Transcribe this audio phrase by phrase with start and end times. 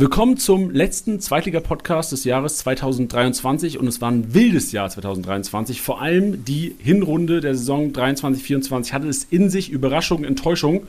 [0.00, 5.82] Willkommen zum letzten Zweitliga-Podcast des Jahres 2023 und es war ein wildes Jahr 2023.
[5.82, 10.86] Vor allem die Hinrunde der Saison 23-24 hatte es in sich Überraschung, Enttäuschung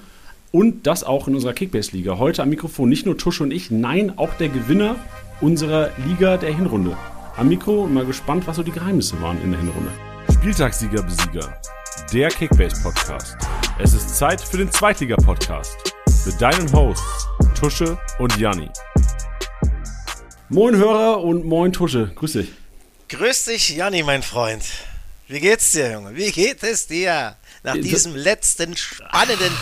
[0.54, 2.20] und das auch in unserer Kickbase-Liga.
[2.20, 4.96] Heute am Mikrofon nicht nur Tusch und ich, nein, auch der Gewinner
[5.42, 6.96] unserer Liga der Hinrunde.
[7.36, 9.92] Am Mikro mal gespannt, was so die Geheimnisse waren in der Hinrunde.
[10.32, 11.60] Spieltagssieger Besieger,
[12.14, 13.36] der Kickbase-Podcast.
[13.78, 15.94] Es ist Zeit für den Zweitliga-Podcast
[16.26, 17.28] mit deinen Hosts
[17.62, 18.70] Tusche und Janni.
[20.54, 22.52] Moin Hörer und moin Tusche, grüß dich.
[23.08, 24.62] Grüß dich, Janni, mein Freund.
[25.30, 26.14] Wie geht's dir, Junge?
[26.14, 27.38] Wie geht es dir?
[27.64, 29.54] Nach diesem letzten spannenden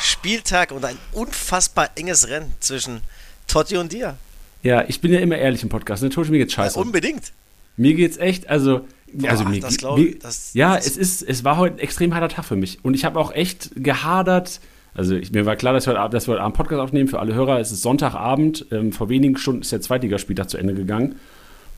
[0.00, 3.02] Spieltag und ein unfassbar enges Rennen zwischen
[3.46, 4.16] Totti und dir.
[4.64, 6.02] Ja, ich bin ja immer ehrlich im Podcast.
[6.02, 6.10] Ne?
[6.10, 6.74] Tusche, mir geht's scheiße.
[6.74, 7.30] Ja, unbedingt.
[7.76, 11.22] Mir geht's echt, also Boah, also mir, das glaub, mir das, ja, das es ist,
[11.22, 14.58] es war heute ein extrem harter Tag für mich und ich habe auch echt gehadert,
[14.94, 17.08] also ich, mir war klar, dass wir, dass wir heute Abend Podcast aufnehmen.
[17.08, 18.66] Für alle Hörer es ist Sonntagabend.
[18.70, 21.16] Ähm, vor wenigen Stunden ist der Zweitligaspieltag zu Ende gegangen.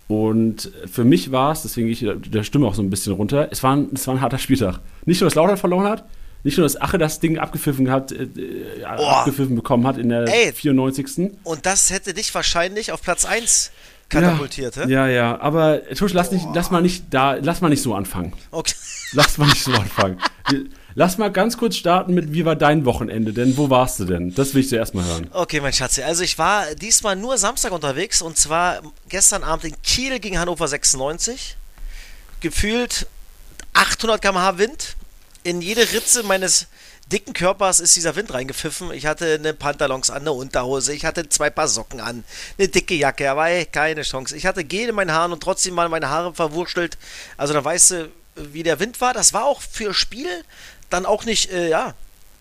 [0.08, 3.48] Und für mich war es, deswegen gehe ich der Stimme auch so ein bisschen runter,
[3.50, 4.80] es war, ein, es war ein harter Spieltag.
[5.06, 6.04] Nicht nur, dass Lautern verloren hat,
[6.42, 10.24] nicht nur, dass Ache das Ding abgepfiffen hat, äh, äh abgepfiffen bekommen hat in der
[10.28, 11.32] Ey, 94.
[11.42, 13.70] Und das hätte dich wahrscheinlich auf Platz 1
[14.10, 17.82] katapultiert, ja, ja, ja, aber Tusch, lass, nicht, lass mal nicht da, lass mal nicht
[17.82, 18.34] so anfangen.
[18.50, 18.74] Okay.
[19.12, 20.18] Lass mal nicht so anfangen.
[20.96, 23.56] Lass mal ganz kurz starten mit, wie war dein Wochenende denn?
[23.56, 24.32] Wo warst du denn?
[24.34, 25.28] Das will ich zuerst mal hören.
[25.32, 25.98] Okay, mein Schatz.
[25.98, 30.68] Also ich war diesmal nur Samstag unterwegs und zwar gestern Abend in Kiel gegen Hannover
[30.68, 31.56] 96.
[32.40, 33.08] Gefühlt
[33.72, 34.96] 800 km/h Wind.
[35.42, 36.68] In jede Ritze meines
[37.10, 38.92] dicken Körpers ist dieser Wind reingepfiffen.
[38.92, 42.24] Ich hatte eine Pantalons an, eine Unterhose, ich hatte zwei Paar Socken an,
[42.56, 44.36] eine dicke Jacke, aber ey, keine Chance.
[44.36, 46.96] Ich hatte Gel in meinen Haaren und trotzdem waren meine Haare verwurschtelt.
[47.36, 49.12] Also da weißt du, wie der Wind war.
[49.12, 50.44] Das war auch für Spiel
[50.94, 51.94] dann auch nicht, äh, ja,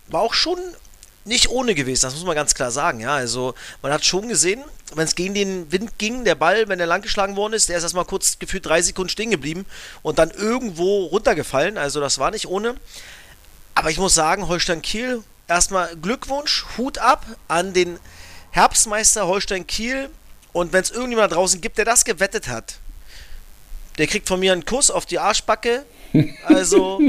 [0.08, 0.58] war auch schon
[1.24, 3.00] nicht ohne gewesen, das muss man ganz klar sagen.
[3.00, 4.62] Ja, also man hat schon gesehen,
[4.94, 7.82] wenn es gegen den Wind ging, der Ball, wenn er langgeschlagen worden ist, der ist
[7.82, 9.64] erstmal kurz gefühlt drei Sekunden stehen geblieben
[10.02, 11.78] und dann irgendwo runtergefallen.
[11.78, 12.76] Also das war nicht ohne.
[13.74, 17.98] Aber ich muss sagen, Holstein Kiel, erstmal Glückwunsch, Hut ab an den
[18.50, 20.10] Herbstmeister Holstein Kiel.
[20.52, 22.76] Und wenn es irgendjemand draußen gibt, der das gewettet hat,
[23.98, 25.84] der kriegt von mir einen Kuss auf die Arschbacke.
[26.44, 27.00] Also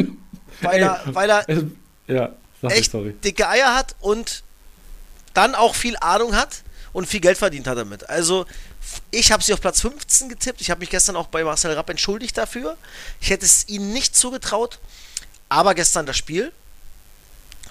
[0.61, 1.45] weil er, weil er
[2.07, 2.31] ja,
[2.69, 4.43] echt ich, dicke Eier hat und
[5.33, 8.09] dann auch viel Ahnung hat und viel Geld verdient hat damit.
[8.09, 8.45] Also
[9.11, 10.61] ich habe sie auf Platz 15 getippt.
[10.61, 12.77] Ich habe mich gestern auch bei Marcel Rapp entschuldigt dafür.
[13.19, 14.79] Ich hätte es ihnen nicht zugetraut.
[15.49, 16.51] Aber gestern das Spiel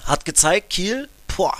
[0.05, 1.57] hat gezeigt, Kiel, boah,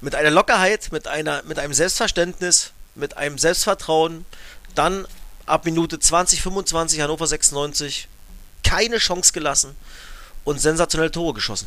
[0.00, 4.26] mit einer Lockerheit, mit, einer, mit einem Selbstverständnis, mit einem Selbstvertrauen,
[4.74, 5.06] dann
[5.46, 8.08] ab Minute 20, 25 Hannover 96
[8.62, 9.74] keine Chance gelassen
[10.48, 11.66] und sensationelle Tore geschossen.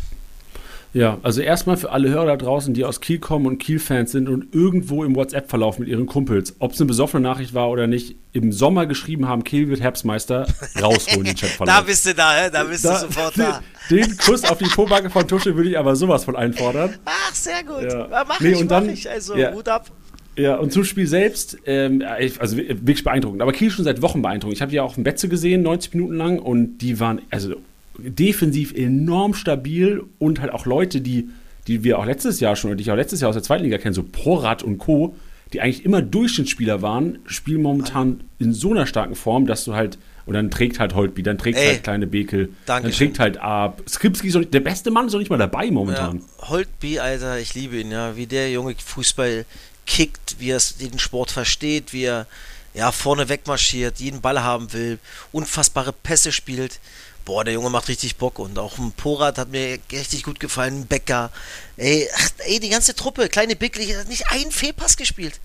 [0.94, 4.28] Ja, also erstmal für alle Hörer da draußen, die aus Kiel kommen und Kiel-Fans sind
[4.28, 8.16] und irgendwo im WhatsApp-Verlauf mit ihren Kumpels, ob es eine besoffene Nachricht war oder nicht,
[8.34, 10.48] im Sommer geschrieben haben, Kiel wird Herbstmeister,
[10.82, 11.76] rausholen den Chatverlauf.
[11.78, 13.62] da bist du da, da bist da, du sofort da.
[13.90, 16.96] Den Kuss auf die Pobacke von Tusche würde ich aber sowas von einfordern.
[17.06, 17.84] Ach, sehr gut.
[17.84, 18.26] Ja.
[18.28, 19.54] Mach nee, ich, und dann, mach ich, also ja.
[19.54, 19.90] Hut ab.
[20.38, 22.04] Ja, und zum Spiel selbst, ähm,
[22.40, 23.42] also wirklich beeindruckend.
[23.42, 24.56] Aber Kiel schon seit Wochen beeindruckend.
[24.56, 27.56] Ich habe die ja auch im Betze gesehen, 90 Minuten lang, und die waren, also
[28.02, 31.30] defensiv enorm stabil und halt auch Leute, die,
[31.68, 33.78] die wir auch letztes Jahr schon, die ich auch letztes Jahr aus der zweiten Liga
[33.78, 35.16] kenne, so Porat und Co.,
[35.54, 39.98] die eigentlich immer Durchschnittsspieler waren, spielen momentan in so einer starken Form, dass du halt,
[40.26, 43.82] und dann trägt halt Holtby, dann trägt Ey, halt kleine Bekel, dann trägt halt Ab.
[43.88, 46.20] Skripski ist nicht, der beste Mann ist doch nicht mal dabei momentan.
[46.20, 49.46] Ja, Holtby, Alter, ich liebe ihn, ja, wie der junge Fußball
[49.86, 52.28] kickt, wie er den Sport versteht, wie er
[52.74, 55.00] ja, vorne wegmarschiert, jeden Ball haben will,
[55.34, 56.80] unfassbare Pässe spielt
[57.26, 60.82] boah, der Junge macht richtig Bock und auch ein Porat hat mir richtig gut gefallen,
[60.82, 61.32] ein Becker.
[61.78, 65.40] Ey, ach, ey, die ganze Truppe, kleine Bigli, hat nicht einen Fehlpass gespielt.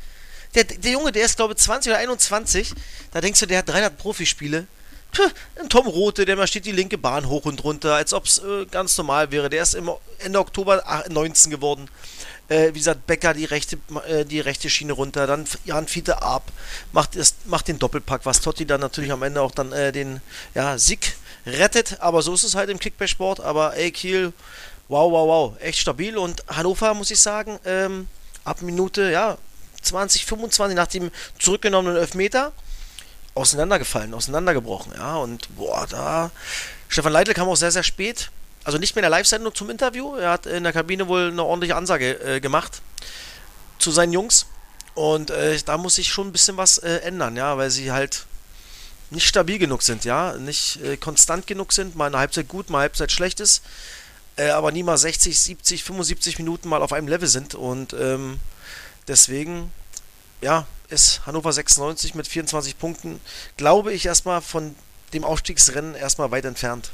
[0.55, 2.73] Der, der Junge, der ist glaube ich 20 oder 21,
[3.13, 4.67] da denkst du, der hat 300 Profispiele.
[5.13, 5.23] Puh,
[5.61, 8.39] ein Tom Rote, der mal steht die linke Bahn hoch und runter, als ob es
[8.39, 9.49] äh, ganz normal wäre.
[9.49, 11.89] Der ist im Ende Oktober 19 geworden.
[12.49, 16.53] Äh, wie gesagt, Becker die rechte, äh, die rechte Schiene runter, dann Jan Fiete ab,
[16.93, 20.21] macht, macht den Doppelpack, was Totti dann natürlich am Ende auch dann äh, den
[20.55, 23.41] ja, Sieg rettet, aber so ist es halt im Kickback-Sport.
[23.41, 24.33] Aber ey, Kiel,
[24.89, 26.19] wow, wow, wow, echt stabil.
[26.19, 28.09] Und Hannover, muss ich sagen, ähm,
[28.45, 29.39] ab Minute, ja,
[29.83, 32.53] 20, 25 nach dem zurückgenommenen Elfmeter
[33.35, 35.17] auseinandergefallen, auseinandergebrochen, ja.
[35.17, 36.31] Und boah, da.
[36.89, 38.31] Stefan Leitl kam auch sehr, sehr spät.
[38.65, 40.17] Also nicht mehr in der Live-Sendung zum Interview.
[40.17, 42.83] Er hat in der Kabine wohl eine ordentliche Ansage äh, gemacht
[43.79, 44.47] zu seinen Jungs.
[44.95, 48.27] Und äh, da muss sich schon ein bisschen was äh, ändern, ja, weil sie halt
[49.11, 52.79] nicht stabil genug sind, ja, nicht äh, konstant genug sind, mal eine Halbzeit gut, mal
[52.79, 53.63] eine Halbzeit schlecht ist,
[54.37, 58.39] äh, aber nie mal 60, 70, 75 Minuten mal auf einem Level sind und ähm,
[59.09, 59.71] deswegen
[60.43, 63.21] ja, ist Hannover 96 mit 24 Punkten,
[63.57, 64.75] glaube ich, erstmal von
[65.15, 66.91] dem Aufstiegsrennen erstmal weit entfernt.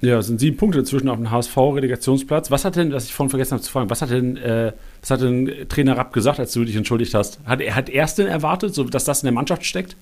[0.00, 2.52] Ja, es sind sieben Punkte zwischen auf dem HSV-Relegationsplatz.
[2.52, 5.10] Was hat denn, was ich vorhin vergessen habe zu fragen, was hat denn, äh, was
[5.10, 7.40] hat denn Trainer Rapp gesagt, als du dich entschuldigt hast?
[7.44, 9.96] Hat er hat erst denn erwartet, so, dass das in der Mannschaft steckt?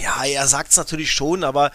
[0.00, 1.72] Ja, er sagt es natürlich schon, aber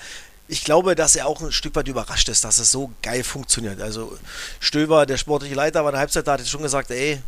[0.48, 3.82] ich glaube, dass er auch ein Stück weit überrascht ist, dass es so geil funktioniert.
[3.82, 4.18] Also
[4.60, 7.22] Stöber, der sportliche Leiter, war in der Halbzeit da, hat jetzt schon gesagt, ey,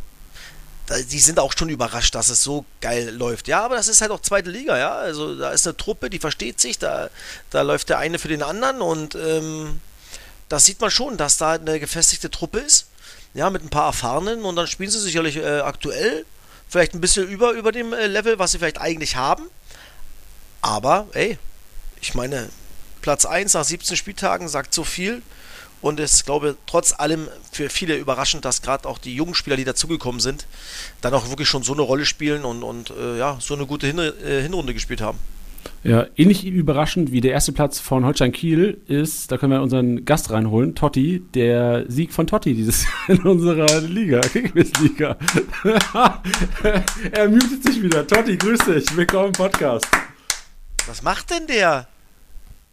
[1.10, 3.48] die sind auch schon überrascht, dass es so geil läuft.
[3.48, 4.94] Ja, aber das ist halt auch zweite Liga, ja.
[4.94, 7.10] Also da ist eine Truppe, die versteht sich, da,
[7.50, 9.80] da läuft der eine für den anderen und ähm,
[10.48, 12.88] das sieht man schon, dass da eine gefestigte Truppe ist.
[13.34, 16.26] Ja, mit ein paar Erfahrenen und dann spielen sie sicherlich äh, aktuell
[16.68, 19.44] vielleicht ein bisschen über, über dem äh, Level, was sie vielleicht eigentlich haben.
[20.62, 21.38] Aber, ey,
[22.00, 22.48] ich meine,
[23.02, 25.20] Platz 1 nach 17 Spieltagen sagt so viel.
[25.82, 29.64] Und es glaube trotz allem für viele überraschend, dass gerade auch die jungen Spieler, die
[29.64, 30.46] dazugekommen sind,
[31.00, 33.88] dann auch wirklich schon so eine Rolle spielen und, und äh, ja, so eine gute
[33.88, 35.18] Hin äh, Hinrunde gespielt haben.
[35.82, 40.04] Ja, ähnlich überraschend wie der erste Platz von Holstein Kiel ist, da können wir unseren
[40.04, 45.16] Gast reinholen, Totti, der Sieg von Totti dieses Jahr in unserer Liga, Kickbiss-Liga.
[47.10, 48.06] er mutet sich wieder.
[48.06, 49.86] Totti, grüß dich, willkommen im Podcast.
[50.86, 51.86] Was macht denn der?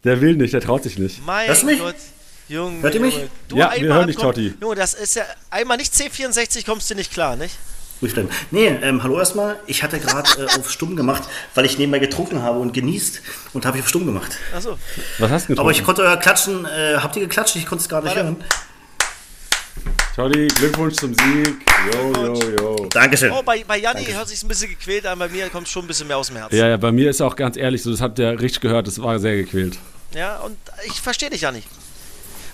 [0.04, 1.26] Der will nicht, der traut sich nicht.
[1.26, 1.80] Mein Hörst mich?
[1.80, 1.96] Gott.
[2.48, 3.16] Junge, Hört ihr mich?
[3.48, 4.56] Du Ja, wir hören dich, Totti.
[4.60, 7.56] Junge, das ist ja einmal nicht C64, kommst du nicht klar, nicht?
[8.02, 8.30] Ruhig bleiben.
[8.50, 9.60] Nee, ähm, hallo erstmal.
[9.68, 11.24] Ich hatte gerade äh, auf Stumm gemacht,
[11.54, 13.22] weil ich nebenbei getrunken habe und genießt
[13.54, 14.38] und habe ich auf Stumm gemacht.
[14.56, 14.80] Achso.
[15.20, 15.60] Was hast du getrunken?
[15.60, 17.58] Aber ich konnte euer Klatschen, äh, habt ihr geklatscht?
[17.58, 18.24] Ich konnte es gar nicht Warte.
[18.24, 18.44] hören.
[20.16, 21.56] Totti, Glückwunsch zum Sieg.
[21.94, 22.86] Jo, jo, jo.
[22.92, 23.32] Dankeschön.
[23.32, 25.88] Oh, bei, bei Janni hört sich ein bisschen gequält an, bei mir kommt schon ein
[25.88, 26.56] bisschen mehr aus dem Herzen.
[26.56, 29.02] Ja, ja, bei mir ist auch ganz ehrlich so, das habt ihr richtig gehört, das
[29.02, 29.78] war sehr gequält.
[30.14, 31.68] Ja, und ich verstehe dich ja nicht.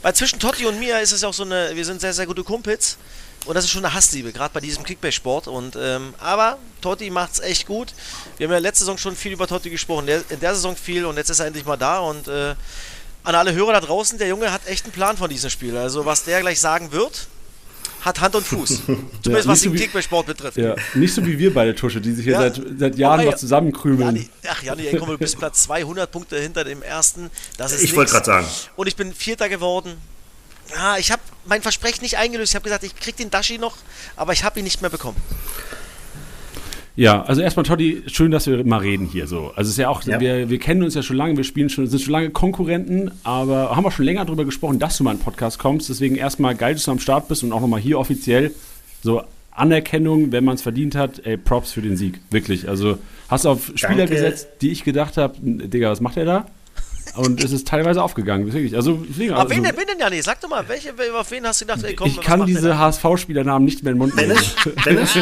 [0.02, 2.28] Weil zwischen Totti und mir ist es ja auch so eine, wir sind sehr, sehr
[2.28, 2.98] gute Kumpels.
[3.46, 5.48] Und das ist schon eine Hassliebe, gerade bei diesem Kickbase-Sport.
[5.48, 7.94] Und, ähm, aber Totti macht's echt gut.
[8.38, 11.06] Wir haben ja letzte Saison schon viel über Totti gesprochen, der, in der Saison viel
[11.06, 12.00] und jetzt ist er endlich mal da.
[12.00, 12.56] Und äh,
[13.26, 15.76] an alle Hörer da draußen, der Junge hat echt einen Plan von diesem Spiel.
[15.78, 17.28] Also was der gleich sagen wird,
[18.02, 18.70] hat Hand und Fuß.
[19.24, 20.58] Zumindest was nicht so den Kickbase-Sport betrifft.
[20.58, 22.40] Ja, nicht so wie wir beide Tusche, die sich hier Ja.
[22.42, 24.16] seit, seit Jahren Aber noch zusammenkrümeln.
[24.16, 27.32] Janni, ach Janni, komm, du bist Platz 200 Punkte hinter dem ersten.
[27.58, 28.48] Das ist Ich wollte gerade sagen.
[28.76, 29.98] Und ich bin Vierter geworden.
[30.76, 32.52] Ja, ich habe mein Versprechen nicht eingelöst.
[32.52, 33.76] Ich habe gesagt, ich krieg den Dashi noch,
[34.16, 35.18] aber ich habe ihn nicht mehr bekommen.
[36.98, 39.52] Ja, also erstmal Totti, schön, dass wir mal reden hier so.
[39.56, 40.20] Also es ist ja auch, Ja.
[40.20, 43.76] Wir, wir kennen uns ja schon lange, wir spielen schon, sind schon lange Konkurrenten, aber
[43.76, 45.90] haben auch schon länger darüber gesprochen, dass du mal in den Podcast kommst.
[45.90, 48.52] Deswegen erstmal geil, dass du am Start bist und auch nochmal hier offiziell
[49.04, 49.22] so
[49.52, 52.20] Anerkennung, wenn man es verdient hat, ey, Props für den Sieg.
[52.32, 52.68] Wirklich.
[52.70, 52.98] Also
[53.30, 54.14] hast du auf Spieler Danke.
[54.14, 56.46] gesetzt, die ich gedacht habe, Digga, was macht er da?
[57.16, 58.76] Und es ist teilweise aufgegangen, wirklich.
[58.76, 60.22] Also, deswegen, Aber also wen denn, wen denn, Janni?
[60.22, 62.78] Sag doch mal, welche, auf wen hast du gedacht, ey, komm, ich kann diese?
[62.78, 64.36] HSV-Spielernamen nicht mehr in den Mund nehmen.
[64.36, 65.18] Benisch, Benisch,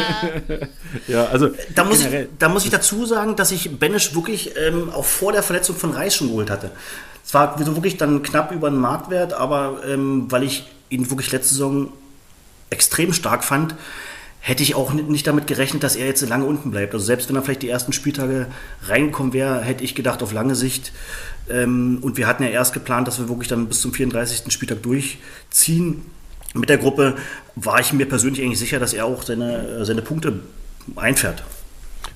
[1.08, 2.08] Ja, also da, muss ich,
[2.38, 5.90] da muss ich dazu sagen, dass ich Benisch wirklich ähm, auch vor der Verletzung von
[5.90, 6.70] Reis schon geholt hatte.
[7.24, 11.32] Es war so wirklich dann knapp über den Marktwert, aber ähm, weil ich ihn wirklich
[11.32, 11.92] letzte Saison
[12.70, 13.74] extrem stark fand,
[14.46, 16.92] hätte ich auch nicht, damit gerechnet, dass er jetzt so lange unten bleibt.
[16.92, 18.46] Also selbst wenn er vielleicht die ersten Spieltage
[18.86, 20.92] reingekommen wäre, hätte ich gedacht, auf lange Sicht.
[21.48, 24.52] Ähm, und wir hatten ja erst geplant, dass wir wirklich dann bis zum 34.
[24.52, 26.02] Spieltag durchziehen.
[26.52, 27.16] Mit der Gruppe
[27.54, 30.40] war ich mir persönlich eigentlich sicher, dass er auch seine, äh, seine Punkte
[30.94, 31.42] einfährt.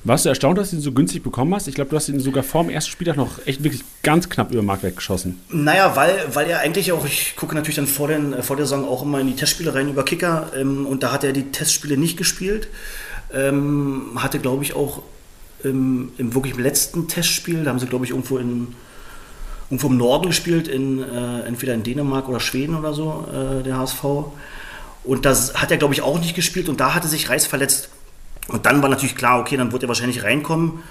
[0.05, 1.67] Warst du erstaunt, dass du ihn so günstig bekommen hast?
[1.69, 4.51] Ich glaube, du hast ihn sogar vor dem ersten Spieltag noch echt wirklich ganz knapp
[4.51, 5.41] über den Marktwert geschossen.
[5.51, 8.89] Naja, weil, weil er eigentlich auch, ich gucke natürlich dann vor, den, vor der Saison
[8.89, 11.97] auch immer in die Testspiele rein über Kicker ähm, und da hat er die Testspiele
[11.97, 12.69] nicht gespielt.
[13.33, 15.03] Ähm, hatte, glaube ich, auch
[15.63, 18.69] im, im wirklich letzten Testspiel, da haben sie, glaube ich, irgendwo in
[19.71, 23.77] irgendwo im Norden gespielt, in, äh, entweder in Dänemark oder Schweden oder so, äh, der
[23.77, 24.03] HSV.
[25.05, 27.91] Und das hat er, glaube ich, auch nicht gespielt und da hatte sich Reis verletzt.
[28.49, 30.83] Und dann war natürlich klar, okay, dann wird er wahrscheinlich reinkommen.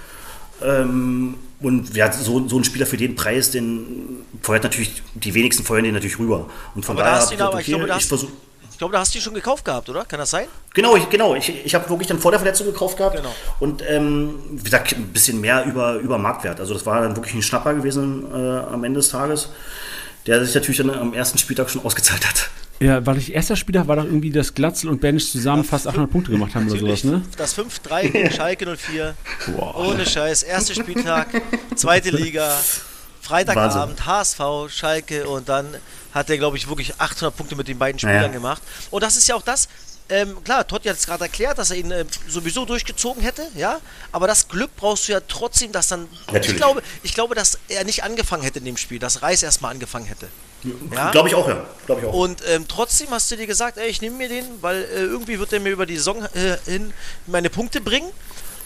[0.62, 5.64] Ähm, und wer so, so ein Spieler für den Preis, den feuert natürlich, die wenigsten
[5.64, 6.48] feuern den natürlich rüber.
[6.74, 8.28] Und von Aber da daher hast du ihn aber, ich ich glaube, da okay,
[8.70, 10.04] ich glaube, da hast du ihn schon gekauft gehabt, oder?
[10.04, 10.46] Kann das sein?
[10.72, 11.34] Genau, ich, genau.
[11.34, 13.16] Ich, ich habe wirklich dann vor der Verletzung gekauft gehabt.
[13.16, 13.34] Genau.
[13.58, 16.60] Und ähm, wie gesagt, ein bisschen mehr über, über Marktwert.
[16.60, 19.48] Also das war dann wirklich ein Schnapper gewesen äh, am Ende des Tages,
[20.28, 22.50] der sich natürlich dann am ersten Spieltag schon ausgezahlt hat.
[22.80, 26.10] Ja, weil ich erster Spieltag war doch irgendwie, dass Glatzel und Benisch zusammen fast 800
[26.10, 27.22] Punkte gemacht haben oder sowas, ne?
[27.36, 29.14] Das 5-3 gegen Schalke 04.
[29.48, 29.76] Boah.
[29.78, 30.44] Ohne Scheiß.
[30.44, 31.28] Erster Spieltag,
[31.74, 32.56] zweite Liga,
[33.20, 35.66] Freitagabend, HSV, Schalke und dann
[36.14, 38.28] hat er, glaube ich, wirklich 800 Punkte mit den beiden Spielern Ja.
[38.28, 38.62] gemacht.
[38.90, 39.68] Und das ist ja auch das,
[40.08, 43.78] ähm, klar, Totti hat es gerade erklärt, dass er ihn äh, sowieso durchgezogen hätte, ja.
[44.12, 46.06] Aber das Glück brauchst du ja trotzdem, dass dann.
[46.28, 46.50] Natürlich.
[46.50, 49.72] Ich glaube, ich glaube, dass er nicht angefangen hätte in dem Spiel, dass Reis erstmal
[49.72, 50.28] angefangen hätte.
[50.92, 51.10] Ja?
[51.10, 51.64] Glaube ich auch, ja.
[51.86, 52.12] Glaube ich auch.
[52.12, 55.38] Und ähm, trotzdem hast du dir gesagt, ey, ich nehme mir den, weil äh, irgendwie
[55.38, 56.92] wird er mir über die Saison äh, hin
[57.26, 58.10] meine Punkte bringen.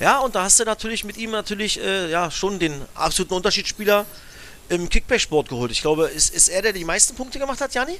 [0.00, 4.06] Ja, und da hast du natürlich mit ihm natürlich äh, ja schon den absoluten Unterschiedsspieler
[4.68, 5.70] im Kickback-Sport geholt.
[5.70, 7.98] Ich glaube, ist, ist er, der die meisten Punkte gemacht hat, Jani?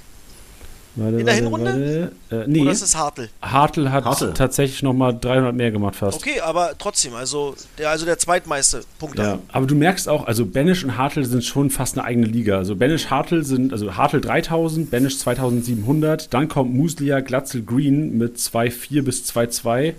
[0.94, 2.12] Warte, In der warte, Hinrunde?
[2.30, 2.44] warte.
[2.44, 3.28] Äh, nee, Oder ist es Hartl?
[3.40, 4.32] Hartl hat Hartl.
[4.34, 6.18] tatsächlich nochmal 300 mehr gemacht fast.
[6.18, 9.22] Okay, aber trotzdem, also der, also der zweitmeiste Punkte.
[9.22, 12.58] Ja, aber du merkst auch, also Banish und Hartl sind schon fast eine eigene Liga.
[12.58, 18.36] Also Banish, Hartl sind, also Hartl 3000, Banish 2700, dann kommt Muslia, Glatzel, Green mit
[18.36, 19.94] 2,4 bis 2,2,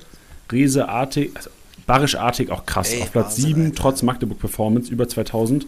[0.51, 1.49] Rese, Artig, also
[1.87, 3.75] Barisch, Artig auch krass, Ey, auf Platz Wahnsinn, 7, Alter.
[3.75, 5.65] trotz Magdeburg Performance, über 2000.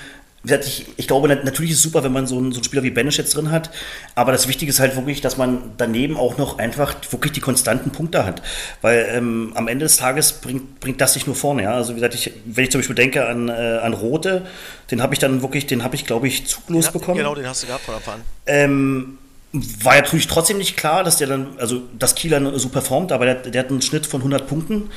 [0.42, 2.58] wie gesagt, ich, ich glaube, nat- natürlich ist es super, wenn man so einen, so
[2.58, 3.70] einen Spieler wie Banish jetzt drin hat,
[4.16, 7.90] aber das Wichtige ist halt wirklich, dass man daneben auch noch einfach wirklich die konstanten
[7.90, 8.42] Punkte hat,
[8.80, 11.96] weil ähm, am Ende des Tages bringt, bringt das sich nur vorne, ja, also wie
[11.96, 14.44] gesagt, ich, wenn ich zum Beispiel denke an, äh, an Rote,
[14.90, 17.18] den habe ich dann wirklich, den habe ich, glaube ich, zuglos bekommen.
[17.18, 18.20] Genau, den hast du gehabt von Anfang an.
[18.46, 19.18] Ähm,
[19.52, 23.34] war natürlich trotzdem nicht klar, dass der dann, also dass Kieler so performt, aber der,
[23.34, 24.88] der hat einen Schnitt von 100 Punkten.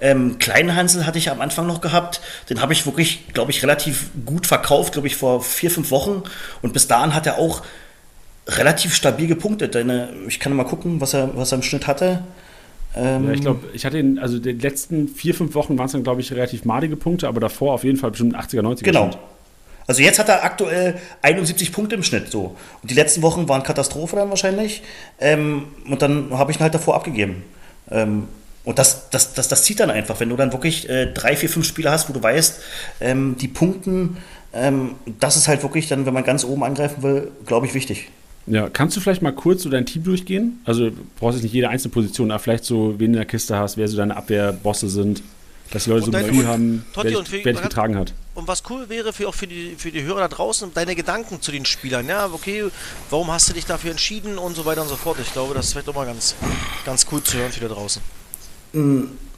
[0.00, 4.10] Ähm, Kleinhansel hatte ich am Anfang noch gehabt, den habe ich wirklich, glaube ich, relativ
[4.26, 6.24] gut verkauft, glaube ich, vor vier, fünf Wochen.
[6.60, 7.62] Und bis dahin hat er auch
[8.48, 9.76] relativ stabil gepunktet.
[9.76, 12.24] Denn, äh, ich kann mal gucken, was er, was er im Schnitt hatte.
[12.96, 15.92] Ähm, Ja, ich glaube, ich hatte ihn, also die letzten vier, fünf Wochen waren es
[15.92, 18.82] dann, glaube ich, relativ madige Punkte, aber davor auf jeden Fall bestimmt 80er, 90er.
[18.82, 19.02] Genau.
[19.04, 19.18] Schnitt.
[19.90, 22.56] Also jetzt hat er aktuell 71 Punkte im Schnitt so.
[22.80, 24.82] Und die letzten Wochen waren Katastrophe dann wahrscheinlich.
[25.18, 27.42] Ähm, und dann habe ich ihn halt davor abgegeben.
[27.90, 28.28] Ähm,
[28.62, 31.48] und das, das, das, das zieht dann einfach, wenn du dann wirklich äh, drei, vier,
[31.48, 32.60] fünf Spieler hast, wo du weißt,
[33.00, 34.18] ähm, die Punkten,
[34.54, 38.10] ähm, das ist halt wirklich dann, wenn man ganz oben angreifen will, glaube ich, wichtig.
[38.46, 40.60] Ja, kannst du vielleicht mal kurz so dein Team durchgehen?
[40.66, 43.24] Also du brauchst jetzt nicht jede einzelne Position, aber vielleicht so, wen du in der
[43.24, 45.20] Kiste hast, wer so deine Abwehrbosse sind,
[45.72, 47.52] dass die Leute so Und ein dein- Gefühl haben, Totti, wer, und für- dich- wer
[47.54, 48.12] dich getragen hat.
[48.34, 51.42] Und was cool wäre für, auch für die, für die Hörer da draußen, deine Gedanken
[51.42, 52.08] zu den Spielern.
[52.08, 52.64] Ja, okay,
[53.10, 55.18] warum hast du dich dafür entschieden und so weiter und so fort.
[55.20, 56.36] Ich glaube, das auch mal ganz,
[56.84, 58.00] ganz cool zu hören für da draußen.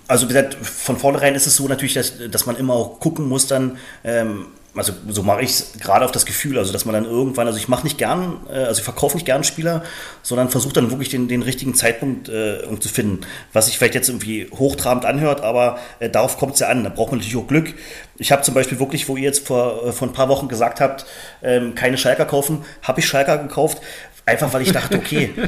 [0.09, 3.29] Also wie gesagt, von vornherein ist es so natürlich, dass, dass man immer auch gucken
[3.29, 6.95] muss dann, ähm, also so mache ich es gerade auf das Gefühl, also dass man
[6.95, 9.83] dann irgendwann, also ich mache nicht gern, äh, also ich verkaufe nicht gern Spieler,
[10.23, 13.21] sondern versuche dann wirklich den, den richtigen Zeitpunkt äh, um zu finden.
[13.53, 16.91] Was sich vielleicht jetzt irgendwie hochtrabend anhört, aber äh, darauf kommt es ja an, da
[16.91, 17.75] braucht man natürlich auch Glück.
[18.17, 20.81] Ich habe zum Beispiel wirklich, wo ihr jetzt vor, äh, vor ein paar Wochen gesagt
[20.81, 21.05] habt,
[21.43, 23.83] ähm, keine Schalker kaufen, habe ich Schalker gekauft,
[24.25, 25.33] einfach weil ich dachte, okay,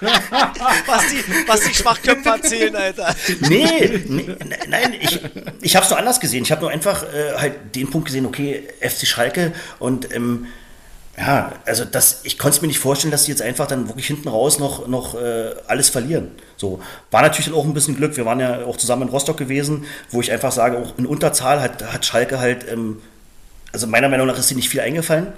[0.00, 3.14] Was die, was die Schwachköpfe erzählen, Alter.
[3.40, 4.36] Nee, nee
[4.68, 5.20] nein, ich,
[5.60, 6.42] ich habe es nur anders gesehen.
[6.42, 10.46] Ich habe nur einfach äh, halt den Punkt gesehen, okay, FC Schalke und ähm,
[11.16, 14.06] ja, also das, ich konnte es mir nicht vorstellen, dass die jetzt einfach dann wirklich
[14.06, 16.30] hinten raus noch, noch äh, alles verlieren.
[16.56, 16.80] So,
[17.10, 18.16] war natürlich dann auch ein bisschen Glück.
[18.16, 21.60] Wir waren ja auch zusammen in Rostock gewesen, wo ich einfach sage, auch in Unterzahl
[21.60, 23.02] hat, hat Schalke halt, ähm,
[23.72, 25.34] also meiner Meinung nach ist sie nicht viel eingefallen.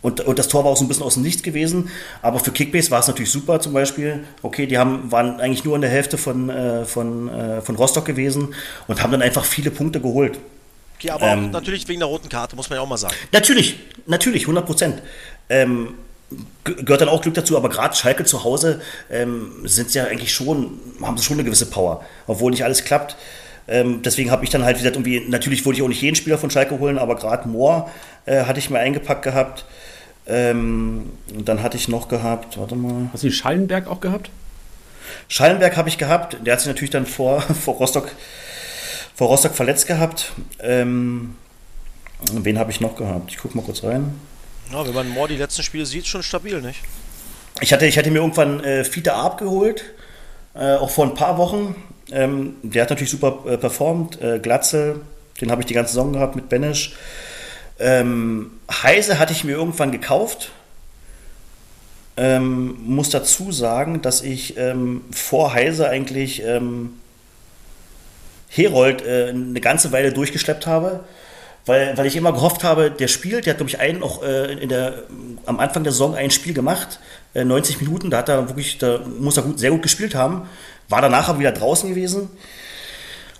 [0.00, 1.90] Und, und das Tor war auch so ein bisschen aus dem Nichts gewesen.
[2.22, 4.24] Aber für Kickbase war es natürlich super zum Beispiel.
[4.42, 8.04] Okay, die haben, waren eigentlich nur in der Hälfte von, äh, von, äh, von Rostock
[8.04, 8.54] gewesen
[8.86, 10.38] und haben dann einfach viele Punkte geholt.
[10.98, 13.14] Okay, aber ähm, natürlich wegen der roten Karte, muss man ja auch mal sagen.
[13.32, 15.02] Natürlich, natürlich, 100 Prozent.
[15.48, 15.94] Ähm,
[16.64, 20.78] gehört dann auch Glück dazu, aber gerade Schalke zu Hause ähm, sind ja eigentlich schon,
[21.02, 23.16] haben sie schon eine gewisse Power, obwohl nicht alles klappt.
[23.66, 26.38] Ähm, deswegen habe ich dann halt gesagt, irgendwie, natürlich wollte ich auch nicht jeden Spieler
[26.38, 27.90] von Schalke holen, aber gerade Mohr
[28.26, 29.64] äh, hatte ich mir eingepackt gehabt.
[30.28, 33.08] Ähm, und dann hatte ich noch gehabt, warte mal.
[33.12, 34.30] Hast du den Schallenberg auch gehabt?
[35.28, 38.12] Schallenberg habe ich gehabt, der hat sich natürlich dann vor, vor, Rostock,
[39.14, 40.32] vor Rostock verletzt gehabt.
[40.60, 41.34] Ähm,
[42.32, 43.30] wen habe ich noch gehabt?
[43.30, 44.14] Ich gucke mal kurz rein.
[44.70, 46.80] Ja, wenn man Moore die letzten Spiele sieht, schon stabil, nicht?
[47.60, 49.82] Ich hatte, ich hatte mir irgendwann äh, Fiete Arp geholt,
[50.54, 51.74] äh, auch vor ein paar Wochen.
[52.10, 54.20] Ähm, der hat natürlich super äh, performt.
[54.20, 55.00] Äh, Glatzel,
[55.40, 56.94] den habe ich die ganze Saison gehabt mit Benesch.
[57.78, 60.50] Ähm, Heise hatte ich mir irgendwann gekauft.
[62.16, 66.98] Ähm, muss dazu sagen, dass ich ähm, vor Heise eigentlich ähm,
[68.48, 71.04] Herold äh, eine ganze Weile durchgeschleppt habe,
[71.66, 74.52] weil, weil ich immer gehofft habe, der spielt, der hat, glaube ich, einen auch äh,
[74.54, 75.04] in der,
[75.46, 76.98] am Anfang der Saison ein Spiel gemacht,
[77.34, 80.48] äh, 90 Minuten, da hat er wirklich, da muss er gut, sehr gut gespielt haben,
[80.88, 82.30] war danach aber wieder draußen gewesen.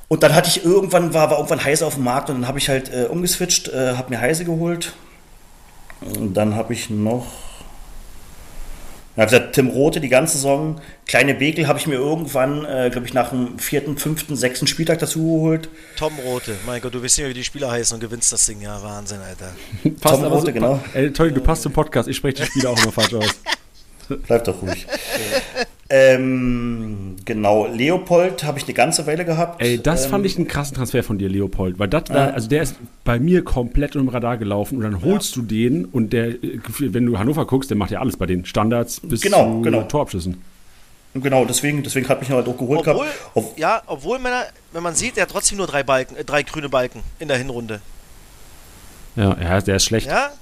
[0.08, 2.58] Und dann hatte ich irgendwann, war, war irgendwann Heise auf dem Markt und dann habe
[2.58, 4.94] ich halt äh, umgeswitcht, äh, habe mir Heise geholt.
[6.00, 7.26] Und dann habe ich noch
[9.18, 10.80] dann habe gesagt, Tim Rote die ganze Saison.
[11.08, 15.00] Kleine Bekel habe ich mir irgendwann, äh, glaube ich, nach dem vierten, fünften, sechsten Spieltag
[15.00, 15.68] dazu geholt.
[15.96, 18.60] Tom Rote, mein Gott, du weißt ja, wie die Spieler heißen und gewinnst das Ding.
[18.60, 19.56] Ja, Wahnsinn, Alter.
[20.00, 20.80] Tom Rote, so, genau.
[20.94, 22.08] Ey, Tolly, du passt zum Podcast.
[22.08, 23.40] Ich spreche die Spieler auch immer falsch aus.
[24.28, 24.86] Bleib doch ruhig.
[25.90, 29.62] Ähm, genau, Leopold habe ich eine ganze Weile gehabt.
[29.62, 32.46] Ey, das ähm, fand ich einen krassen Transfer von dir, Leopold, weil das war, also
[32.46, 35.42] der ist bei mir komplett unter dem Radar gelaufen und dann holst ja.
[35.42, 36.34] du den und der,
[36.78, 39.82] wenn du Hannover guckst, der macht ja alles bei den Standards bis genau, zu genau.
[39.82, 40.42] Torabschüssen.
[41.14, 43.30] Genau, deswegen, deswegen hat mich halt auch geholt obwohl, gehabt.
[43.34, 44.32] Ob, ja, obwohl, man,
[44.72, 47.38] wenn man sieht, der hat trotzdem nur drei Balken, äh, drei grüne Balken in der
[47.38, 47.80] Hinrunde.
[49.16, 50.06] Ja, ja der ist schlecht.
[50.06, 50.32] Ja?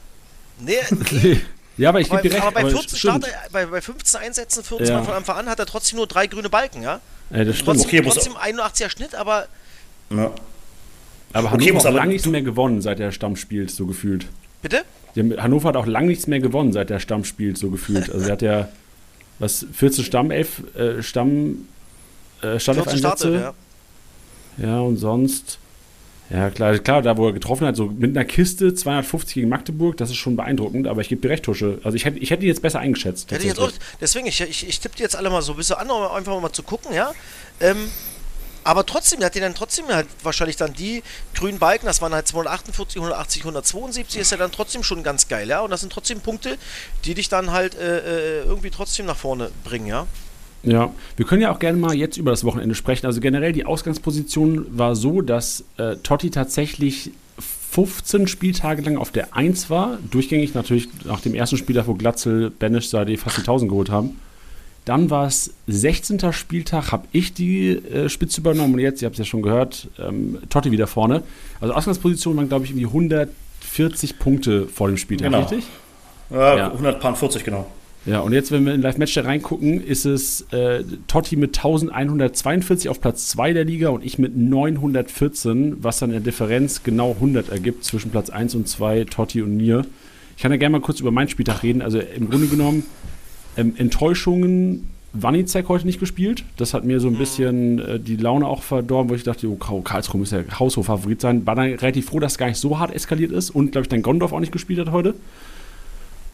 [0.58, 0.74] Nee,
[1.22, 1.40] nee.
[1.76, 2.42] Ja, aber ich gebe dir recht.
[2.42, 4.98] Aber bei, 14 Start, bei, bei 15 Einsätzen, 14 ja.
[4.98, 7.00] Mal von Anfang an, hat er trotzdem nur drei grüne Balken, ja?
[7.30, 7.80] ja das stimmt.
[7.80, 9.46] Trotzdem, okay, trotzdem 81er Schnitt, aber.
[10.10, 10.32] Ja.
[11.32, 14.26] Aber Hannover okay, hat lange nichts mehr gewonnen, seit der Stamm spielt, so gefühlt.
[14.62, 14.84] Bitte?
[15.16, 18.10] Hannover hat auch lange nichts mehr gewonnen, seit der Stamm spielt, so gefühlt.
[18.10, 18.68] Also er hat ja,
[19.38, 21.68] was, 14 Stamm, 11 äh, Stamm,
[22.42, 23.54] äh, Startelf-Einsätze.
[24.58, 24.66] Ja.
[24.66, 25.58] ja, und sonst
[26.30, 29.96] ja, klar, klar, da wo er getroffen hat, so mit einer Kiste 250 gegen Magdeburg,
[29.96, 31.78] das ist schon beeindruckend, aber ich gebe dir recht, Tusche.
[31.84, 33.30] Also ich hätte, ich hätte ihn jetzt besser eingeschätzt.
[33.30, 35.76] Hätte ich jetzt auch, deswegen, ich, ich, ich tippe jetzt alle mal so ein bisschen
[35.76, 37.12] an, um einfach mal zu gucken, ja.
[37.60, 37.90] Ähm,
[38.64, 41.04] aber trotzdem, er hat ihn dann trotzdem halt wahrscheinlich dann die
[41.36, 45.48] grünen Balken, das waren halt 248, 180, 172, ist ja dann trotzdem schon ganz geil,
[45.48, 45.60] ja.
[45.60, 46.58] Und das sind trotzdem Punkte,
[47.04, 50.08] die dich dann halt äh, äh irgendwie trotzdem nach vorne bringen, ja.
[50.66, 53.06] Ja, wir können ja auch gerne mal jetzt über das Wochenende sprechen.
[53.06, 57.12] Also generell die Ausgangsposition war so, dass äh, Totti tatsächlich
[57.70, 59.98] 15 Spieltage lang auf der 1 war.
[60.10, 64.18] Durchgängig natürlich nach dem ersten Spieltag, wo Glatzel, Benisch, Sade fast die 1000 geholt haben.
[64.86, 66.32] Dann war es 16.
[66.32, 69.88] Spieltag, habe ich die äh, Spitze übernommen und jetzt, ihr habt es ja schon gehört,
[69.98, 71.22] ähm, Totti wieder vorne.
[71.60, 75.40] Also Ausgangsposition waren, glaube ich, irgendwie 140 Punkte vor dem Spieltag, genau.
[75.40, 75.64] richtig?
[76.30, 76.72] Ja, ja.
[76.72, 77.66] 140, genau.
[78.06, 82.88] Ja, und jetzt, wenn wir in Live-Match da reingucken, ist es äh, Totti mit 1142
[82.88, 87.12] auf Platz 2 der Liga und ich mit 914, was dann in der Differenz genau
[87.12, 89.84] 100 ergibt zwischen Platz 1 und 2, Totti und mir.
[90.36, 91.82] Ich kann ja gerne mal kurz über meinen Spieltag reden.
[91.82, 92.84] Also im Grunde genommen,
[93.56, 96.44] ähm, Enttäuschungen, Wanizek heute nicht gespielt.
[96.58, 97.18] Das hat mir so ein mhm.
[97.18, 101.44] bisschen äh, die Laune auch verdorben, wo ich dachte, oh, Karlsruhe muss ja Haushof-Favorit sein.
[101.44, 103.88] War dann relativ froh, dass es gar nicht so hart eskaliert ist und, glaube ich,
[103.88, 105.14] dann Gondorf auch nicht gespielt hat heute.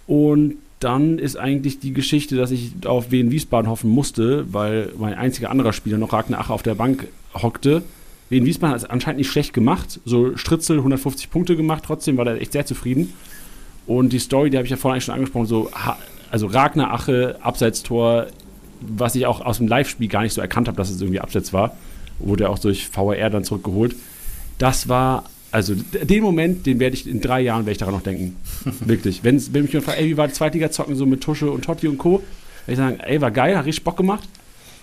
[0.07, 5.15] Und dann ist eigentlich die Geschichte, dass ich auf Wien Wiesbaden hoffen musste, weil mein
[5.15, 7.83] einziger anderer Spieler noch Ragnar Ache auf der Bank hockte.
[8.29, 10.01] Wien Wiesbaden hat es anscheinend nicht schlecht gemacht.
[10.05, 13.13] So Stritzel 150 Punkte gemacht, trotzdem war er echt sehr zufrieden.
[13.87, 15.71] Und die Story, die habe ich ja vorhin schon angesprochen, so,
[16.31, 18.27] also Ragnar Ache, Abseitstor,
[18.81, 21.53] was ich auch aus dem Live-Spiel gar nicht so erkannt habe, dass es irgendwie Abseits
[21.53, 21.77] war,
[22.19, 23.95] wurde auch durch VAR dann zurückgeholt.
[24.59, 28.03] Das war also den Moment, den werde ich in drei Jahren werde ich daran noch
[28.03, 28.37] denken.
[28.81, 29.23] Wirklich.
[29.23, 31.65] Wenn's, wenn mich jemand fragt, ey, wie war die Zweitliga zocken so mit Tusche und
[31.65, 32.23] Totti und Co.,
[32.67, 34.29] werde ich sagen, ey, war geil, hat richtig Bock gemacht.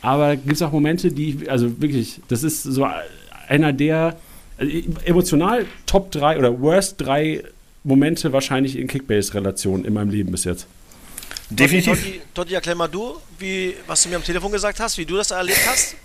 [0.01, 2.87] Aber gibt es auch Momente, die, also wirklich, das ist so
[3.47, 4.17] einer der
[4.57, 4.71] also
[5.05, 7.43] emotional Top 3 oder Worst 3
[7.83, 10.67] Momente wahrscheinlich in Kickbase-Relationen in meinem Leben bis jetzt.
[11.49, 11.97] Definitiv.
[11.97, 15.15] Totti, Totti, erklär mal du, wie, was du mir am Telefon gesagt hast, wie du
[15.15, 15.95] das erlebt hast.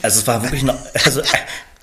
[0.00, 1.22] Also es war wirklich noch, also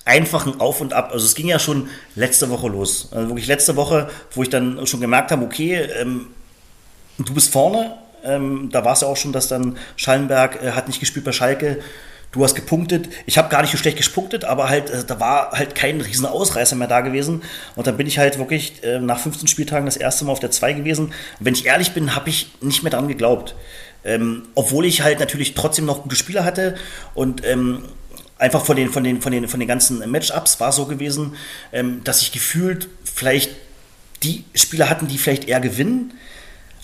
[0.04, 1.10] einfachen Auf und Ab.
[1.12, 3.08] Also es ging ja schon letzte Woche los.
[3.12, 6.26] Also wirklich letzte Woche, wo ich dann schon gemerkt habe, okay, ähm,
[7.18, 7.96] du bist vorne.
[8.24, 11.32] Ähm, da war es ja auch schon, dass dann Schallenberg äh, hat nicht gespielt bei
[11.32, 11.80] Schalke.
[12.32, 13.08] du hast gepunktet.
[13.26, 16.26] Ich habe gar nicht so schlecht gespunktet, aber halt, äh, da war halt kein riesen
[16.26, 17.42] Ausreißer mehr da gewesen.
[17.76, 20.50] Und dann bin ich halt wirklich äh, nach 15 Spieltagen das erste Mal auf der
[20.50, 21.06] 2 gewesen.
[21.06, 23.54] Und wenn ich ehrlich bin, habe ich nicht mehr daran geglaubt.
[24.04, 26.76] Ähm, obwohl ich halt natürlich trotzdem noch gute Spieler hatte
[27.14, 27.84] und ähm,
[28.40, 31.36] einfach von den, von den, von den, von den ganzen Matchups war so gewesen,
[31.72, 33.50] ähm, dass ich gefühlt vielleicht
[34.22, 36.14] die Spieler hatten, die vielleicht eher gewinnen.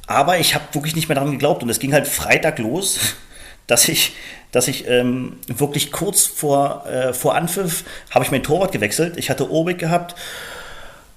[0.07, 1.63] Aber ich habe wirklich nicht mehr daran geglaubt.
[1.63, 2.99] Und es ging halt Freitag los,
[3.67, 4.15] dass ich,
[4.53, 9.17] dass ich ähm, wirklich kurz vor, äh, vor Anpfiff habe ich mein Torwart gewechselt.
[9.17, 10.15] Ich hatte Obig gehabt,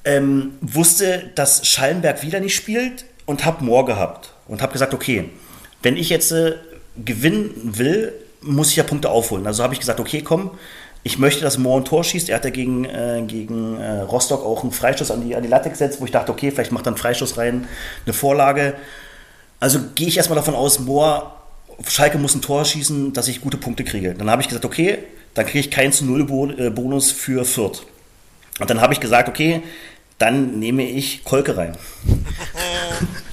[0.05, 4.33] ähm, wusste, dass Schallenberg wieder nicht spielt und habe Moor gehabt.
[4.47, 5.29] Und habe gesagt, okay,
[5.83, 6.55] wenn ich jetzt äh,
[6.97, 9.45] gewinnen will, muss ich ja Punkte aufholen.
[9.47, 10.51] Also habe ich gesagt, okay, komm,
[11.03, 12.29] ich möchte, dass Moore ein Tor schießt.
[12.29, 15.49] Er hat ja gegen, äh, gegen äh, Rostock auch einen Freistoß an die, an die
[15.49, 17.67] Latte gesetzt, wo ich dachte, okay, vielleicht macht er einen Freistoß rein,
[18.05, 18.75] eine Vorlage.
[19.59, 21.31] Also gehe ich erstmal davon aus, Moore,
[21.87, 24.13] Schalke muss ein Tor schießen, dass ich gute Punkte kriege.
[24.13, 24.99] Dann habe ich gesagt, okay,
[25.33, 27.83] dann kriege ich keinen zu Null äh, Bonus für Fürth.
[28.59, 29.61] Und dann habe ich gesagt, okay,
[30.19, 31.77] dann nehme ich Kolke rein.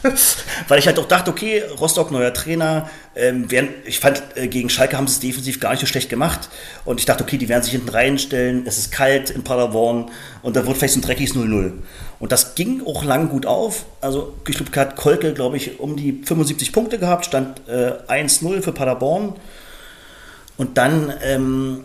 [0.68, 2.88] Weil ich halt auch dachte, okay, Rostock, neuer Trainer.
[3.16, 6.08] Ähm, werden, ich fand, äh, gegen Schalke haben sie es defensiv gar nicht so schlecht
[6.08, 6.48] gemacht.
[6.84, 8.66] Und ich dachte, okay, die werden sich hinten reinstellen.
[8.66, 10.10] Es ist kalt in Paderborn.
[10.42, 11.72] Und da wird vielleicht so ein dreckiges 0-0.
[12.20, 13.84] Und das ging auch lang gut auf.
[14.00, 17.26] Also, ich glaube, hat Kolke, glaube ich, um die 75 Punkte gehabt.
[17.26, 19.34] Stand äh, 1-0 für Paderborn.
[20.56, 21.12] Und dann.
[21.20, 21.84] Ähm,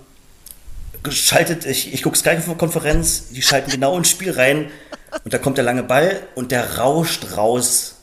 [1.04, 4.70] geschaltet, ich, ich gucke Sky-Konferenz, die schalten genau ins Spiel rein
[5.24, 7.96] und da kommt der lange Ball und der rauscht raus.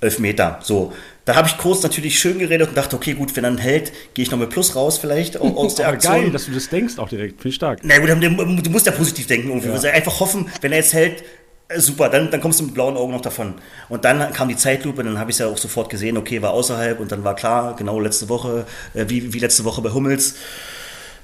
[0.00, 0.58] Elf Meter.
[0.62, 0.92] So.
[1.24, 3.92] Da habe ich kurz natürlich schön geredet und dachte, okay, gut, wenn er einen hält,
[4.14, 6.14] gehe ich noch mit Plus raus vielleicht aus der Aber Aktion.
[6.14, 7.44] geil, dass du das denkst auch direkt.
[7.44, 7.80] Ich stark.
[7.82, 9.68] Na gut, du musst ja positiv denken irgendwie.
[9.68, 9.92] Ja.
[9.92, 11.24] Einfach hoffen, wenn er jetzt hält,
[11.68, 13.54] äh, super, dann, dann kommst du mit blauen Augen noch davon.
[13.88, 16.52] Und dann kam die Zeitlupe, dann habe ich es ja auch sofort gesehen, okay, war
[16.52, 20.36] außerhalb und dann war klar, genau letzte Woche, äh, wie, wie letzte Woche bei Hummels.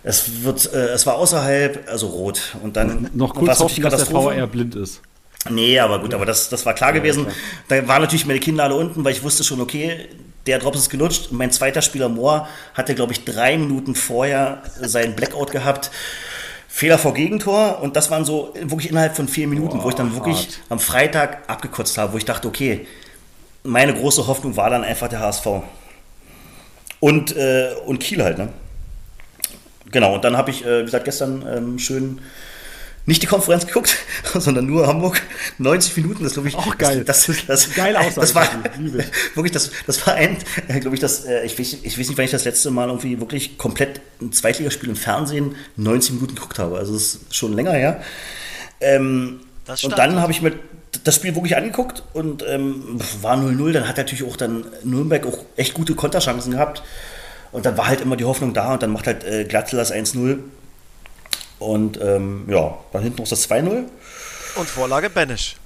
[0.04, 2.56] Es, wird, äh, es war außerhalb, also rot.
[2.62, 5.00] Und dann noch kurz hoffen, dass der VR blind ist.
[5.50, 7.26] Nee, aber gut, aber das, das war klar gewesen.
[7.68, 10.08] Da waren natürlich meine Kinder alle unten, weil ich wusste schon, okay,
[10.46, 11.30] der Drops ist gelutscht.
[11.30, 15.90] Und mein zweiter Spieler Moore hatte, glaube ich, drei Minuten vorher seinen Blackout gehabt.
[16.68, 19.94] Fehler vor Gegentor und das waren so wirklich innerhalb von vier Minuten, Boah, wo ich
[19.94, 20.60] dann wirklich hart.
[20.70, 22.86] am Freitag abgekotzt habe, wo ich dachte, okay,
[23.62, 25.46] meine große Hoffnung war dann einfach der HSV.
[26.98, 28.48] Und, äh, und Kiel halt, ne?
[29.92, 32.18] Genau, und dann habe ich, äh, wie gesagt, gestern ähm, schön
[33.04, 33.96] nicht die Konferenz geguckt,
[34.34, 35.22] sondern nur Hamburg.
[35.58, 36.54] 90 Minuten, das glaube ich.
[36.56, 37.04] Auch geil.
[37.04, 38.20] Das, das, das, geil Aussage.
[38.20, 38.48] Das war
[39.34, 40.36] wirklich, das, das war ein,
[40.68, 42.88] äh, glaube ich, das, äh, ich, weiß, ich weiß nicht, wann ich das letzte Mal
[42.88, 46.78] irgendwie wirklich komplett ein Zweitligaspiel im Fernsehen 90 Minuten geguckt habe.
[46.78, 48.02] Also das ist schon länger her.
[48.80, 49.40] Ähm,
[49.82, 50.52] und dann habe ich mir
[51.04, 53.72] das Spiel wirklich angeguckt und ähm, war 0-0.
[53.72, 56.82] Dann hat natürlich auch dann Nürnberg auch echt gute Konterchancen gehabt.
[57.52, 59.92] Und dann war halt immer die Hoffnung da und dann macht halt äh, Glatzel das
[59.92, 60.38] 1-0.
[61.58, 63.84] Und ähm, ja, dann hinten noch das 2-0.
[64.56, 65.56] Und Vorlage Benisch.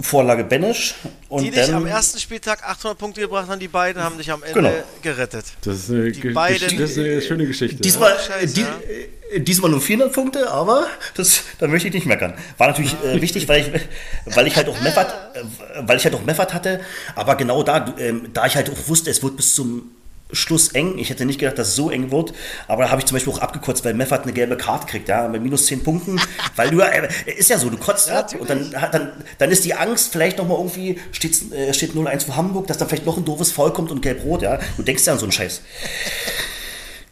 [0.00, 0.94] Vorlage Benisch.
[1.28, 4.42] Und die dich am ersten Spieltag 800 Punkte gebracht haben, die beiden haben dich am
[4.42, 4.72] Ende genau.
[5.02, 5.46] gerettet.
[5.62, 7.82] Das ist, eine, die beiden, das ist eine schöne Geschichte.
[7.82, 9.38] Diesmal, oh, Scheiße, die, ja.
[9.38, 12.34] diesmal nur 400 Punkte, aber das, da möchte ich nicht meckern.
[12.58, 15.42] War natürlich äh, wichtig, weil ich, weil ich halt auch Meffert, äh,
[15.80, 16.80] weil ich halt auch Meffert hatte,
[17.14, 19.95] aber genau da, äh, da ich halt auch wusste, es wird bis zum
[20.32, 20.98] Schluss eng.
[20.98, 22.32] Ich hätte nicht gedacht, dass es so eng wird,
[22.66, 25.26] aber da habe ich zum Beispiel auch abgekotzt, weil Meffert eine gelbe Karte kriegt, ja,
[25.28, 26.20] bei minus 10 Punkten,
[26.56, 29.64] weil du, äh, ist ja so, du kotzt ja, ab und dann, dann, dann ist
[29.64, 33.16] die Angst, vielleicht nochmal irgendwie, steht, äh, steht 0-1 für Hamburg, dass da vielleicht noch
[33.16, 35.62] ein doofes Foul kommt und gelb-rot, ja, du denkst ja an so einen Scheiß.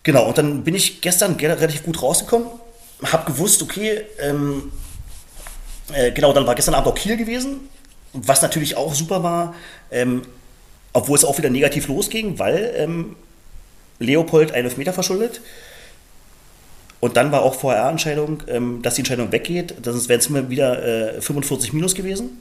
[0.02, 2.48] Genau, und dann bin ich gestern relativ gut rausgekommen,
[3.04, 4.72] habe gewusst, okay, ähm,
[5.92, 7.68] äh, genau, dann war gestern Abend auch Kiel gewesen,
[8.12, 9.54] was natürlich auch super war,
[9.90, 10.22] ähm,
[10.94, 13.16] obwohl es auch wieder negativ losging, weil ähm,
[13.98, 15.42] Leopold einen Elfmeter verschuldet.
[17.00, 19.74] Und dann war auch VR-Entscheidung, ähm, dass die Entscheidung weggeht.
[19.82, 22.40] Das wären es immer wieder äh, 45 minus gewesen.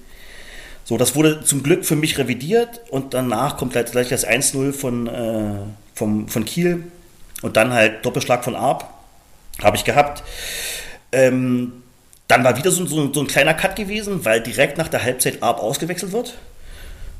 [0.86, 4.72] So, das wurde zum Glück für mich revidiert und danach kommt gleich, gleich das 1-0
[4.74, 5.56] von, äh,
[5.94, 6.84] vom, von Kiel
[7.42, 8.88] und dann halt Doppelschlag von Arp.
[9.62, 10.24] Habe ich gehabt.
[11.12, 11.84] Ähm,
[12.28, 15.44] dann war wieder so, so, so, ein kleiner Cut gewesen, weil direkt nach der Halbzeit
[15.44, 16.36] Arp ausgewechselt wird.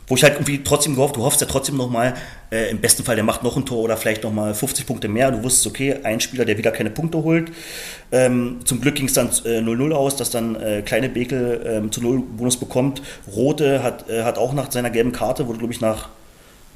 [0.08, 2.14] Wo ich halt irgendwie trotzdem gehofft, du hoffst ja trotzdem nochmal,
[2.52, 5.32] äh, im besten Fall, der macht noch ein Tor oder vielleicht nochmal 50 Punkte mehr.
[5.32, 7.52] Du wusstest, okay, ein Spieler, der wieder keine Punkte holt.
[8.12, 11.92] Ähm, zum Glück ging es dann 0-0 äh, aus, dass dann äh, kleine Bekel ähm,
[11.92, 13.02] zu 0 Bonus bekommt.
[13.34, 16.10] Rote hat, äh, hat auch nach seiner gelben Karte, wurde, glaube ich, nach,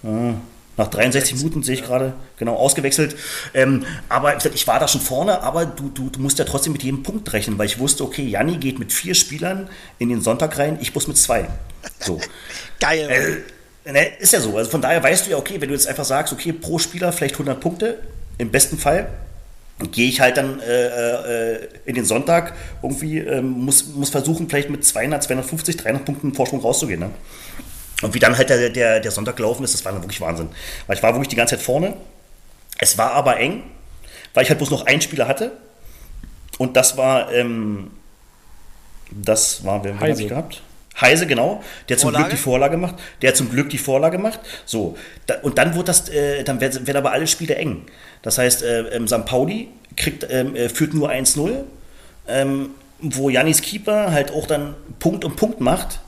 [0.04, 0.34] äh,
[0.78, 3.16] nach 63 Minuten, sehe ich gerade, genau, ausgewechselt.
[3.54, 6.84] Ähm, aber ich war da schon vorne, aber du, du, du musst ja trotzdem mit
[6.84, 10.58] jedem Punkt rechnen, weil ich wusste, okay, Janni geht mit vier Spielern in den Sonntag
[10.58, 11.48] rein, ich muss mit zwei.
[12.00, 12.20] So.
[12.80, 13.44] Geil.
[13.86, 14.56] Äh, ne, ist ja so.
[14.56, 17.12] Also von daher weißt du ja, okay, wenn du jetzt einfach sagst, okay, pro Spieler
[17.12, 18.00] vielleicht 100 Punkte,
[18.38, 19.10] im besten Fall,
[19.92, 24.70] gehe ich halt dann äh, äh, in den Sonntag irgendwie, äh, muss, muss versuchen, vielleicht
[24.70, 27.00] mit 200, 250, 300 Punkten Vorsprung rauszugehen.
[27.00, 27.12] Ne?
[28.02, 30.50] Und wie dann halt der, der, der Sonntag gelaufen ist, das war dann wirklich Wahnsinn.
[30.86, 31.96] Weil ich war wirklich die ganze Zeit vorne.
[32.78, 33.64] Es war aber eng,
[34.34, 35.52] weil ich halt bloß noch einen Spieler hatte.
[36.58, 37.92] Und das war, ähm,
[39.10, 40.62] das war, wer habe ich gehabt?
[41.00, 44.40] Heise, genau, der zum Glück die Vorlage macht, der zum Glück die Vorlage macht.
[44.66, 47.84] So, da, und dann wird das, äh, dann werden, werden aber alle Spiele eng.
[48.24, 49.26] Das heißt, äh, ähm, St.
[49.26, 51.66] Pauli kriegt, ähm, äh, führt nur 1-0,
[52.28, 56.00] ähm, wo Janis Keeper halt auch dann Punkt um Punkt macht.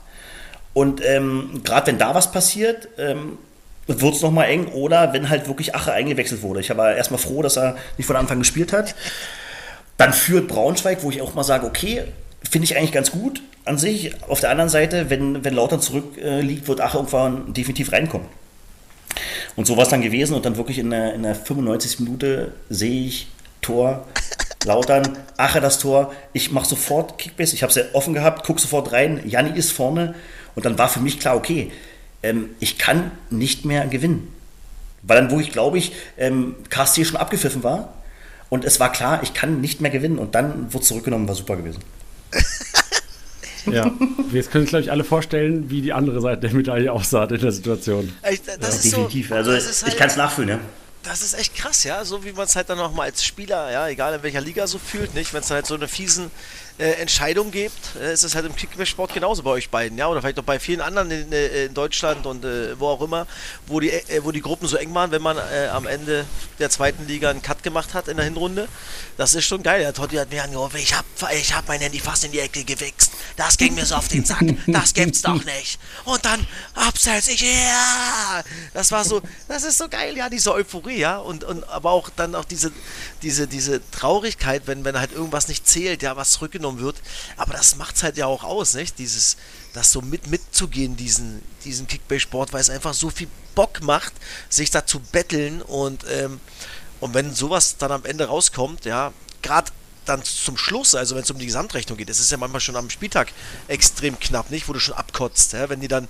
[0.72, 3.38] Und ähm, gerade wenn da was passiert, ähm,
[3.86, 6.60] wird es nochmal eng oder wenn halt wirklich Ache eingewechselt wurde.
[6.60, 8.94] Ich war erstmal froh, dass er nicht von Anfang gespielt hat.
[9.96, 12.04] Dann führt Braunschweig, wo ich auch mal sage, okay,
[12.48, 14.12] finde ich eigentlich ganz gut an sich.
[14.28, 18.26] Auf der anderen Seite, wenn, wenn Lautern zurückliegt, äh, wird Ache irgendwann definitiv reinkommen.
[19.56, 22.00] Und so war es dann gewesen und dann wirklich in der, in der 95.
[22.00, 23.26] Minute sehe ich
[23.60, 24.06] Tor,
[24.64, 26.12] Lautern, Ache das Tor.
[26.32, 29.72] Ich mache sofort Kickbase, ich habe es ja offen gehabt, gucke sofort rein, Janni ist
[29.72, 30.14] vorne
[30.54, 31.70] und dann war für mich klar, okay,
[32.22, 34.32] ähm, ich kann nicht mehr gewinnen.
[35.02, 37.94] Weil dann, wo ich glaube ich, ähm, KSC schon abgepfiffen war
[38.50, 41.56] und es war klar, ich kann nicht mehr gewinnen und dann wurde zurückgenommen, war super
[41.56, 41.80] gewesen.
[43.66, 43.92] Ja,
[44.30, 47.40] wir können uns, glaube ich, alle vorstellen, wie die andere Seite der Medaille aussah in
[47.40, 48.12] der Situation.
[48.22, 49.28] Das ja, definitiv.
[49.28, 50.58] So, also, halt, ich kann es nachfühlen, ja.
[51.02, 53.72] Das ist echt krass, ja, so wie man es halt dann auch mal als Spieler,
[53.72, 56.30] ja, egal in welcher Liga so fühlt, nicht, wenn es halt so eine fiesen
[56.80, 60.22] äh, Entscheidung gibt, äh, ist es halt im Kickbase-Sport genauso bei euch beiden, ja, oder
[60.22, 63.26] vielleicht auch bei vielen anderen in, äh, in Deutschland und äh, wo auch immer,
[63.66, 65.36] wo die, äh, wo die Gruppen so eng waren, wenn man
[65.72, 66.24] am Ende
[66.58, 68.68] der zweiten Liga einen Cut gemacht hat in der Hinrunde.
[69.16, 69.80] Das ist schon geil.
[69.80, 72.64] Der Totti hat mir angerufen, ich hab, ich hab mein Handy fast in die Ecke
[72.64, 73.12] gewichst.
[73.36, 74.44] Das ging mir so auf den Sack.
[74.66, 75.78] Das gibt's doch nicht.
[76.04, 78.42] Und dann abseits, ich, ja!
[78.72, 82.10] Das war so, das ist so geil, ja, diese Euphorie, ja, und, und aber auch
[82.10, 82.72] dann auch diese,
[83.22, 86.96] diese, diese Traurigkeit, wenn, wenn halt irgendwas nicht zählt, ja, was zurückgenommen wird.
[87.36, 88.98] Aber das macht es halt ja auch aus, nicht?
[88.98, 89.36] Dieses,
[89.72, 94.12] das so mit mitzugehen, diesen, diesen Kickbase-Sport, weil es einfach so viel Bock macht,
[94.48, 96.40] sich da zu betteln und, ähm,
[97.00, 99.72] und wenn sowas dann am Ende rauskommt, ja, gerade
[100.04, 102.76] dann zum Schluss, also wenn es um die Gesamtrechnung geht, das ist ja manchmal schon
[102.76, 103.32] am Spieltag
[103.68, 104.68] extrem knapp, nicht?
[104.68, 105.68] Wo du schon abkotzt, ja?
[105.68, 106.08] wenn die dann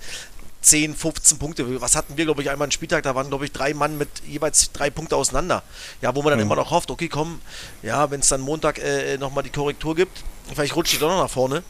[0.63, 1.81] 10, 15 Punkte.
[1.81, 4.09] Was hatten wir, glaube ich, einmal einen Spieltag, da waren, glaube ich, drei Mann mit
[4.27, 5.63] jeweils drei Punkte auseinander.
[6.03, 6.47] Ja, wo man dann mhm.
[6.47, 7.41] immer noch hofft, okay, komm,
[7.83, 10.23] ja, wenn es dann Montag äh, nochmal die Korrektur gibt,
[10.55, 11.63] vielleicht rutscht die doch noch nach vorne.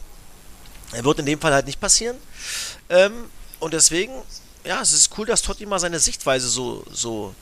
[0.91, 2.17] Wird in dem Fall halt nicht passieren.
[2.89, 3.13] Ähm,
[3.59, 4.11] und deswegen,
[4.65, 7.33] ja, es ist cool, dass Totti mal seine Sichtweise so, so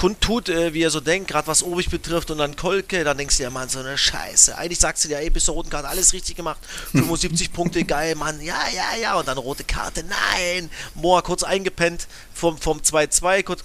[0.00, 3.36] kundtut, äh, wie er so denkt, gerade was Obig betrifft und dann Kolke, dann denkst
[3.36, 4.56] du ja, Mann, so eine Scheiße.
[4.56, 6.58] Eigentlich sagst du dir, ey, bis zur roten Karte alles richtig gemacht,
[6.92, 10.70] 75 Punkte, geil, Mann, ja, ja, ja, und dann rote Karte, nein.
[10.94, 13.62] Moa kurz eingepennt vom, vom 2-2, kurz,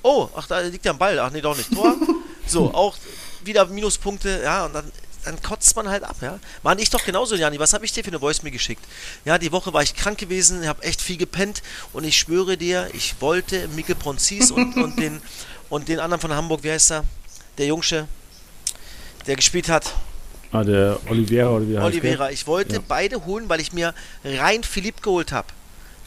[0.00, 1.94] oh, ach, da liegt ja ein Ball, ach nee, doch nicht, Tor.
[2.46, 2.94] So, auch
[3.42, 4.92] wieder Minuspunkte, ja, und dann
[5.24, 6.38] dann kotzt man halt ab, ja.
[6.62, 7.58] Mann, ich doch genauso, Jani.
[7.58, 8.84] Was habe ich dir für eine Voice mir geschickt?
[9.24, 11.62] Ja, die Woche war ich krank gewesen, habe echt viel gepennt
[11.94, 15.22] und ich schwöre dir, ich wollte Mikkel Bronzis und, und den
[15.70, 17.04] und den anderen von Hamburg, wie heißt er?
[17.58, 18.06] Der Jungsche,
[19.26, 19.92] der gespielt hat.
[20.52, 22.30] Ah, der Oliveira oder wie heißt Oliveira.
[22.30, 22.80] Ich wollte ja.
[22.86, 25.48] beide holen, weil ich mir rein Philipp geholt habe.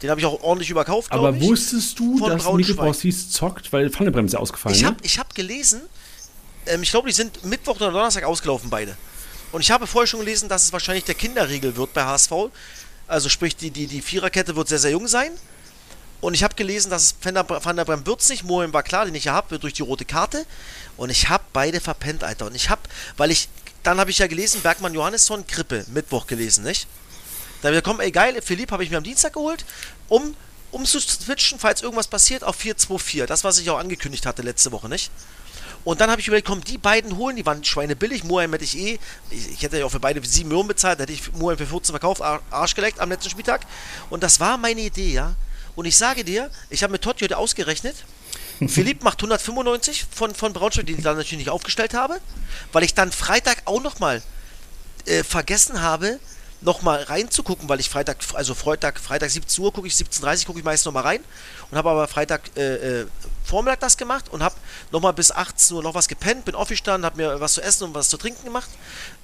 [0.02, 3.90] Den habe ich auch ordentlich überkauft, Aber ich, wusstest du, dass Mikkel Borsis zockt, weil
[3.90, 4.80] Pfannebremse ausgefallen ist?
[4.80, 5.08] Ich habe ne?
[5.08, 5.80] hab gelesen,
[6.66, 8.96] ähm, ich glaube, die sind Mittwoch oder Donnerstag ausgelaufen, beide.
[9.50, 12.32] Und ich habe vorher schon gelesen, dass es wahrscheinlich der Kinderriegel wird bei HSV.
[13.06, 15.32] Also sprich, die, die, die Viererkette wird sehr, sehr jung sein.
[16.20, 18.44] Und ich habe gelesen, dass Van der, Van der Brem wird's nicht.
[18.44, 20.46] Mohin war klar, den ich ja habe, durch die rote Karte.
[20.96, 22.46] Und ich habe beide verpennt, Alter.
[22.46, 22.82] Und ich habe,
[23.16, 23.48] weil ich,
[23.84, 26.88] dann habe ich ja gelesen, Bergmann Johannesson, Krippe, Mittwoch gelesen, nicht?
[27.62, 29.64] Da wir kommen, ey geil, Philipp habe ich mir am Dienstag geholt,
[30.08, 30.34] um,
[30.70, 33.26] um zu switchen, falls irgendwas passiert, auf 4-2-4.
[33.26, 35.10] Das, was ich auch angekündigt hatte letzte Woche, nicht?
[35.84, 38.24] Und dann habe ich überlegt, komm, die beiden holen, die waren schweinebillig.
[38.24, 38.98] Moheim hätte ich eh,
[39.30, 41.92] ich, ich, hätte ja auch für beide 7 Millionen bezahlt, hätte ich Moheim für 14
[41.92, 43.62] verkauft, Arsch geleckt am letzten Spieltag.
[44.10, 45.34] Und das war meine Idee, ja.
[45.78, 47.94] Und ich sage dir, ich habe mit Totti heute ausgerechnet,
[48.66, 52.18] Philipp macht 195 von, von Braunschweig, die ich dann natürlich nicht aufgestellt habe,
[52.72, 54.20] weil ich dann Freitag auch nochmal
[55.06, 56.18] äh, vergessen habe,
[56.62, 60.58] nochmal reinzugucken, weil ich Freitag, also Freitag, Freitag 17 Uhr gucke ich, 17.30 Uhr gucke
[60.58, 61.20] ich meist nochmal rein
[61.70, 63.06] und habe aber Freitag äh, äh,
[63.44, 64.56] Vormittag das gemacht und habe
[64.90, 67.94] nochmal bis 18 Uhr noch was gepennt, bin aufgestanden, habe mir was zu essen und
[67.94, 68.68] was zu trinken gemacht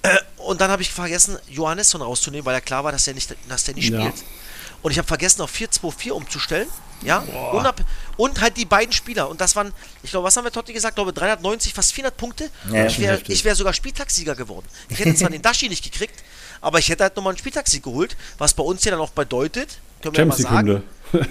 [0.03, 3.35] äh, und dann habe ich vergessen, Johannesson rauszunehmen, weil ja klar war, dass der nicht,
[3.49, 3.99] dass der nicht ja.
[3.99, 4.23] spielt.
[4.85, 6.67] Und ich habe vergessen, auf 4-2-4 umzustellen.
[7.01, 7.17] Ja,
[7.53, 7.81] und, hab,
[8.17, 9.27] und, halt die beiden Spieler.
[9.27, 10.91] Und das waren, ich glaube, was haben wir Totti gesagt?
[10.91, 12.51] Ich glaube, 390, fast 400 Punkte.
[12.71, 14.67] Ja, ich wäre wär sogar Spieltagssieger geworden.
[14.89, 16.23] Ich hätte zwar den Dashi nicht gekriegt,
[16.61, 19.79] aber ich hätte halt nochmal einen Spieltagssieg geholt, was bei uns ja dann auch bedeutet,
[20.03, 20.83] können wir ja mal sagen.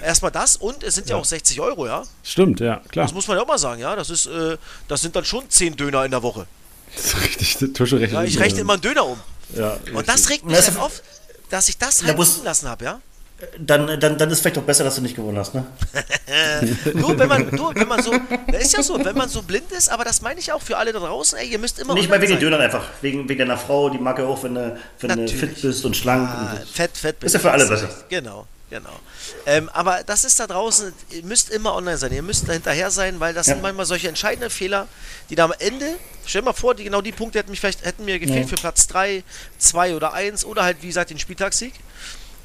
[0.03, 1.15] Erstmal das und es sind ja.
[1.15, 1.21] ja.
[1.21, 2.03] auch 60 Euro, ja.
[2.23, 3.05] Stimmt, ja, klar.
[3.05, 3.95] Das muss man ja auch mal sagen, ja.
[3.95, 4.57] Das ist, äh,
[4.89, 6.45] das sind dann schon 10 Döner in der Woche.
[6.93, 9.19] Das ist richtig, Tusche rechnet Ja, ich rechne immer einen Döner um.
[9.55, 11.01] Ja, Und das regt mich Das- halt auf,
[11.49, 13.01] dass ich das Da halt liegen lassen habe, ja?
[13.59, 15.65] Dann, dann, dann ist vielleicht doch besser, dass du nicht gewonnen hast, ne?
[16.93, 18.11] Du, wenn man, du, wenn man so,
[18.51, 20.77] das ist ja so, wenn man so blind ist, aber das meine ich auch für
[20.77, 22.39] alle da draußen, ey, ihr müsst immer Nicht mal wegen den.
[22.39, 22.83] Dönern einfach.
[23.01, 25.95] Wegen, wegen deiner Frau, die mag ja auch, wenn du, wenn du fit bist und
[25.95, 26.27] schlank.
[26.29, 27.23] Ah, und fett, fett.
[27.23, 28.03] Ist ja für alle bist besser.
[28.09, 28.89] Genau, genau.
[29.45, 32.91] Ähm, aber das ist da draußen, ihr müsst immer online sein, ihr müsst da hinterher
[32.91, 33.53] sein, weil das Ja.
[33.53, 34.87] sind manchmal solche entscheidenden Fehler,
[35.29, 35.85] die da am Ende,
[36.25, 38.47] stell dir mal vor, die, genau die Punkte hätten, mich vielleicht, hätten mir gefehlt Ja.
[38.47, 39.23] für Platz 3,
[39.59, 41.73] 2 oder 1 oder halt, wie gesagt, den Spieltagssieg.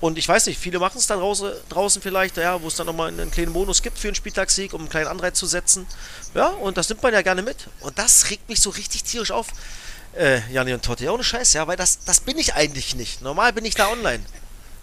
[0.00, 2.86] Und ich weiß nicht, viele machen es da draußen, draußen vielleicht, ja, wo es dann
[2.86, 5.86] nochmal einen kleinen Bonus gibt für einen Spieltagssieg, um einen kleinen Anreiz zu setzen.
[6.34, 7.68] Ja, und das nimmt man ja gerne mit.
[7.80, 9.48] Und das regt mich so richtig tierisch auf,
[10.16, 11.06] äh, Janni und Totti.
[11.08, 13.20] Ohne Scheiß, ja, weil das, das bin ich eigentlich nicht.
[13.20, 14.20] Normal bin ich da online.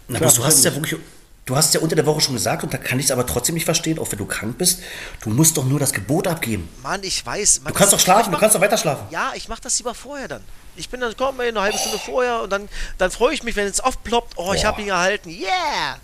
[0.07, 0.99] Na, bloß du hast es ja wirklich.
[1.45, 3.25] Du hast es ja unter der Woche schon gesagt und da kann ich es aber
[3.25, 4.81] trotzdem nicht verstehen, auch wenn du krank bist.
[5.21, 6.67] Du musst doch nur das Gebot abgeben.
[6.83, 7.61] Mann, ich weiß.
[7.61, 9.07] Man, Du kannst doch schlafen, mach- du kannst doch weiter schlafen.
[9.11, 10.43] Ja, ich mach das lieber vorher dann.
[10.77, 13.55] Ich bin dann, komm, ey, eine halbe Stunde vorher und dann, dann freue ich mich,
[13.55, 14.33] wenn es aufploppt.
[14.37, 14.67] Oh, ich Boah.
[14.69, 15.29] habe ihn gehalten.
[15.29, 15.97] Yeah!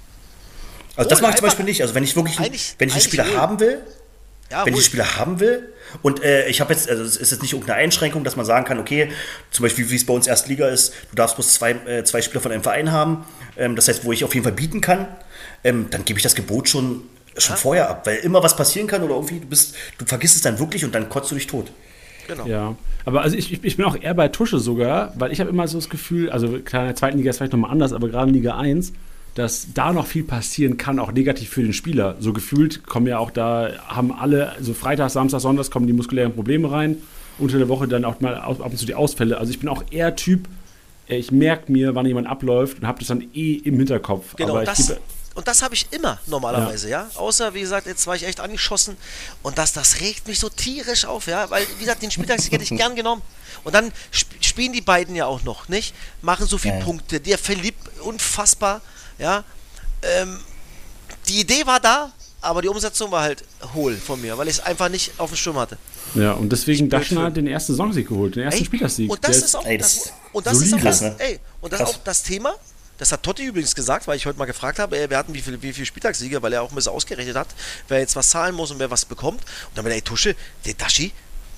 [0.95, 1.81] Also das mache ich zum Beispiel nicht.
[1.81, 3.37] Also wenn ich wirklich, Eigentlich- wenn ich die eigentlich Spieler wohl.
[3.37, 3.81] haben will,
[4.51, 7.31] Ja, wenn ich die Spieler haben will und äh, ich habe jetzt, also es ist
[7.31, 9.11] jetzt nicht irgendeine Einschränkung, dass man sagen kann, okay,
[9.51, 12.41] zum Beispiel wie es bei uns Erstliga ist, du darfst bloß zwei, äh, zwei Spieler
[12.41, 13.25] von einem Verein haben,
[13.57, 15.07] ähm, das heißt, wo ich auf jeden Fall bieten kann,
[15.63, 17.03] ähm, dann gebe ich das Gebot schon,
[17.37, 20.41] schon vorher ab, weil immer was passieren kann oder irgendwie, du bist, du vergisst es
[20.43, 21.71] dann wirklich und dann kotzt du dich tot.
[22.27, 22.45] Genau.
[22.47, 25.67] Ja, aber also ich, ich- bin auch eher bei Tusche sogar, weil ich habe immer
[25.67, 28.29] so das Gefühl, also klar, in der zweiten Liga ist vielleicht nochmal anders, aber gerade
[28.29, 28.93] in Liga 1,
[29.35, 32.15] dass da noch viel passieren kann, auch negativ für den Spieler.
[32.19, 36.33] So gefühlt kommen ja auch da, haben alle, so Freitag, Samstag, Sonntag kommen die muskulären
[36.33, 36.97] Probleme rein,
[37.39, 39.37] unter der Woche dann auch mal ab und zu die Ausfälle.
[39.39, 40.47] Also ich bin auch eher Typ,
[41.09, 44.35] äh, ich merke mir, wann jemand abläuft und habe das dann eh im Hinterkopf.
[44.35, 44.99] Genau, aber ich das, gebe,
[45.35, 47.09] und das habe ich immer normalerweise, ja.
[47.15, 48.97] Außer, wie gesagt, jetzt war ich echt angeschossen
[49.41, 51.49] und das, das regt mich so tierisch auf, ja.
[51.49, 53.21] Weil, wie gesagt, den Spieltagssieg hätte ich gern genommen.
[53.63, 55.95] Und dann sp spielen die beiden ja auch noch, nicht?
[56.21, 56.85] Machen so viele Ja, ja.
[56.85, 57.19] Punkte.
[57.19, 58.81] Der Philipp, unfassbar,
[59.17, 59.43] ja.
[60.01, 60.39] Ähm,
[61.27, 63.43] die Idee war da, aber die Umsetzung war halt
[63.73, 65.77] hohl von mir, weil ich es einfach nicht auf dem Schirm hatte.
[66.15, 69.09] ja, und deswegen Daschner für- den ersten Saisonsieg geholt, den ersten Ey, Spieltagssieg.
[69.09, 70.77] Und das ist auch, ey, das, das- und das ist solide.
[70.77, 71.95] auch das, Krass, ey, und das ist Krass.
[71.95, 72.53] auch das Thema.
[73.03, 75.61] Das hat Totti übrigens gesagt, weil ich heute mal gefragt habe, wir hatten wie viele
[75.61, 77.49] wie viel Spieltagssiege, weil er auch ein bisschen ausgerechnet hat,
[77.89, 79.41] wer jetzt was zahlen muss und wer was bekommt.
[79.41, 81.11] Und dann ey, Tusche, der Daschi,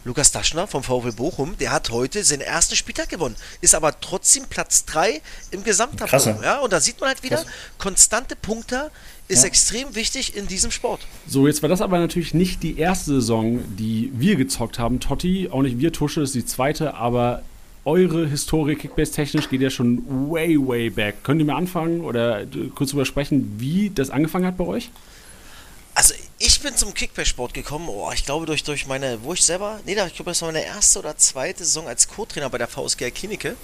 [0.06, 4.46] Lukas Daschner vom VfL Bochum, der hat heute seinen ersten Spieltag gewonnen, ist aber trotzdem
[4.50, 6.42] Platz 3 im Gesamttableau.
[6.42, 7.46] Ja, und da sieht man halt wieder, Krass.
[7.78, 8.90] konstante Punkte
[9.28, 11.02] ist extrem wichtig in diesem Sport.
[11.28, 15.50] So, jetzt war das aber natürlich nicht die erste Saison, die wir gezockt haben, Totti.
[15.52, 17.44] Auch nicht wir, Tusche, ist die zweite, aber
[17.86, 21.24] eure Historie Kickbase-technisch geht ja schon way, way back.
[21.24, 24.90] Könnt ihr mal anfangen oder kurz drüber sprechen, wie das angefangen hat bei euch?
[25.94, 29.80] Also ich bin zum Kickbase-Sport gekommen, oh, ich glaube durch, durch meine, wo ich selber,
[29.86, 33.12] nee, ich glaube das war meine erste oder zweite Saison als Co-Trainer bei der VSG
[33.12, 33.56] Klinike.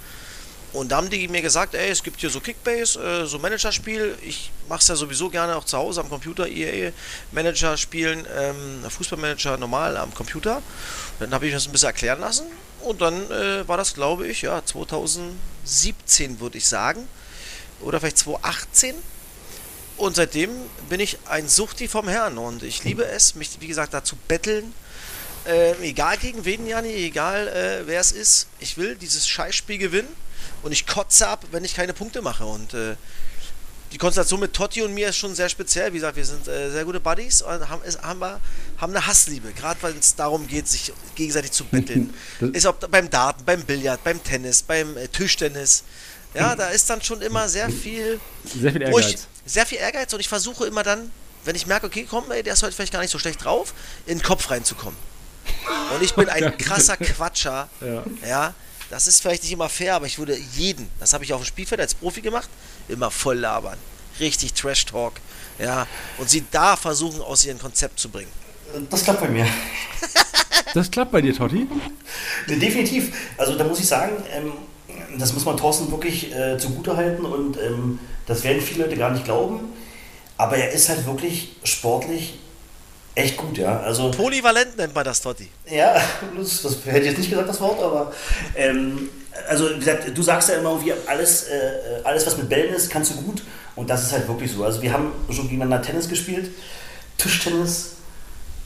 [0.71, 4.15] Und da haben die mir gesagt, ey, es gibt hier so Kickbase, äh, so Managerspiel.
[4.25, 6.93] Ich mache es ja sowieso gerne auch zu Hause am Computer, EA
[7.33, 10.61] Manager spielen, ähm, Fußballmanager normal am Computer.
[11.19, 12.45] Dann habe ich das ein bisschen erklären lassen
[12.83, 17.07] und dann äh, war das, glaube ich, ja 2017 würde ich sagen
[17.81, 18.95] oder vielleicht 2018.
[19.97, 20.49] Und seitdem
[20.89, 24.73] bin ich ein Suchti vom Herrn und ich liebe es, mich, wie gesagt, dazu betteln.
[25.45, 28.47] Äh, egal gegen wen, Jani, egal äh, wer es ist.
[28.59, 30.15] Ich will dieses Scheißspiel gewinnen
[30.63, 32.45] und ich kotze ab, wenn ich keine Punkte mache.
[32.45, 32.95] Und äh,
[33.91, 35.91] die Konstellation mit Totti und mir ist schon sehr speziell.
[35.91, 38.39] Wie gesagt, wir sind äh, sehr gute Buddies und haben, es, haben, wir,
[38.81, 39.53] haben eine Hassliebe.
[39.53, 42.13] Gerade weil es darum geht, sich gegenseitig zu betteln.
[42.53, 45.83] Ist ob beim Daten, beim Billard, beim Tennis, beim äh, Tischtennis.
[46.33, 49.27] Ja, da ist dann schon immer sehr viel Sehr viel wo ich Ehrgeiz.
[49.45, 51.11] sehr viel Ehrgeiz und ich versuche immer dann,
[51.43, 53.73] wenn ich merke, okay, komm, ey, der ist heute vielleicht gar nicht so schlecht drauf,
[54.05, 54.97] in den Kopf reinzukommen.
[55.93, 57.67] Und ich bin ein krasser Quatscher.
[57.81, 58.03] Ja.
[58.25, 58.53] Ja.
[58.89, 61.45] das ist vielleicht nicht immer fair, aber ich würde jeden, das habe ich auf dem
[61.45, 62.49] Spielfeld als Profi gemacht,
[62.87, 63.77] immer voll labern.
[64.19, 65.13] Richtig Trash Talk.
[65.59, 65.85] Ja,
[66.17, 68.31] und sie da versuchen, aus ihrem Konzept zu bringen.
[68.89, 69.45] Das klappt bei mir.
[70.73, 71.67] Das klappt bei dir, Totti?
[72.47, 73.11] Definitiv.
[73.37, 74.53] Also da muss ich sagen, ähm,
[75.19, 79.25] das muss man Thorsten wirklich äh, zugutehalten und ähm, das werden viele Leute gar nicht
[79.25, 79.59] glauben.
[80.37, 82.39] Aber er ist halt wirklich sportlich
[83.15, 83.81] echt gut, ja.
[83.81, 85.49] Also Polyvalent nennt man das, Totti.
[85.69, 85.93] ja,
[86.37, 88.13] das, das hätte ich jetzt nicht gesagt, das Wort, aber
[88.55, 89.09] ähm,
[89.47, 92.89] also wie gesagt, du sagst ja immer irgendwie, alles, äh, alles, was mit Bällen ist,
[92.89, 93.43] kannst du gut.
[93.75, 94.63] Und das ist halt wirklich so.
[94.63, 96.49] Also wir haben schon gegeneinander Tennis gespielt,
[97.17, 97.95] Tischtennis,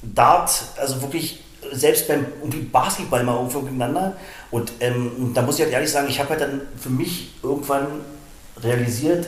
[0.02, 2.26] Dart, also wirklich selbst beim
[2.72, 4.16] Basketball mal irgendwo gegeneinander.
[4.52, 7.88] Und ähm, da muss ich halt ehrlich sagen, ich habe halt dann für mich irgendwann
[8.62, 9.28] realisiert,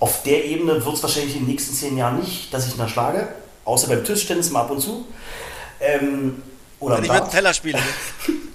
[0.00, 2.78] auf der Ebene wird es wahrscheinlich in den nächsten zehn Jahren nicht, dass ich ihn
[2.78, 3.28] da schlage.
[3.64, 5.06] Außer beim Tischtennis mal ab und zu.
[5.80, 6.42] Ähm,
[6.80, 7.30] oder Wenn ich mit.
[7.30, 7.78] Teller spiele.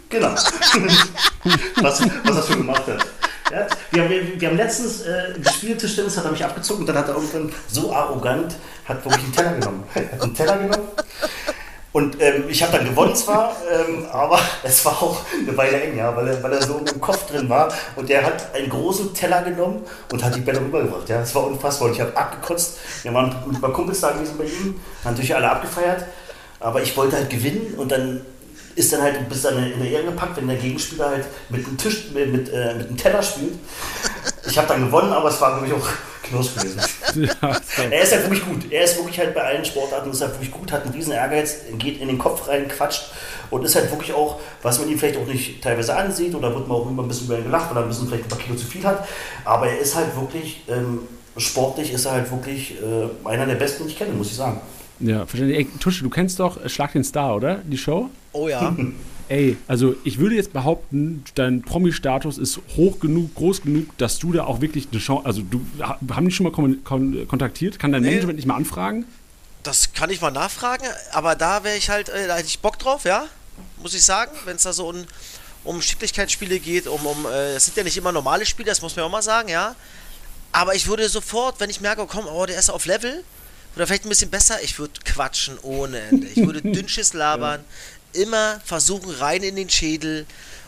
[0.10, 0.30] Genau.
[1.82, 3.06] was, was er schon gemacht hat.
[3.52, 6.98] Ja, wir, wir, wir haben letztens äh, gespielt, Tischtennis, hat er mich abgezogen und dann
[6.98, 9.84] hat er irgendwann so arrogant, hat wirklich einen Teller genommen.
[9.93, 10.88] Hat einen Teller genommen.
[11.93, 15.98] Und ähm, ich habe dann gewonnen zwar, ähm, aber es war auch eine Weile eng,
[15.98, 17.74] ja, weil er, weil er so im Kopf drin war.
[17.95, 21.10] Und der hat einen großen Teller genommen und hat die Bälle rübergebracht.
[21.10, 21.88] Ja, das war unfassbar.
[21.88, 22.78] Und ich habe abgekotzt.
[23.02, 26.06] Wir waren ein paar Kumpels da gewesen bei ihm, haben natürlich alle abgefeiert.
[26.60, 28.22] Aber ich wollte halt gewinnen und dann
[28.78, 31.78] ist dann halt bis dann in der Ehre gepackt, wenn der Gegenspieler halt mit einem
[31.78, 33.56] Tisch, mit, mit, äh, mit einem Teller spielt.
[34.48, 35.90] Ich habe dann gewonnen, aber es war, glaube ich, auch
[36.22, 36.80] Knuss gewesen.
[37.16, 37.58] Ja,
[37.90, 38.72] er ist halt wirklich gut.
[38.72, 41.62] Er ist wirklich halt bei allen Sportarten ist halt wirklich gut, hat einen riesen Ehrgeiz,
[41.80, 43.06] geht in den Kopf rein, quatscht
[43.50, 46.68] und ist halt wirklich auch, was man ihm vielleicht auch nicht teilweise ansieht oder wird
[46.68, 48.56] man auch immer ein bisschen über ihn gelacht oder ein bisschen vielleicht ein paar Kilo
[48.56, 49.08] zu viel hat.
[49.44, 51.00] Aber er ist halt wirklich, ähm,
[51.38, 54.62] sportlich ist er halt wirklich äh, einer der besten, die ich kenne, muss ich sagen.
[55.00, 55.60] Ja, verständlich.
[55.60, 57.56] Ey, Tusche, du kennst doch Schlag den Star, oder?
[57.64, 58.10] Die Show?
[58.34, 58.76] Oh ja.
[59.30, 64.32] Ey, also ich würde jetzt behaupten, dein Promi-Status ist hoch genug, groß genug, dass du
[64.32, 65.26] da auch wirklich eine Chance.
[65.26, 67.78] Also, du haben die schon mal kon kon kontaktiert?
[67.78, 69.06] Kann dein nee, Management nicht mal anfragen?
[69.64, 72.80] Das kann ich mal nachfragen, aber da wäre ich halt, äh, da hätte ich Bock
[72.80, 73.26] drauf, ja,
[73.82, 75.04] muss ich sagen, wenn es da so um,
[75.66, 78.95] um Schicklichkeitsspiele geht, um, um, äh, es sind ja nicht immer normale Spiele, das muss
[78.95, 79.76] man auch mal sagen, ja.
[80.54, 83.26] Aber ich würde sofort, wenn ich merke, komm, oh, der ist auf Level,
[83.78, 86.26] oder vielleicht ein bisschen besser, ich würde quatschen ohne Ende.
[86.26, 87.64] Ich würde Dünnschiss labern,
[88.14, 88.24] ja.
[88.24, 90.26] immer versuchen rein in den Schädel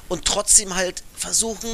[0.10, 1.70] und trotzdem halt versuchen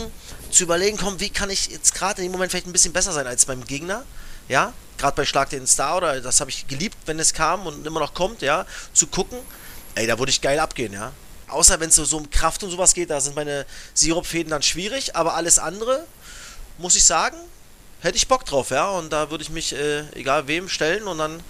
[0.50, 3.12] zu überlegen, komm, wie kann ich jetzt gerade in dem Moment vielleicht ein bisschen besser
[3.12, 4.06] sein als beim Gegner,
[4.48, 7.86] ja, gerade bei Schlag den Star oder das habe ich geliebt, wenn es kam und
[7.86, 9.38] immer noch kommt, ja, zu gucken,
[9.96, 11.12] ey, da würde ich geil abgehen, ja.
[11.50, 14.62] Außer wenn es so, so um Kraft und sowas geht, da sind meine Sirupfäden dann
[14.62, 16.08] schwierig, aber alles andere,
[16.78, 17.36] muss ich sagen,
[18.02, 18.89] hätte ich Bock drauf, ja.
[18.89, 21.41] Und da würde ich mich, äh, egal wem, stellen und dann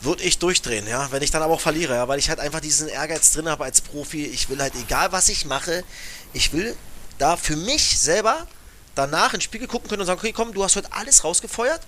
[0.00, 1.10] würde ich durchdrehen, ja.
[1.10, 2.08] Wenn ich dann aber auch verliere, ja.
[2.08, 4.24] Weil ich halt einfach diesen Ehrgeiz drin habe als Profi.
[4.26, 5.84] Ich will halt, egal was ich mache,
[6.32, 6.76] ich will
[7.18, 8.46] da für mich selber
[8.94, 11.82] danach ins Spiegel gucken können und sagen, okay, komm, du hast heute alles rausgefeuert.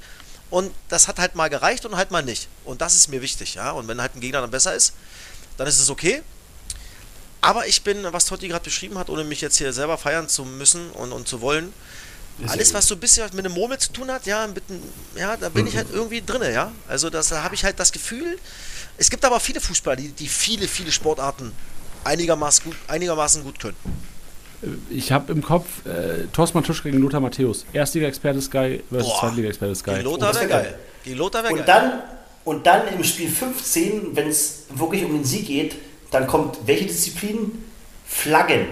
[0.51, 2.49] Und das hat halt mal gereicht und halt mal nicht.
[2.65, 3.73] Und das ist mir wichtig, ja.
[3.73, 4.95] Und wenn halt ein Gegner dann besser ist,
[5.59, 6.23] dann ist es okay.
[7.41, 10.45] Aber ich bin, was Totti gerade beschrieben hat, ohne mich jetzt hier selber feiern zu
[10.45, 11.73] müssen und, und zu wollen,
[12.47, 14.63] alles, was so ein bisschen mit einem Murmel zu tun hat, ja, mit,
[15.17, 15.69] ja da bin mhm.
[15.69, 16.73] ich halt irgendwie drin, ja.
[16.87, 18.39] Also das, da habe ich halt das Gefühl.
[18.97, 21.53] Es gibt aber viele Fußballer, die, die viele, viele Sportarten
[22.05, 23.77] einigermaßen gut, einigermaßen gut können.
[24.91, 27.65] Ich habe im Kopf äh, Thorsten Tusch gegen Lothar Matthäus.
[27.73, 29.91] Erstliga-Experte Sky versus Zweitliga-Experte Sky.
[29.93, 30.79] Gegen Lothar wäre geil.
[31.05, 31.65] Gegen Lothar wäre geil.
[31.65, 32.03] Dann,
[32.45, 35.77] und dann im Spiel 15, wenn es wirklich um den Sieg geht,
[36.11, 37.65] dann kommt welche Disziplin?
[38.07, 38.67] Flaggen.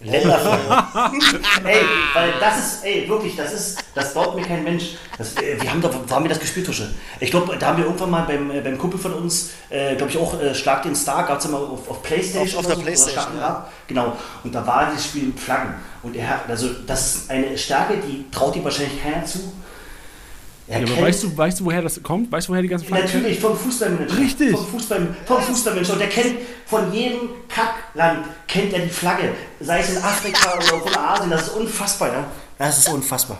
[0.00, 1.10] Länderflagge.
[1.64, 1.80] ey,
[2.14, 4.96] weil das ist, ey, wirklich, das ist, das baut mir kein Mensch.
[5.16, 6.94] Das, äh, wir haben da, wo haben wir das gespielt, Tusche?
[7.18, 10.12] Ich glaube, da haben wir irgendwann mal beim, äh, beim Kumpel von uns, äh, glaube
[10.12, 12.60] ich auch, äh, Schlag den Star, gab es immer auf, auf Playstation.
[12.60, 13.68] Auf, auf der so, Playstation, ja.
[13.88, 15.74] Genau, und da war das Spiel Flaggen.
[16.02, 19.52] Und er also das ist eine Stärke, die traut ihm wahrscheinlich keiner zu.
[20.68, 22.30] Ja, aber weißt du, weißt du, woher das kommt?
[22.30, 24.18] Weißt du, woher die ganzen Flaggen Natürlich, vom Fußballmanager.
[24.18, 24.50] Richtig.
[24.50, 25.92] Vom, Fußball, vom Fußballmanager.
[25.94, 26.34] Und der kennt
[26.66, 29.30] von jedem Kackland, kennt er die Flagge.
[29.60, 31.30] Sei es in Afrika oder von Asien.
[31.30, 32.26] Das ist unfassbar, ja.
[32.58, 33.38] Das ist unfassbar.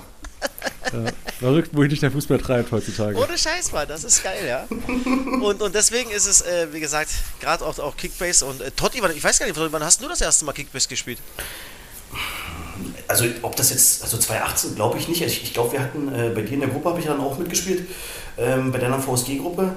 [0.92, 3.18] Ja, verrückt, wohin dich der Fußball treibt heutzutage.
[3.18, 4.66] Ohne Scheiß, Mann, das ist geil, ja.
[5.42, 7.10] Und, und deswegen ist es, äh, wie gesagt,
[7.40, 10.20] gerade auch, auch Kickbase und äh, Totti, ich weiß gar nicht, wann hast du das
[10.20, 11.18] erste Mal Kickbase gespielt?
[13.08, 15.22] Also ob das jetzt, also 2018 glaube ich nicht.
[15.22, 17.38] Ich, ich glaube, wir hatten, äh, bei dir in der Gruppe habe ich dann auch
[17.38, 17.88] mitgespielt,
[18.36, 19.72] ähm, bei deiner VSG-Gruppe.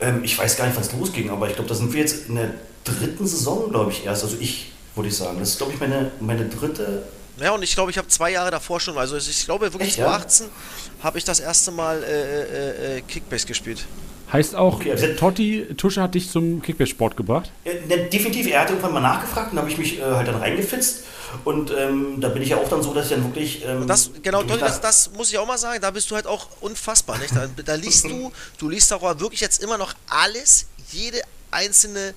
[0.00, 2.28] Ähm, ich weiß gar nicht, wann es losging, aber ich glaube, da sind wir jetzt
[2.28, 2.50] in der
[2.84, 4.24] dritten Saison, glaube ich, erst.
[4.24, 5.38] Also ich, würde ich sagen.
[5.38, 7.04] Das ist, glaube ich, meine, meine dritte.
[7.40, 10.46] Ja, und ich glaube, ich habe zwei Jahre davor schon, also ich glaube wirklich 2018
[10.46, 11.04] ja?
[11.04, 13.84] habe ich das erste Mal äh, äh, äh, Kickbase gespielt.
[14.32, 17.50] Heißt auch, okay, also Totti Tusche hat dich zum Kickbase-Sport gebracht?
[17.64, 20.36] Ja, ne, definitiv, er hat irgendwann mal nachgefragt und habe ich mich äh, halt dann
[20.36, 21.04] reingefitzt.
[21.44, 23.64] Und ähm, da bin ich ja auch dann so, dass ich dann wirklich.
[23.64, 26.26] Ähm, das, genau, Totti, das, das, muss ich auch mal sagen, da bist du halt
[26.26, 27.18] auch unfassbar.
[27.18, 27.34] Nicht?
[27.34, 31.20] Da, da liest du, du liest auch wirklich jetzt immer noch alles, jede
[31.50, 32.14] einzelne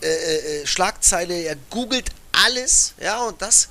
[0.00, 3.68] äh, äh, äh Schlagzeile, er googelt alles, ja, und das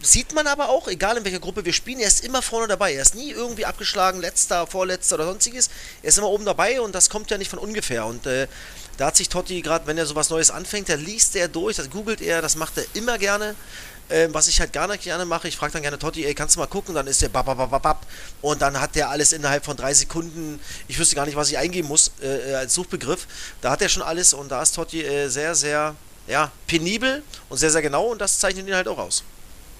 [0.00, 2.94] sieht man aber auch, egal in welcher Gruppe wir spielen, er ist immer vorne dabei.
[2.94, 5.70] Er ist nie irgendwie abgeschlagen, letzter, vorletzter oder sonstiges.
[6.02, 8.06] Er ist immer oben dabei und das kommt ja nicht von ungefähr.
[8.06, 8.46] Und äh,
[8.96, 11.90] da hat sich Totti gerade, wenn er sowas Neues anfängt, da liest er durch, das
[11.90, 13.54] googelt er, das macht er immer gerne.
[14.10, 16.56] Ähm, was ich halt gar nicht gerne mache, ich frage dann gerne Totti, ey, kannst
[16.56, 16.94] du mal gucken?
[16.94, 18.06] Dann ist der bababababab
[18.40, 20.60] und dann hat der alles innerhalb von drei Sekunden.
[20.88, 23.26] Ich wüsste gar nicht, was ich eingeben muss äh, als Suchbegriff.
[23.60, 25.94] Da hat er schon alles und da ist Totti äh, sehr, sehr
[26.26, 29.24] ja, penibel und sehr, sehr genau und das zeichnet ihn halt auch aus.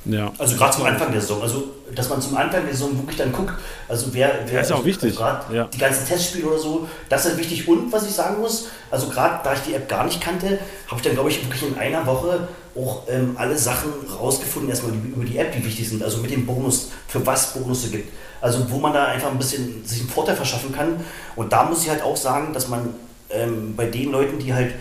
[0.05, 0.33] Ja.
[0.39, 1.43] Also gerade zum Anfang der Saison.
[1.43, 3.53] Also, dass man zum Anfang der Saison wirklich dann guckt,
[3.89, 5.19] also wer, wer das ist auch also, wichtig.
[5.19, 5.65] Ja.
[5.65, 7.69] die ganzen Testspiele oder so, das ist wichtig.
[7.69, 10.97] Und was ich sagen muss, also gerade da ich die App gar nicht kannte, habe
[10.97, 15.09] ich dann, glaube ich, wirklich in einer Woche auch ähm, alle Sachen rausgefunden, erstmal die,
[15.09, 18.13] über die App, die wichtig sind, also mit dem Bonus, für was Bonusse gibt.
[18.41, 21.01] Also wo man da einfach ein bisschen sich einen Vorteil verschaffen kann.
[21.35, 22.95] Und da muss ich halt auch sagen, dass man
[23.31, 24.75] ähm, bei den Leuten, die halt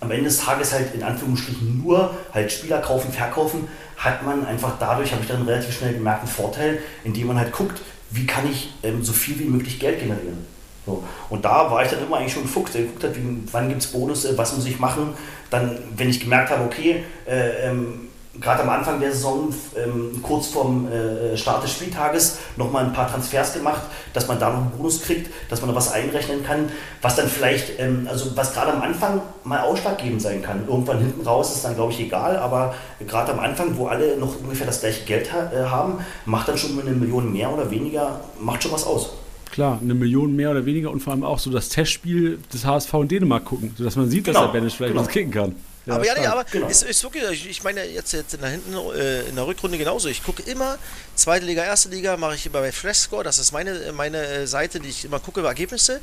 [0.00, 3.68] am Ende des Tages halt in Anführungsstrichen nur halt Spieler kaufen, verkaufen,
[4.04, 7.52] hat man einfach dadurch, habe ich dann relativ schnell gemerkt, einen Vorteil, indem man halt
[7.52, 7.80] guckt,
[8.10, 10.44] wie kann ich ähm, so viel wie möglich Geld generieren.
[10.84, 11.04] So.
[11.30, 13.82] Und da war ich dann immer eigentlich schon Fuchs, der geguckt hat, wie, wann gibt
[13.82, 15.14] es Bonusse, was muss ich machen.
[15.50, 18.08] Dann, wenn ich gemerkt habe, okay, äh, ähm,
[18.40, 23.10] gerade am Anfang der Saison, ähm, kurz vorm äh, Start des Spieltages, nochmal ein paar
[23.10, 23.82] Transfers gemacht,
[24.14, 26.70] dass man da noch einen Bonus kriegt, dass man da was einrechnen kann,
[27.02, 30.66] was dann vielleicht, ähm, also was gerade am Anfang mal ausschlaggebend sein kann.
[30.66, 32.74] Irgendwann hinten raus ist dann, glaube ich, egal, aber
[33.06, 36.56] gerade am Anfang, wo alle noch ungefähr das gleiche Geld ha äh, haben, macht dann
[36.56, 39.10] schon eine Million mehr oder weniger, macht schon was aus.
[39.50, 42.94] Klar, eine Million mehr oder weniger und vor allem auch so das Testspiel des HSV
[42.94, 45.04] in Dänemark gucken, sodass man sieht, dass genau, der Banish vielleicht genau.
[45.04, 45.54] was kicken kann.
[45.84, 46.68] Ja, aber ja, nee, aber genau.
[46.68, 50.08] ist, ist wirklich, ich meine jetzt, jetzt in der, hinten, äh, in der Rückrunde genauso.
[50.08, 50.78] Ich gucke immer,
[51.16, 54.78] zweite Liga, erste Liga, mache ich immer bei Flashscore, das ist meine, meine äh, Seite,
[54.78, 56.00] die ich immer gucke über Ergebnisse,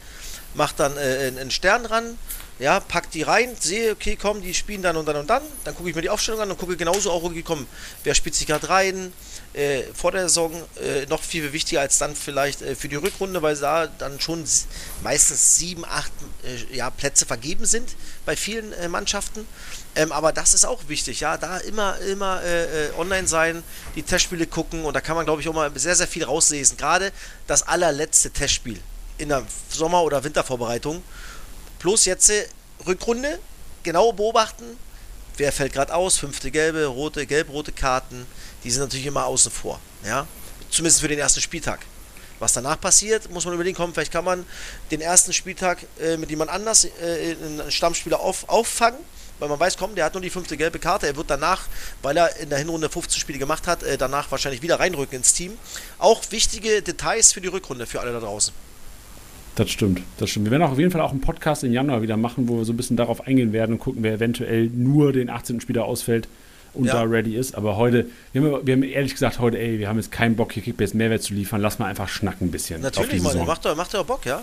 [0.53, 2.17] mache dann äh, einen Stern dran,
[2.59, 5.75] ja, pack die rein, sehe, okay, komm, die spielen dann und dann und dann, dann
[5.75, 7.65] gucke ich mir die Aufstellung an und gucke genauso auch, okay, komm,
[8.03, 9.13] wer spielt sich gerade rein,
[9.53, 13.41] äh, vor der Saison äh, noch viel wichtiger als dann vielleicht äh, für die Rückrunde,
[13.41, 14.43] weil da dann schon
[15.01, 16.11] meistens sieben, acht
[16.43, 17.95] äh, ja, Plätze vergeben sind
[18.25, 19.47] bei vielen äh, Mannschaften.
[19.95, 23.63] Ähm, aber das ist auch wichtig, ja, da immer, immer äh, online sein,
[23.95, 26.77] die Testspiele gucken und da kann man, glaube ich, auch mal sehr, sehr viel rauslesen.
[26.77, 27.11] Gerade
[27.47, 28.79] das allerletzte Testspiel
[29.17, 31.01] in der Sommer- oder Wintervorbereitung
[31.79, 32.45] Plus jetzt äh,
[32.85, 33.39] Rückrunde,
[33.83, 34.65] genau beobachten,
[35.37, 38.25] wer fällt gerade aus, fünfte gelbe, rote, gelb-rote Karten,
[38.63, 40.27] die sind natürlich immer außen vor, ja,
[40.69, 41.79] zumindest für den ersten Spieltag.
[42.39, 44.45] Was danach passiert, muss man überlegen, kommen, vielleicht kann man
[44.91, 48.99] den ersten Spieltag äh, mit jemand anders, äh, einen Stammspieler auf, auffangen,
[49.39, 51.67] weil man weiß, komm, der hat nur die fünfte gelbe Karte, er wird danach,
[52.01, 55.33] weil er in der Hinrunde 15 Spiele gemacht hat, äh, danach wahrscheinlich wieder reinrücken ins
[55.33, 55.57] Team.
[55.97, 58.53] Auch wichtige Details für die Rückrunde, für alle da draußen.
[59.55, 60.45] Das stimmt, das stimmt.
[60.45, 62.65] Wir werden auch auf jeden Fall auch einen Podcast im Januar wieder machen, wo wir
[62.65, 65.59] so ein bisschen darauf eingehen werden und gucken, wer eventuell nur den 18.
[65.59, 66.27] Spieler ausfällt
[66.73, 66.93] und ja.
[66.93, 67.55] da ready ist.
[67.55, 70.53] Aber heute, wir haben, wir haben, ehrlich gesagt heute, ey, wir haben jetzt keinen Bock,
[70.53, 71.61] hier Kickbase Mehrwert zu liefern.
[71.61, 72.81] Lass mal einfach schnacken ein bisschen.
[72.81, 74.41] Natürlich, Mann, macht doch, macht doch Bock, ja?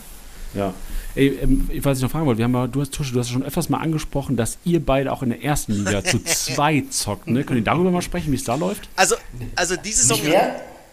[0.54, 0.74] Ja.
[1.14, 3.42] Ey, ähm, was ich noch fragen wollte, wir haben du hast, Tusche, du hast schon
[3.42, 7.44] öfters mal angesprochen, dass ihr beide auch in der ersten Liga zu zwei zockt, ne?
[7.44, 8.88] Könnt ihr darüber mal sprechen, wie es da läuft?
[8.96, 9.16] Also,
[9.54, 10.18] also diese Saison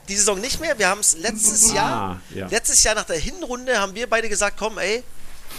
[0.08, 0.78] die Saison nicht mehr.
[0.78, 2.48] Wir haben es letztes ah, Jahr, ja.
[2.48, 5.04] letztes Jahr nach der Hinrunde haben wir beide gesagt, komm, ey,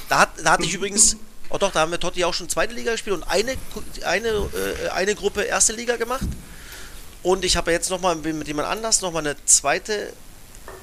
[0.09, 1.17] da, hat, da hatte ich übrigens,
[1.49, 3.57] oh doch, da haben wir Totti auch schon zweite Liga gespielt und eine,
[4.05, 6.27] eine, äh, eine Gruppe erste Liga gemacht.
[7.23, 10.13] Und ich habe jetzt nochmal mit jemand anders nochmal eine zweite,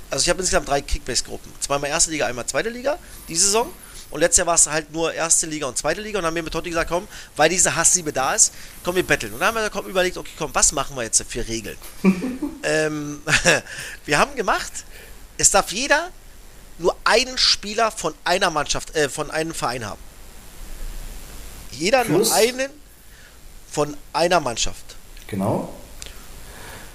[0.10, 1.52] also ich habe insgesamt drei Kickbase-Gruppen.
[1.60, 2.98] Zweimal erste Liga, einmal zweite Liga,
[3.28, 3.72] die Saison.
[4.12, 6.20] Und letztes Jahr war es halt nur erste Liga und zweite Liga.
[6.20, 7.08] Und dann haben wir mit Totti gesagt, komm,
[7.38, 8.54] weil diese Hassliebe da ist,
[8.84, 9.34] komm, wir betteln.
[9.34, 11.78] Und dann haben wir komm, überlegt, okay, komm, was machen wir jetzt für Regeln?
[12.64, 13.22] ähm,
[14.06, 14.72] wir haben gemacht,
[15.38, 16.10] es darf jeder
[16.78, 20.02] nur einen Spieler von einer Mannschaft, äh, von einem Verein haben.
[21.72, 22.28] Jeder Plus.
[22.30, 22.70] nur einen
[23.72, 24.96] von einer Mannschaft.
[25.28, 25.74] Genau.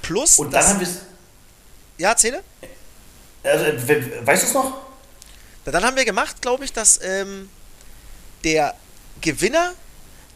[0.02, 0.38] Plus.
[0.38, 0.88] Und dann haben wir
[1.98, 2.44] Ja, erzähle.
[3.42, 4.85] Also, weißt du es noch?
[5.72, 7.48] Dann haben wir gemacht, glaube ich, dass ähm,
[8.44, 8.74] der
[9.20, 9.72] Gewinner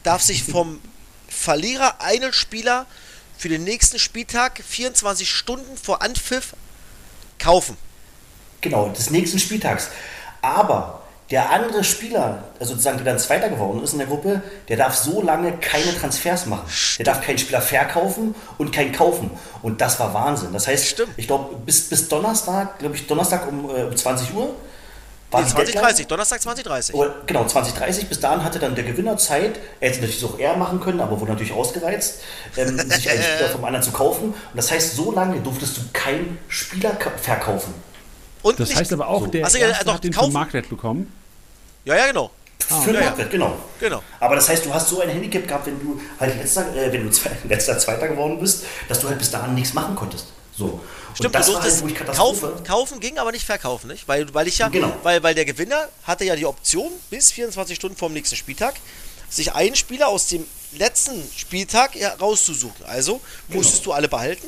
[0.03, 0.81] darf sich vom
[1.28, 2.87] Verlierer einen Spieler
[3.39, 6.55] für den nächsten Spieltag 24 Stunden vor Anpfiff
[7.39, 7.76] kaufen.
[8.61, 9.89] Genau, des nächsten Spieltags.
[10.43, 14.76] Aber der andere Spieler, also sozusagen, der dann Zweiter geworden ist in der Gruppe, der
[14.76, 16.68] darf so lange keine Transfers machen.
[16.99, 19.31] Der darf keinen Spieler verkaufen und keinen kaufen.
[19.62, 20.53] Und das war Wahnsinn.
[20.53, 21.12] Das heißt, Stimmt.
[21.16, 24.57] ich glaube, bis, bis Donnerstag, glaube ich, Donnerstag um, äh, um 20 Uhr
[25.31, 26.95] war nee, 2030, Donnerstag 2030.
[26.95, 28.09] Oh, genau, 2030.
[28.09, 31.20] Bis dahin hatte dann der Gewinner Zeit, er hätte natürlich auch eher machen können, aber
[31.20, 32.20] wurde natürlich ausgereizt,
[32.57, 34.31] ähm, sich einen Spieler vom anderen zu kaufen.
[34.31, 37.74] Und das heißt, so lange durftest du keinen Spieler verkaufen.
[38.43, 39.26] Und das heißt aber auch, so.
[39.26, 40.33] der also, erste doch, hat den kaufen.
[40.33, 41.12] Marktwert bekommen.
[41.85, 42.31] Ja, ja, genau.
[42.68, 43.57] Ah, für den Marktwert, genau.
[43.78, 44.03] genau.
[44.18, 47.09] Aber das heißt, du hast so ein Handicap gehabt, wenn du halt letzter, äh, wenn
[47.09, 47.16] du
[47.49, 50.26] letzter Zweiter geworden bist, dass du halt bis dahin nichts machen konntest.
[50.57, 50.81] So.
[51.15, 54.07] Stimmt, das du durftest halt kaufen, kaufen ging, aber nicht verkaufen, nicht?
[54.09, 54.95] Weil, weil ich ja, genau.
[55.03, 58.75] weil, weil der Gewinner hatte ja die Option, bis 24 Stunden vor dem nächsten Spieltag,
[59.29, 62.85] sich einen Spieler aus dem letzten Spieltag rauszusuchen.
[62.87, 63.93] Also musstest genau.
[63.93, 64.47] du alle behalten,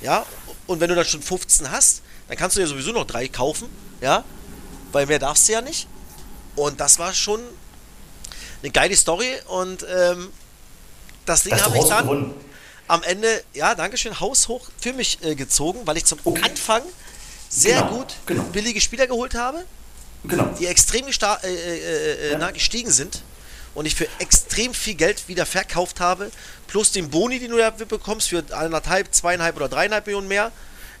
[0.00, 0.24] ja.
[0.66, 3.68] Und wenn du dann schon 15 hast, dann kannst du ja sowieso noch drei kaufen,
[4.00, 4.24] ja.
[4.92, 5.86] Weil mehr darfst du ja nicht.
[6.56, 7.40] Und das war schon
[8.62, 10.30] eine geile Story und ähm,
[11.26, 12.34] das Ding habe ich dann.
[12.90, 16.42] Am Ende, ja, Dankeschön, haushoch für mich äh, gezogen, weil ich zum okay.
[16.44, 16.82] Anfang
[17.48, 18.42] sehr Genau, gut genau.
[18.44, 19.64] billige Spieler geholt habe,
[20.24, 20.44] Genau.
[20.58, 21.10] die extrem äh,
[21.44, 22.50] äh, äh, Ja.
[22.50, 23.22] gestiegen sind
[23.74, 26.30] und ich für extrem viel Geld wieder verkauft habe,
[26.66, 30.52] plus den Boni, den du da bekommst für anderthalb, zweieinhalb oder dreieinhalb Millionen mehr.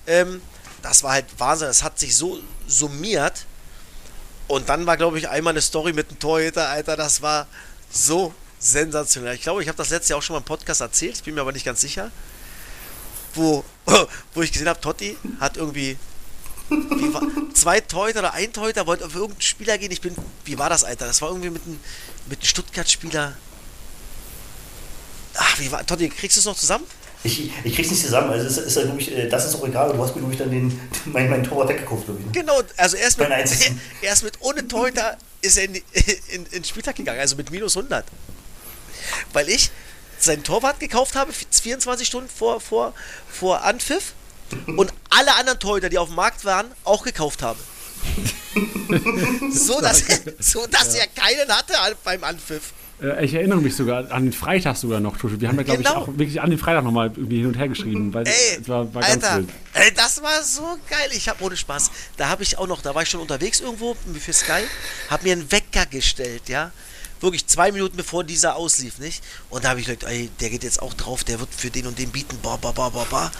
[0.06, 0.40] Ähm,
[0.82, 1.68] das war halt Wahnsinn.
[1.68, 3.46] Das hat sich so summiert.
[4.48, 6.96] Und dann war, glaube ich, einmal eine Story mit einem Torhüter, Alter.
[6.96, 7.46] Das war
[7.92, 9.34] so sensationell.
[9.34, 11.16] Ich glaube, ich habe das letzte Jahr auch schon mal im Podcast erzählt.
[11.16, 12.12] Ich bin mir aber nicht ganz sicher.
[13.34, 13.64] Wo,
[14.34, 15.96] wo ich gesehen habe, Totti hat irgendwie
[16.70, 19.90] wie war, zwei Torhüter oder ein Torhüter wollte auf irgendeinen Spieler gehen.
[19.90, 21.06] Ich bin, wie war das, Alter?
[21.06, 21.80] Das war irgendwie mit einem,
[22.28, 23.34] mit einem Stuttgart-Spieler.
[25.34, 26.84] Ach, wie war, Totti, kriegst du es noch zusammen?
[27.22, 28.30] Ich, ich krieg's nicht zusammen.
[28.30, 29.92] Also, es ist, ist, ich, äh, das ist auch egal.
[29.92, 32.26] Du hast mir, glaube ich, dann den, mein, mein Torwart weggekauft, glaube ich.
[32.26, 32.32] ne?
[32.32, 33.28] Genau, also erst mit,
[34.02, 35.82] erst mit ohne Torhüter ist er in, in,
[36.32, 38.04] in den Spieltag gegangen, also mit minus 100.
[39.32, 39.70] Weil ich
[40.18, 42.94] seinen Torwart gekauft habe, 24 Stunden vor, vor,
[43.30, 44.12] vor Anpfiff
[44.66, 47.58] und alle anderen Torhüter, die auf dem Markt waren, auch gekauft habe.
[49.52, 51.74] so, dass, er, so, dass er keinen hatte
[52.04, 52.72] beim Anpfiff.
[53.02, 55.16] Äh, ich erinnere mich sogar an den Freitag sogar noch.
[55.22, 55.90] Wir haben ja, glaube Genau.
[55.90, 58.92] ich, auch wirklich an den Freitag nochmal irgendwie hin und her geschrieben, weil Ey, war,
[58.94, 59.44] war ganz Alter,
[59.74, 61.10] ey, das war so geil.
[61.12, 61.90] Ich habe ohne Spaß.
[62.16, 64.62] Da habe ich auch noch, da war ich schon unterwegs irgendwo für Sky,
[65.08, 66.72] habe mir einen Wecker gestellt, ja.
[67.20, 69.22] Wirklich zwei Minuten bevor dieser auslief, nicht?
[69.50, 71.86] Und da habe ich gedacht, ey, der geht jetzt auch drauf, der wird für den
[71.86, 73.32] und den bieten, ba, ba, ba, ba, ba.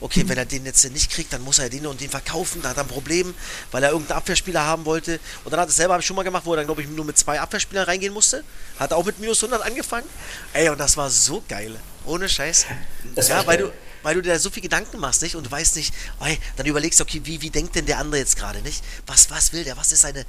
[0.00, 2.70] Okay, wenn er den jetzt nicht kriegt, dann muss er den und den verkaufen, da
[2.70, 3.34] hat er ein Problem,
[3.70, 5.20] weil er irgendeinen Abwehrspieler haben wollte.
[5.44, 6.82] Und dann hat er es selber, habe ich schon mal gemacht, wo er dann, glaube
[6.82, 8.42] ich, nur mit zwei Abwehrspielern reingehen musste.
[8.78, 10.08] Hat auch mit minus 100 angefangen.
[10.52, 11.76] Ey, und das war so geil.
[12.04, 12.66] Ohne Scheiß.
[13.14, 13.66] Das ja, weil geil.
[13.66, 13.72] du,
[14.02, 15.36] weil du dir so viel Gedanken machst, nicht?
[15.36, 18.18] Und du weißt nicht, ey, dann überlegst du, okay, wie, wie denkt denn der andere
[18.18, 18.82] jetzt gerade, nicht?
[19.06, 19.76] Was, was will der?
[19.76, 20.24] Was ist seine.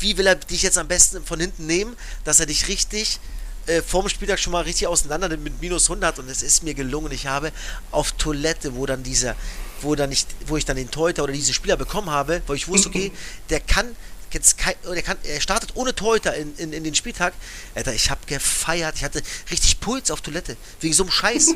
[0.00, 3.20] Wie will er dich jetzt am besten von hinten nehmen, dass er dich richtig
[3.66, 6.74] äh, vorm Spieltag schon mal richtig auseinander nimmt mit minus 100 und es ist mir
[6.74, 7.12] gelungen.
[7.12, 7.52] Ich habe
[7.90, 9.36] auf Toilette, wo dann dieser,
[9.82, 12.68] wo dann nicht, wo ich dann den Torhüter oder diesen Spieler bekommen habe, wo ich
[12.68, 13.12] wusste, okay,
[13.50, 13.94] der kann
[14.32, 17.34] jetzt kein, der kann, er startet ohne Torhüter in, in, in den Spieltag.
[17.74, 21.54] Alter, ich habe gefeiert, ich hatte richtig Puls auf Toilette, wegen so einem Scheiß.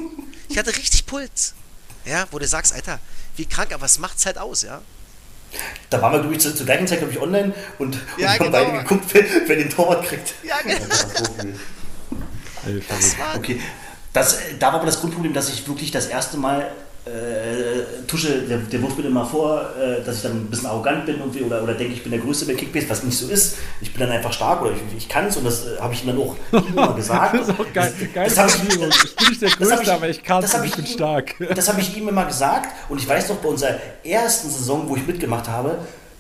[0.49, 1.55] Ich hatte richtig Puls.
[2.05, 2.99] Ja, wo du sagst, Alter,
[3.37, 4.83] wie krank, aber es macht's halt aus, ja.
[5.91, 8.41] Da waren wir, glaube ich, zu, zur gleichen Zeit, glaube ich, online und, Ja, und
[8.41, 8.65] haben genau.
[8.65, 10.35] beide geguckt, wer, wer den Torwart kriegt.
[10.43, 10.87] Ja, genau.
[12.89, 13.61] das Okay,
[14.13, 16.71] das, äh, da war aber das Grundproblem, dass ich wirklich das erste Mal
[17.05, 21.05] äh, Tusche, der, der wirft mir immer vor, äh, dass ich dann ein bisschen arrogant
[21.07, 23.57] bin irgendwie, oder, oder denke, ich bin der Größte bei Kickbase, was nicht so ist.
[23.81, 26.03] Ich bin dann einfach stark oder ich, ich kann es und das äh, habe ich
[26.05, 26.37] ihm dann auch
[26.69, 27.35] immer gesagt.
[27.35, 27.93] Das ist auch geil.
[28.15, 28.91] Geile Das hab ich- Formulierung.
[29.05, 31.35] Ich bin nicht der Größte, ich- aber ich kann es hab ich bin ihm- stark.
[31.55, 33.75] Das habe ich ihm immer gesagt und ich weiß noch, bei unserer
[34.05, 35.79] ersten Saison, wo ich mitgemacht habe,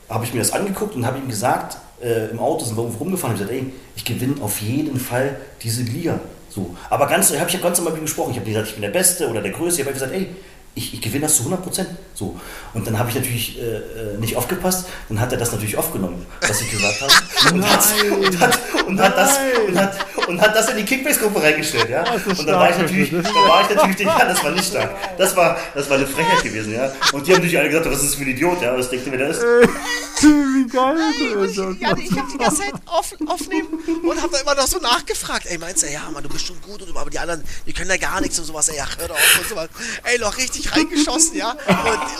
[0.08, 3.04] habe ich mir das angeguckt und habe ihm gesagt, äh, im Auto sind wir irgendwo
[3.04, 6.18] rumgefahren und ich gesagt, ey, ich gewinne auf jeden Fall diese Liga.
[6.50, 6.76] So.
[6.90, 8.32] Aber ganz, habe ich ja ganz normal mit ihm gesprochen.
[8.32, 9.80] Ich habe gesagt, ich bin der Beste oder der Größte.
[9.80, 10.28] Ich habe gesagt, ey,
[10.74, 11.88] ich, ich gewinne das zu 100 Prozent.
[12.14, 12.38] So.
[12.72, 14.86] Und dann habe ich natürlich äh, äh, nicht aufgepasst.
[15.08, 17.12] Dann hat er das natürlich aufgenommen, was ich gesagt habe.
[17.52, 19.96] Und, hat, und, hat, und, hat das, und, hat,
[20.28, 21.90] und hat das in die Kickbase-Gruppe reingestellt.
[21.90, 22.04] Ja?
[22.04, 24.90] Und dann war ich natürlich, das da war ich natürlich, ja, das war nicht stark.
[25.18, 26.92] Das war, das war eine Frechheit gewesen, ja.
[27.12, 29.06] Und die haben natürlich alle gesagt, was ist das für ein Idiot, ja, was denkt
[29.06, 29.42] ihr, wer der ist?
[30.22, 30.96] Wie geil
[31.34, 31.56] das ist.
[31.80, 33.68] Ja, ich habe die ganze Zeit auf, aufnehmen
[34.02, 35.46] und habe da immer noch so nachgefragt.
[35.46, 37.90] Ey, meinst du, ja, Mann, du bist schon gut, und, aber die anderen, die können
[37.90, 38.68] ja gar nichts und sowas.
[38.68, 39.68] Ey, ja, hör doch auf und sowas.
[40.04, 41.50] Ey, noch richtig reingeschossen, ja.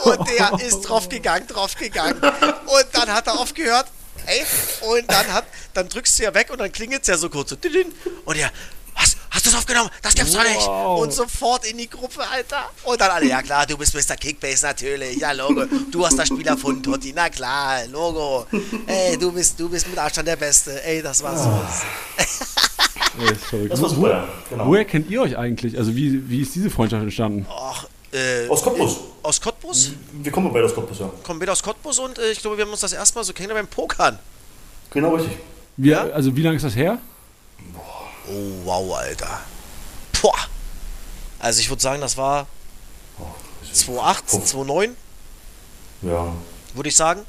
[0.05, 2.21] Und, und der ist drauf gegangen, drauf gegangen.
[2.21, 3.87] Und dann hat er aufgehört.
[4.27, 4.45] Ey,
[4.83, 5.45] und dann hat,
[5.75, 7.57] dann drückst du ja weg und dann klingelt es ja so kurz so.
[8.25, 8.51] Und ja?
[9.33, 9.89] Hast du es aufgenommen?
[10.03, 10.67] Das gibt's doch nicht.
[10.67, 11.01] Wow.
[11.03, 12.69] Und sofort in die Gruppe, Alter.
[12.85, 14.15] Und dann alle, ja klar, du bist Mr.
[14.17, 15.17] Kickbase, natürlich.
[15.17, 15.65] Ja, Logo.
[15.91, 17.13] Du hast das Spiel erfunden, Totti.
[17.17, 18.47] Na klar, Logo.
[18.87, 20.85] Ey, du bist, du bist mit Abstand der Beste.
[20.85, 21.51] Ey, das war so.
[23.69, 24.67] Das war super, genau.
[24.67, 25.77] Woher kennt ihr euch eigentlich?
[25.79, 27.47] Also wie, wie ist diese Freundschaft entstanden?
[27.51, 28.97] Ach, äh, Aus Cottbus.
[29.23, 29.93] aus Cottbus?
[30.13, 31.11] Wir kommen beide aus Cottbus, ja.
[31.23, 33.33] Kommen wir aus Cottbus und äh, ich glaube, wir haben uns das erste Mal so
[33.33, 34.19] kennengelernt beim Pokern.
[34.91, 35.39] Genau richtig.
[35.77, 36.03] Wie, Ja?
[36.11, 36.99] Also wie lange ist das her?
[38.33, 39.41] Oh, wow, Alter.
[40.21, 40.35] Boah.
[41.39, 42.47] Also ich würde sagen, das war
[43.73, 44.97] 2008, 2009,
[46.03, 46.33] Ja.
[46.75, 47.23] würde ich sagen.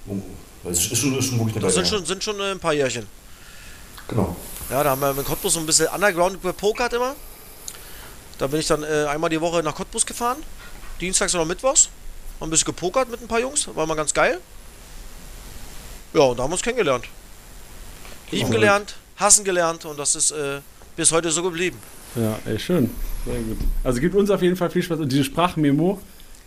[0.63, 2.73] Das ist schon, ist schon wirklich eine Das sind schon, sind schon äh, ein paar
[2.73, 3.07] Jährchen.
[4.07, 4.35] Genau.
[4.69, 7.15] Ja, da haben wir in Cottbus so ein bisschen Underground gepokert immer.
[8.37, 10.37] Da bin ich dann äh, einmal die Woche nach Cottbus gefahren.
[11.01, 11.89] Dienstags oder Mittwochs.
[12.39, 13.67] Haben ein bisschen gepokert mit ein paar Jungs.
[13.75, 14.39] War mal ganz geil.
[16.13, 17.05] Ja, und da haben wir uns kennengelernt.
[18.31, 18.61] Lieben Verrückt.
[18.61, 20.61] gelernt, hassen gelernt und das ist äh,
[20.95, 21.77] bis heute so geblieben.
[22.15, 22.89] Ja, ey, schön.
[23.25, 23.57] Sehr gut.
[23.83, 24.99] Also gibt uns auf jeden Fall viel Spaß.
[24.99, 25.99] Und diese Sprachmemo,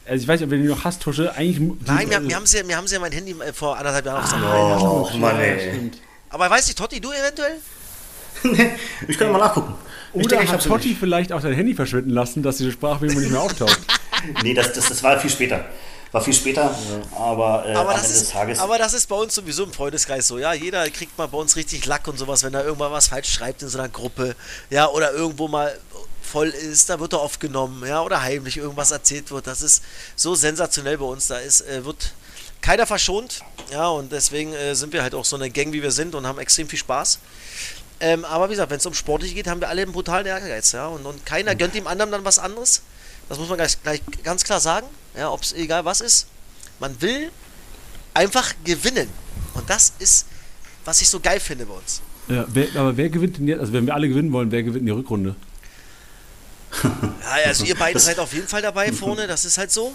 [0.08, 1.58] also ich weiß nicht, ob ihr die noch hast, Tusche, eigentlich...
[1.86, 4.06] Nein, wir, also- wir haben sie, wir haben sie ja mein Handy äh, vor anderthalb
[4.06, 5.70] Jahren auf Ah, Oh, Mann, ey.
[5.70, 5.98] stimmt.
[6.30, 7.56] Aber weiß nicht, Totti, du eventuell?
[9.08, 9.74] ich kann mal nachgucken.
[10.12, 13.18] Oder ich denke, ich hat Totti vielleicht auch dein Handy verschwinden lassen, dass diese Sprachmemo
[13.18, 13.80] nicht mehr auftaucht?
[14.42, 15.66] Nee, das, das, das war viel später.
[16.12, 16.74] War viel später,
[17.16, 18.58] aber, äh, Aber am das, Ende des ist, Tages.
[18.58, 20.38] aber das ist bei uns sowieso im Freundeskreis so.
[20.38, 23.32] Ja, jeder kriegt mal bei uns richtig Lack und sowas, wenn er irgendwann was falsch
[23.32, 24.36] schreibt in so einer Gruppe.
[24.70, 25.76] Ja, oder irgendwo mal
[26.22, 27.86] voll ist, da wird er aufgenommen.
[27.86, 29.46] Ja, oder heimlich irgendwas erzählt wird.
[29.46, 29.82] Das ist
[30.14, 31.26] so sensationell bei uns.
[31.26, 32.12] Da ist, äh, wird
[32.60, 33.40] keiner verschont.
[33.70, 36.26] Ja, und deswegen äh, sind wir halt auch so eine Gang, wie wir sind und
[36.26, 37.18] haben extrem viel Spaß.
[37.98, 40.72] Ähm, aber wie gesagt, wenn es um Sportlich geht, haben wir alle einen brutalen Ehrgeiz.
[40.72, 40.86] Ja?
[40.88, 42.82] Und, und keiner gönnt dem anderen dann was anderes.
[43.28, 44.86] Das muss man gleich, gleich ganz klar sagen.
[45.16, 46.26] Ja, ob es egal was ist.
[46.78, 47.30] Man will
[48.14, 49.08] einfach gewinnen.
[49.54, 50.26] Und das ist,
[50.84, 52.02] was ich so geil finde bei uns.
[52.28, 53.60] ja, wer, aber wer gewinnt denn jetzt?
[53.60, 55.34] Also, wenn wir alle gewinnen wollen, wer gewinnt in die Rückrunde?
[56.82, 59.94] Ja, also ihr beide seid auf jeden Fall dabei vorne, das ist halt so.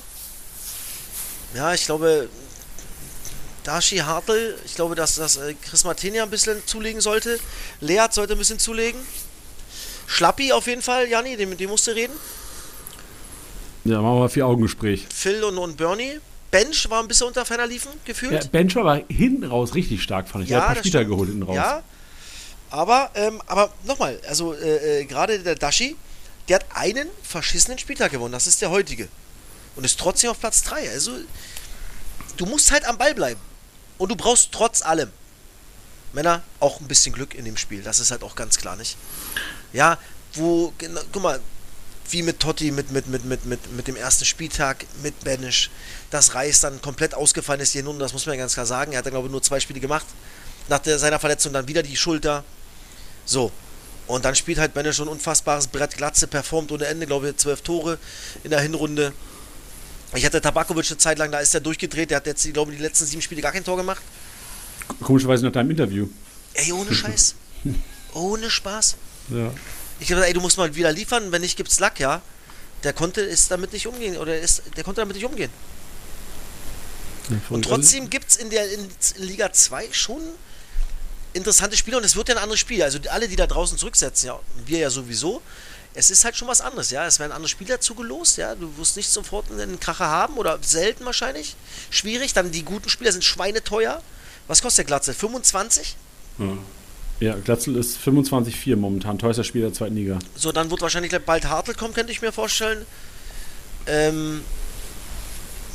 [1.54, 2.30] Ja, ich glaube,
[3.64, 7.40] Dashi Hartl, ich glaube, dass, dass äh, Chris Martinia ein bisschen zulegen sollte.
[7.80, 9.00] Leat sollte ein bisschen zulegen.
[10.08, 12.14] Schlappi auf jeden Fall, Janni, dem, dem musst du reden.
[13.84, 15.08] Ja, machen wir mal vier Augengespräch.
[15.14, 16.20] Phil und, und Bernie.
[16.52, 18.34] Bench war ein bisschen unter ferner liefen, gefühlt.
[18.34, 20.50] Ja, Ben Shaw war hinten raus richtig stark, fand ich.
[20.50, 21.56] Ja, er hat ein paar Spieler geholt hinten raus.
[21.56, 21.82] Ja,
[22.70, 25.96] aber, ähm, aber nochmal, also äh, äh, gerade der Dashi,
[26.50, 29.08] der hat einen verschissenen Spieltag gewonnen, das ist der heutige.
[29.76, 30.90] Und ist trotzdem auf Platz 3.
[30.90, 31.12] Also,
[32.36, 33.40] du musst halt am Ball bleiben.
[33.98, 35.10] Und du brauchst trotz allem,
[36.12, 37.82] Männer, auch ein bisschen Glück in dem Spiel.
[37.82, 38.98] Das ist halt auch ganz klar nicht.
[39.72, 39.98] Ja,
[40.34, 41.40] wo, genau, guck mal,
[42.12, 45.70] wie mit Totti, mit, mit, mit, mit, mit, mit dem ersten Spieltag, mit Benisch,
[46.10, 48.92] dass Reis dann komplett ausgefallen ist hier nun, das muss man ja ganz klar sagen.
[48.92, 50.06] Er hat dann, glaube ich, nur zwei Spiele gemacht.
[50.70, 52.44] Nach der, seiner Verletzung dann wieder die Schulter.
[53.26, 53.52] So.
[54.08, 55.96] Und dann spielt halt Benisch ein unfassbares Brett.
[55.96, 57.98] Glatze performt ohne Ende, glaube ich, zwölf Tore
[58.44, 59.14] in der Hinrunde.
[60.14, 62.10] Ich hatte Tabakovic eine Zeit lang, da ist er durchgedreht.
[62.10, 64.02] Der hat jetzt, ich glaube, die letzten sieben Spiele gar kein Tor gemacht.
[65.02, 66.08] Komischerweise nach deinem Interview.
[66.54, 67.36] Ey, ohne Scheiß.
[68.14, 68.98] ohne Spaß.
[69.30, 69.54] Ja.
[70.02, 72.22] Ich habe gesagt, ey, du musst mal wieder liefern, wenn nicht, gibt's Lack, ja.
[72.84, 75.52] Der konnte ist damit nicht umgehen, oder ist, der konnte damit nicht umgehen.
[77.50, 80.20] Und trotzdem gibt's in der in, in Liga 2 schon
[81.34, 82.82] interessante Spiele und es wird ja ein anderes Spiel.
[82.82, 85.42] Also alle, die da draußen zurücksetzen, ja, wir ja sowieso,
[85.94, 87.06] es ist halt schon was anderes, ja.
[87.06, 88.56] Es werden andere Spieler zugelost, ja.
[88.56, 91.56] Du wirst nicht sofort einen Kracher haben oder selten wahrscheinlich.
[91.92, 92.34] Schwierig.
[92.34, 94.02] Dann die guten Spieler sind schweineteuer.
[94.48, 95.14] Was kostet der Glatze?
[95.14, 95.96] 25?
[97.22, 100.20] Ja, Glatzel ist 25,4 momentan, teuerster Spieler der zweiten Liga.
[100.36, 102.86] So, dann wird wahrscheinlich bald Hartl kommen, könnte ich mir vorstellen.
[103.88, 104.42] Ähm,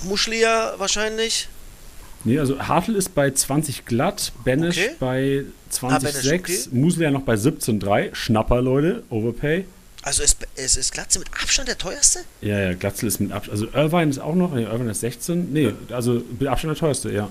[0.05, 1.49] Muschlia wahrscheinlich.
[2.25, 4.91] Nee, also Hartl ist bei 20 glatt, Benesch Okay.
[4.99, 5.45] bei
[5.83, 6.59] Ah, Benesch, 20,6, okay.
[6.73, 8.15] Muslia noch bei 17,3.
[8.15, 9.65] Schnapper, Leute, Overpay.
[10.03, 12.21] Also ist, ist, ist Glatze mit Abstand der teuerste?
[12.41, 13.53] Ja, ja, Glatzel ist mit Abstand.
[13.61, 15.53] Also Irvine ist auch noch, nee, Irvine ist 16.
[15.53, 17.29] Nee, also mit Abstand der teuerste, ja.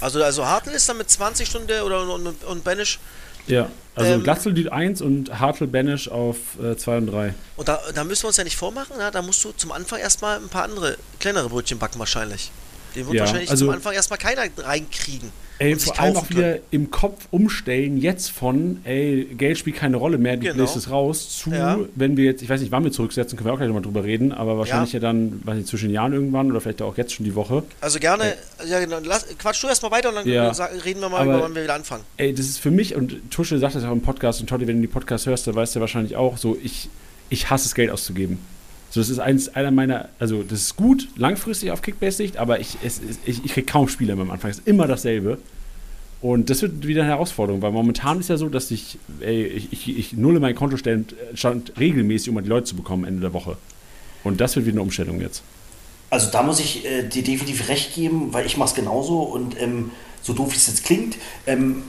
[0.00, 2.98] Also, also Hartl ist dann mit 20 Stunden der- oder und, und, Benisch.
[3.46, 6.36] Ja, also Ähm, Glatzel die 1 und Hartl Benesch auf
[6.76, 7.34] 2 und 3.
[7.56, 9.10] Und da, da müssen wir uns ja nicht vormachen, na?
[9.10, 12.50] da musst du zum Anfang erstmal ein paar andere kleinere Brötchen backen wahrscheinlich.
[12.94, 15.30] Den wird Ja, wahrscheinlich also- zum Anfang erstmal keiner reinkriegen.
[15.60, 20.18] Ey, vor allem auch wieder im Kopf umstellen, jetzt von, ey, Geld spielt keine Rolle
[20.18, 20.64] mehr, du Genau.
[20.64, 21.78] es raus, zu, Ja.
[21.94, 24.02] wenn wir jetzt, ich weiß nicht, wann wir zurücksetzen, können wir auch gleich nochmal drüber
[24.02, 27.12] reden, aber wahrscheinlich ja, dann, weiß nicht, zwischen den Jahren irgendwann oder vielleicht auch jetzt
[27.12, 27.62] schon die Woche.
[27.80, 28.34] Also gerne,
[28.68, 30.50] ja, genau, lass, quatsch du erstmal weiter und dann Ja.
[30.84, 32.02] reden wir mal Aber- über, wann wir wieder anfangen.
[32.16, 34.76] Ey, das ist für mich, und Tusche sagt das auch im Podcast, und Totti, wenn
[34.76, 36.88] du die Podcast hörst, dann weißt du ja wahrscheinlich auch, so, ich,
[37.30, 38.38] ich hasse es, Geld auszugeben.
[38.94, 42.78] So, das ist eins, einer meiner, also das ist gut, langfristig auf Kickbase-Sicht, aber ich,
[42.84, 44.52] es, ich, ich kriege kaum Spiele am Anfang.
[44.52, 45.38] Es ist immer dasselbe.
[46.22, 49.72] Und das wird wieder eine Herausforderung, weil momentan ist ja so, dass ich, ey, ich,
[49.72, 53.32] ich, ich nulle mein Kontostand stand regelmäßig, um an die Leute zu bekommen Ende der
[53.32, 53.56] Woche.
[54.22, 55.42] Und das wird wieder eine Umstellung jetzt.
[56.10, 59.60] Also da muss ich äh, dir definitiv recht geben, weil ich mache es genauso und
[59.60, 59.90] ähm,
[60.22, 61.16] so doof wie es jetzt klingt,
[61.48, 61.82] ähm,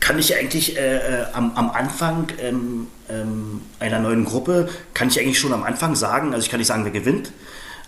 [0.00, 5.20] kann ich eigentlich äh, äh, am, am Anfang ähm, ähm, einer neuen Gruppe, kann ich
[5.20, 7.32] eigentlich schon am Anfang sagen, also ich kann nicht sagen, wer gewinnt,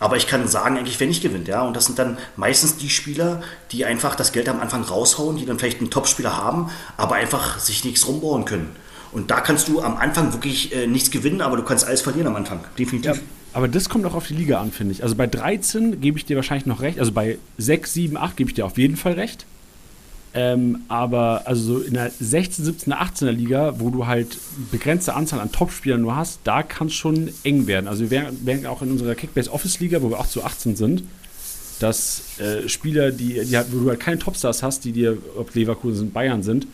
[0.01, 1.63] aber ich kann sagen eigentlich, wer nicht gewinnt, ja.
[1.63, 3.43] Und das sind dann meistens die Spieler,
[3.73, 7.59] die einfach das Geld am Anfang raushauen, die dann vielleicht einen Topspieler haben, aber einfach
[7.59, 8.77] sich nichts rumbauen können.
[9.11, 12.29] Und da kannst du am Anfang wirklich äh, nichts gewinnen, aber du kannst alles verlieren
[12.29, 13.21] am Anfang, definitiv.
[13.55, 15.03] Aber das kommt auch auf die Liga an, finde ich.
[15.03, 17.01] Also bei 13 gebe ich dir wahrscheinlich noch recht.
[17.01, 19.47] Also bei 6, 7, 8 gebe ich dir auf jeden Fall recht.
[20.41, 24.39] Ähm, aber also so in der 16, 17, 18er Liga, wo du halt
[24.71, 27.89] begrenzte Anzahl an Topspielern nur hast, da kann es schon eng werden.
[27.89, 30.77] Also wir werden, werden auch in unserer Kickbase Office Liga, wo wir 8 zu 18
[30.77, 31.03] sind,
[31.81, 35.53] dass äh, Spieler, die, die halt, wo du halt keine Topstars hast, die dir, ob
[35.57, 36.69] Leverkusen, Bayern sind,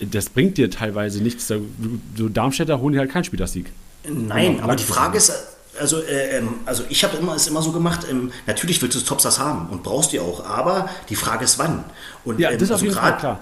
[0.00, 1.46] das bringt dir teilweise nichts.
[1.46, 3.66] So Darmstädter holen dir halt keinen Spielersieg.
[4.08, 4.94] Nein, Ja, aber die langfristig.
[4.94, 5.32] Frage ist,
[5.80, 9.00] also, äh, ähm, also ich habe immer, es immer so gemacht, ähm, natürlich willst du
[9.00, 11.84] Topstars haben und brauchst die auch, aber die Frage ist wann.
[12.24, 13.40] Und, Ja, ähm, das ist auf also jeden Fall klar.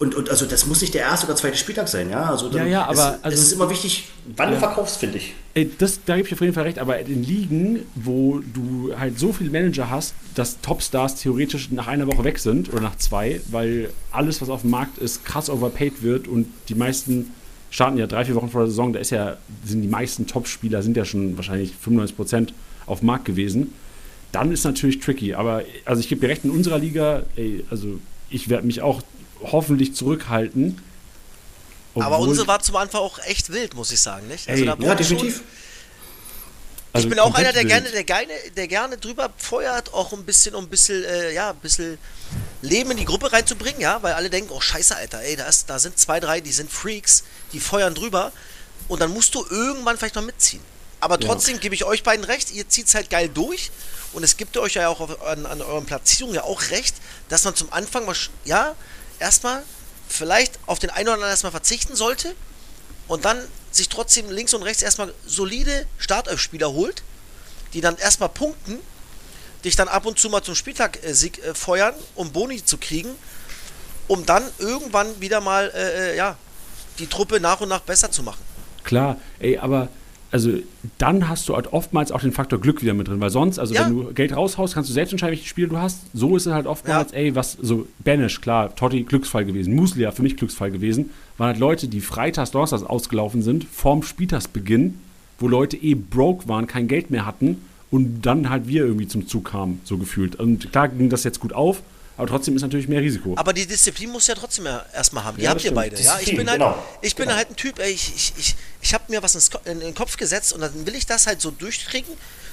[0.00, 2.24] Und, und also das muss nicht der erste oder zweite Spieltag sein, ja.
[2.28, 4.54] Also Ja, ja, aber, es, also- es ist immer wichtig, wann Ja.
[4.56, 5.34] du verkaufst, finde ich.
[5.54, 9.18] Ey, das, da gebe ich auf jeden Fall recht, aber in Ligen, wo du halt
[9.20, 13.40] so viele Manager hast, dass Topstars theoretisch nach einer Woche weg sind oder nach zwei,
[13.52, 17.30] weil alles, was auf dem Markt ist, krass overpaid wird und die meisten
[17.74, 20.80] starten ja drei, vier Wochen vor der Saison, da ist ja, sind die meisten Top-Spieler
[20.80, 22.50] sind ja schon wahrscheinlich 95%
[22.86, 23.72] auf dem Markt gewesen.
[24.30, 27.98] Dann ist natürlich tricky, aber also ich gebe dir recht, in unserer Liga, ey, also
[28.30, 29.02] ich werde mich auch
[29.42, 30.80] hoffentlich zurückhalten.
[31.96, 34.48] Aber unsere war zum Anfang auch echt wild, muss ich sagen, nicht?
[34.48, 35.42] Ey, da Ja, definitiv.
[36.92, 40.22] also ich bin auch einer, der gerne, der gerne, der gerne drüber feuert, auch ein
[40.22, 41.98] bisschen, um ein bisschen, äh, ja, ein bisschen
[42.62, 45.68] Leben in die Gruppe reinzubringen, ja, weil alle denken, oh Scheiße, Alter, ey, da, ist,
[45.68, 48.32] da sind zwei, drei, die sind Freaks, die feuern drüber
[48.88, 50.62] und dann musst du irgendwann vielleicht noch mitziehen.
[51.00, 51.26] Aber Ja.
[51.28, 53.70] trotzdem gebe ich euch beiden recht, ihr zieht es halt geil durch
[54.12, 56.94] und es gibt euch ja auch auf, an, an euren Platzierungen ja auch recht,
[57.28, 58.74] dass man zum Anfang mal, ja,
[59.18, 59.62] erstmal
[60.08, 62.34] vielleicht auf den einen oder anderen erstmal verzichten sollte
[63.08, 63.38] und dann
[63.70, 67.02] sich trotzdem links und rechts erstmal solide Startelf-Spieler holt,
[67.72, 68.78] die dann erstmal punkten,
[69.64, 73.10] dich dann ab und zu mal zum Spieltag-Sieg äh, feuern, um Boni zu kriegen,
[74.08, 76.36] um dann irgendwann wieder mal äh, äh, ja,
[76.98, 78.40] die Truppe nach und nach besser zu machen.
[78.84, 79.88] Klar, ey, aber
[80.30, 80.50] also
[80.98, 83.72] dann hast du halt oftmals auch den Faktor Glück wieder mit drin, weil sonst, also
[83.72, 83.84] Ja.
[83.86, 86.00] wenn du Geld raushaust, kannst du selbst entscheiden, welche Spiele du hast.
[86.12, 87.18] So ist es halt oftmals, Ja.
[87.18, 91.58] ey, was, so Banish, klar, Totti Glücksfall gewesen, Muslia für mich Glücksfall gewesen, waren halt
[91.58, 94.98] Leute, die freitags, donnerstags ausgelaufen sind, vorm Spieltagsbeginn,
[95.38, 97.58] wo Leute eh broke waren, kein Geld mehr hatten
[97.92, 100.34] und dann halt wir irgendwie zum Zug kamen, so gefühlt.
[100.36, 101.80] Und klar ging das jetzt gut auf,
[102.16, 103.34] aber trotzdem ist natürlich mehr Risiko.
[103.36, 105.36] Aber die Disziplin muss ja trotzdem erstmal haben.
[105.36, 105.76] Die Ja, habt ihr stimmt.
[105.76, 106.00] beide.
[106.00, 106.18] Ja?
[106.20, 106.82] Ich bin halt, genau.
[107.02, 107.36] ich bin Genau.
[107.36, 110.16] halt ein Typ, ey, ich, ich, ich, ich habe mir was ins, in den Kopf
[110.16, 112.12] gesetzt und dann will ich das halt so durchkriegen,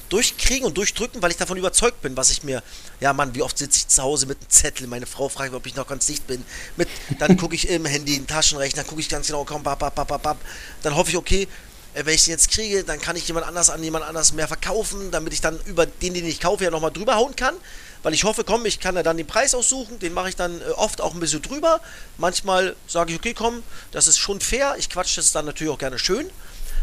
[0.10, 2.62] durchkriegen und durchdrücken, weil ich davon überzeugt bin, was ich mir,
[3.00, 5.66] ja Mann, wie oft sitze ich zu Hause mit einem Zettel, meine Frau fragt, ob
[5.66, 6.44] ich noch ganz dicht bin,
[6.76, 6.90] mit,
[7.20, 10.08] dann gucke ich im Handy, im Taschenrechner, gucke ich ganz genau, komm, bap, bap, bap,
[10.08, 10.38] bap, bap.
[10.84, 11.48] dann hoffe ich, okay,
[11.94, 14.48] äh, wenn ich den jetzt kriege, dann kann ich jemand anders an jemand anders mehr
[14.48, 17.56] verkaufen, damit ich dann über den, den ich kaufe, ja nochmal drüber hauen kann.
[18.04, 20.60] Weil ich hoffe, komm, ich kann ja dann den Preis aussuchen, den mache ich dann
[20.62, 21.82] äh, oft auch ein bisschen drüber.
[22.18, 24.76] Manchmal sage ich, okay, komm, das ist schon fair.
[24.78, 26.30] Ich quatsche das dann natürlich auch gerne schön,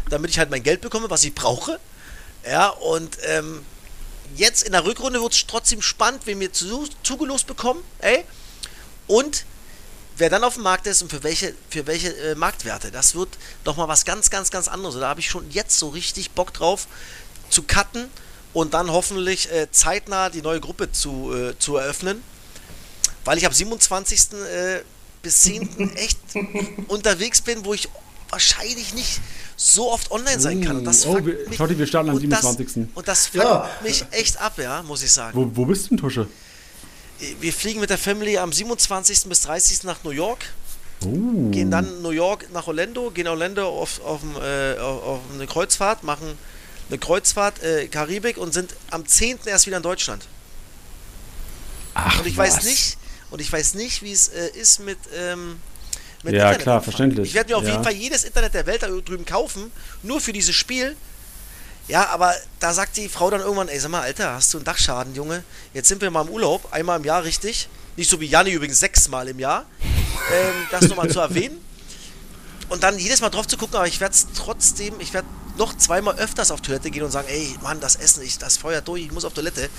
[0.09, 1.79] damit ich halt mein Geld bekomme, was ich brauche.
[2.49, 3.65] Ja, und ähm,
[4.35, 8.23] jetzt in der Rückrunde wird es trotzdem spannend, wen wir zu, zugelost bekommen, ey.
[9.07, 9.45] Und
[10.17, 12.91] wer dann auf dem Markt ist und für welche, für welche äh, Marktwerte.
[12.91, 13.29] Das wird
[13.65, 14.95] nochmal was ganz, ganz, ganz anderes.
[14.95, 16.87] Da habe ich schon jetzt so richtig Bock drauf
[17.49, 18.09] zu cutten
[18.53, 22.23] und dann hoffentlich äh, zeitnah die neue Gruppe zu, äh, zu eröffnen.
[23.25, 24.19] Weil ich am 27.
[24.33, 24.81] Äh,
[25.21, 25.91] bis 10.
[25.95, 26.17] echt
[26.87, 27.89] unterwegs bin, wo ich
[28.29, 29.19] wahrscheinlich nicht
[29.57, 30.77] so oft online sein kann.
[30.77, 32.87] Und das Oh, wir- mich- Schotti, wir starten am und das- 27..
[32.95, 33.69] Und das fuckt Ja.
[33.83, 35.37] mich echt ab, ja, muss ich sagen.
[35.37, 36.27] wo, wo bist du denn, Tusche?
[37.41, 39.27] Wir fliegen mit der Family am 27.
[39.27, 39.83] bis 30.
[39.83, 40.45] nach New York,
[41.03, 41.49] Oh.
[41.51, 46.03] gehen dann New York nach Orlando, gehen Orlando auf, auf, äh, auf, auf eine Kreuzfahrt,
[46.03, 46.37] machen
[46.89, 49.39] eine Kreuzfahrt äh, Karibik und sind am 10.
[49.45, 50.27] erst wieder in Deutschland.
[51.93, 52.57] Ach, Und ich was.
[52.57, 52.97] weiß nicht,
[53.31, 55.59] und ich weiß nicht, wie es äh, ist mit, ähm,
[56.23, 56.83] mit Ja, Internet klar, empfangen.
[56.83, 57.27] verständlich.
[57.29, 57.71] Ich werde mir auf Ja.
[57.71, 59.71] jeden Fall jedes Internet der Welt da drüben kaufen,
[60.03, 60.95] nur für dieses Spiel.
[61.87, 64.65] Ja, aber da sagt die Frau dann irgendwann, ey, sag mal, Alter, hast du einen
[64.65, 65.43] Dachschaden, Junge?
[65.73, 67.67] Jetzt sind wir mal im Urlaub, einmal im Jahr richtig.
[67.97, 69.65] Nicht so wie Janni übrigens sechsmal im Jahr.
[70.31, 71.57] Ähm, das nochmal zu erwähnen.
[72.69, 75.27] Und dann jedes Mal drauf zu gucken, aber ich werde es trotzdem, ich werde
[75.59, 78.87] noch zweimal öfters auf Toilette gehen und sagen, ey, Mann, das Essen, ich, das feuert
[78.87, 79.69] durch, ich muss auf Toilette,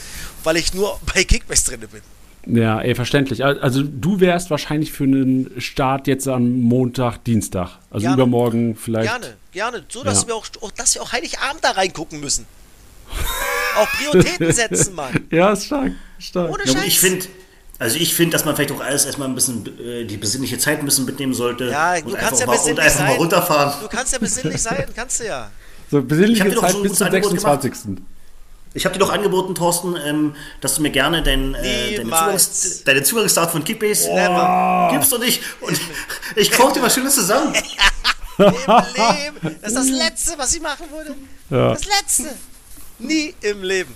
[0.44, 2.02] weil ich nur bei Kickbase drin bin.
[2.56, 3.44] Ja, ey, verständlich.
[3.44, 7.78] Al- Also du wärst wahrscheinlich für einen Start jetzt am Montag, Dienstag.
[7.90, 8.14] Also Gerne.
[8.22, 9.10] übermorgen vielleicht.
[9.10, 9.84] Gerne, gerne.
[9.90, 10.28] So, dass Ja.
[10.28, 12.46] wir auch, dass wir auch Heiligabend da reingucken müssen.
[13.76, 15.26] auch Prioritäten setzen, Mann.
[15.30, 15.92] Ja, ist stark.
[16.18, 16.50] stark.
[16.50, 16.84] Ohne und Scheiß.
[16.86, 17.26] ich finde,
[17.78, 20.78] also ich finde, dass man vielleicht auch alles erstmal ein bisschen äh, die besinnliche Zeit
[20.78, 21.66] ein bisschen mitnehmen sollte.
[21.70, 23.16] Ja, und du einfach kannst ja mal, und besinnlich einfach mal sein.
[23.18, 23.80] runterfahren.
[23.82, 25.50] Du kannst ja besinnlich sein, kannst du ja.
[25.90, 27.30] So, besinnliche Zeit so bis zum gutes Angebot
[27.62, 28.04] 26.
[28.72, 32.04] Ich habe dir doch angeboten, Thorsten, ähm, dass du mir gerne dein, äh, deine.
[32.10, 34.90] Zugangs deine Zugangsdaten von Kickbase Never.
[34.92, 35.80] gibst und ich, und
[36.36, 37.52] ich kaufe dir was Schönes zusammen.
[38.38, 39.58] Im Leben.
[39.60, 41.14] Das ist das Letzte, was ich machen würde.
[41.50, 41.72] Ja.
[41.74, 42.34] Das Letzte.
[43.00, 43.94] Nie im Leben.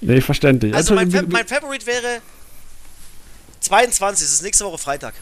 [0.00, 0.74] Nee, verständlich.
[0.74, 2.20] Also mein, wie- Fa mein Favorite wäre
[3.60, 5.14] 22, das ist nächste Woche Freitag.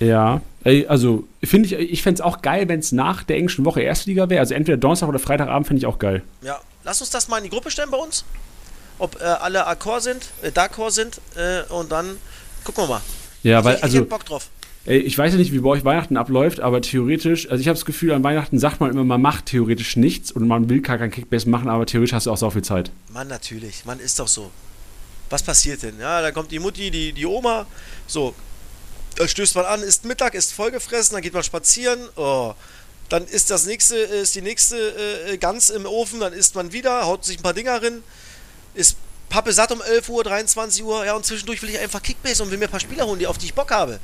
[0.00, 0.40] Ja,
[0.88, 4.28] also finde ich, ich fände es auch geil, wenn es nach der englischen Woche Erstliga
[4.28, 4.40] wäre.
[4.40, 6.22] Also entweder Donnerstag oder Freitagabend finde ich auch geil.
[6.42, 8.24] Ja, lass uns das mal in die Gruppe stellen bei uns.
[8.98, 12.18] Ob äh, alle Akkord sind, äh, D'accord sind äh, und dann
[12.64, 13.00] gucken wir mal.
[13.42, 14.48] Ja, weil, ich, ich also, hätte Bock drauf.
[14.86, 17.76] ey, ich weiß ja nicht, wie bei euch Weihnachten abläuft, aber theoretisch, also ich habe
[17.76, 20.98] das Gefühl, an Weihnachten sagt man immer, man macht theoretisch nichts und man will gar
[20.98, 22.90] kein Kickbase machen, aber theoretisch hast du auch so viel Zeit.
[23.12, 23.84] Mann, natürlich.
[23.84, 24.50] Mann, ist doch so.
[25.28, 26.00] Was passiert denn?
[26.00, 27.66] Ja, da kommt die Mutti, die, die Oma.
[28.06, 28.34] So.
[29.16, 32.00] Dann stößt man an, isst Mittag, ist vollgefressen, dann geht man spazieren.
[32.16, 32.54] Oh.
[33.08, 34.76] Dann ist das nächste, ist die nächste
[35.30, 38.02] äh, Gans im Ofen, dann isst man wieder, haut sich ein paar Dinger rein,
[38.74, 38.96] ist
[39.28, 42.50] Pappe satt um 11 Uhr, 23 Uhr, ja, und zwischendurch will ich einfach Kickbase und
[42.50, 43.98] will mir ein paar Spieler holen, die auf die ich Bock habe.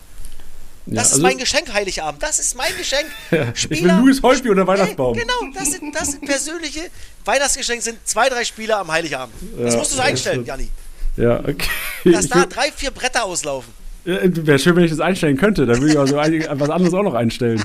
[0.86, 2.22] Das Ja, ist also- mein Geschenk, Heiligabend.
[2.22, 3.06] Das ist mein Geschenk.
[3.54, 5.16] ich will Louis Holtby unter Weihnachtsbaum.
[5.16, 6.90] Ey, genau, das sind, das sind persönliche
[7.24, 9.34] Weihnachtsgeschenke, sind zwei, drei Spieler am Heiligabend.
[9.58, 10.44] das Ja, musst du so einstellen.
[10.44, 10.70] Janni.
[11.16, 11.68] Ja, okay.
[12.04, 13.72] Dass da drei, vier Bretter auslaufen.
[14.04, 15.66] Wäre schön, wenn ich das einstellen könnte.
[15.66, 17.62] Dann würde ich also was anderes auch noch einstellen.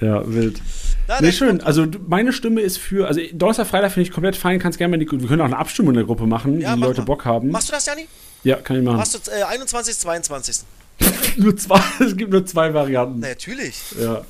[0.00, 0.60] Ja, wild.
[1.08, 1.60] Na, Nee, schön.
[1.62, 5.04] Also meine Stimme ist für, also Donnerstag, Freitag finde ich komplett fein, kannst gerne mal
[5.04, 7.00] die, wir können auch eine Abstimmung in der Gruppe machen, Ja, wenn die mach Leute
[7.00, 7.06] mal.
[7.06, 7.50] Bock haben.
[7.50, 8.06] Machst du das, Janni?
[8.44, 8.98] Ja, kann ich machen.
[8.98, 10.56] Machst du äh, 21, 22.
[11.36, 13.20] Nur zwei, es gibt nur zwei Varianten.
[13.20, 13.74] Na, natürlich.
[14.00, 14.22] Ja.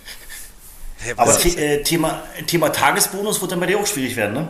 [0.98, 4.48] Hey, Aber ist- äh, Thema, Thema Tagesbonus wird dann bei dir auch schwierig werden, ne?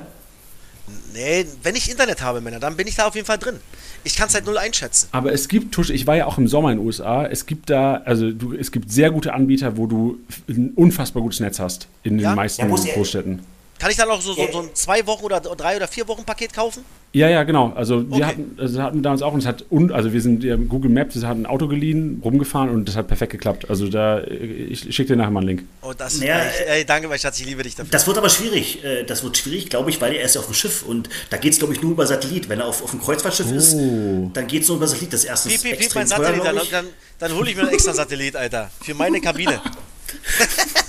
[1.13, 3.61] nee, wenn ich Internet habe, Männer, dann bin ich da auf jeden Fall drin.
[4.09, 5.09] Ich kann es halt null einschätzen.
[5.13, 7.69] Aber es gibt, Tusche, ich war ja auch im Sommer in den USA, es gibt
[7.69, 11.89] da, also du, es gibt sehr gute Anbieter, wo du ein unfassbar gutes Netz hast
[12.05, 12.31] in Ja?
[12.31, 13.41] den meisten ja- Großstädten.
[13.79, 14.53] Kann ich dann auch so, so, Äh.
[14.53, 16.85] so ein zwei Wochen oder drei oder vier Wochen Paket kaufen?
[17.13, 17.73] Ja, ja, genau.
[17.75, 18.25] Also wir Okay.
[18.25, 21.19] hatten, also hatten damals auch, und es hat, un, also wir sind ja, Google Maps,
[21.19, 23.71] wir hatten ein Auto geliehen, rumgefahren und das hat perfekt geklappt.
[23.71, 25.65] Also da, ich schicke dir nachher mal einen Link.
[25.81, 27.91] Oh, das, Naja, ey, ey, danke, mein Schatz, ich liebe dich dafür.
[27.91, 28.85] Das wird aber schwierig.
[28.85, 31.39] Äh, Das wird schwierig, glaube ich, weil er ist ja auf dem Schiff und da
[31.39, 32.49] geht es, glaube ich, nur über Satellit.
[32.51, 34.31] Wenn er auf, auf dem Kreuzfahrtschiff ist, Oh.
[34.35, 35.13] dann geht es nur über Satellit.
[35.15, 36.71] Das erste Piep, ist piep, piep, extrem mein teuer, Satellit, dann, glaube ich.
[36.71, 36.87] dann,
[37.21, 38.71] dann hole ich mir einen extra Satellit, Alter.
[38.83, 39.61] Für meine Kabine.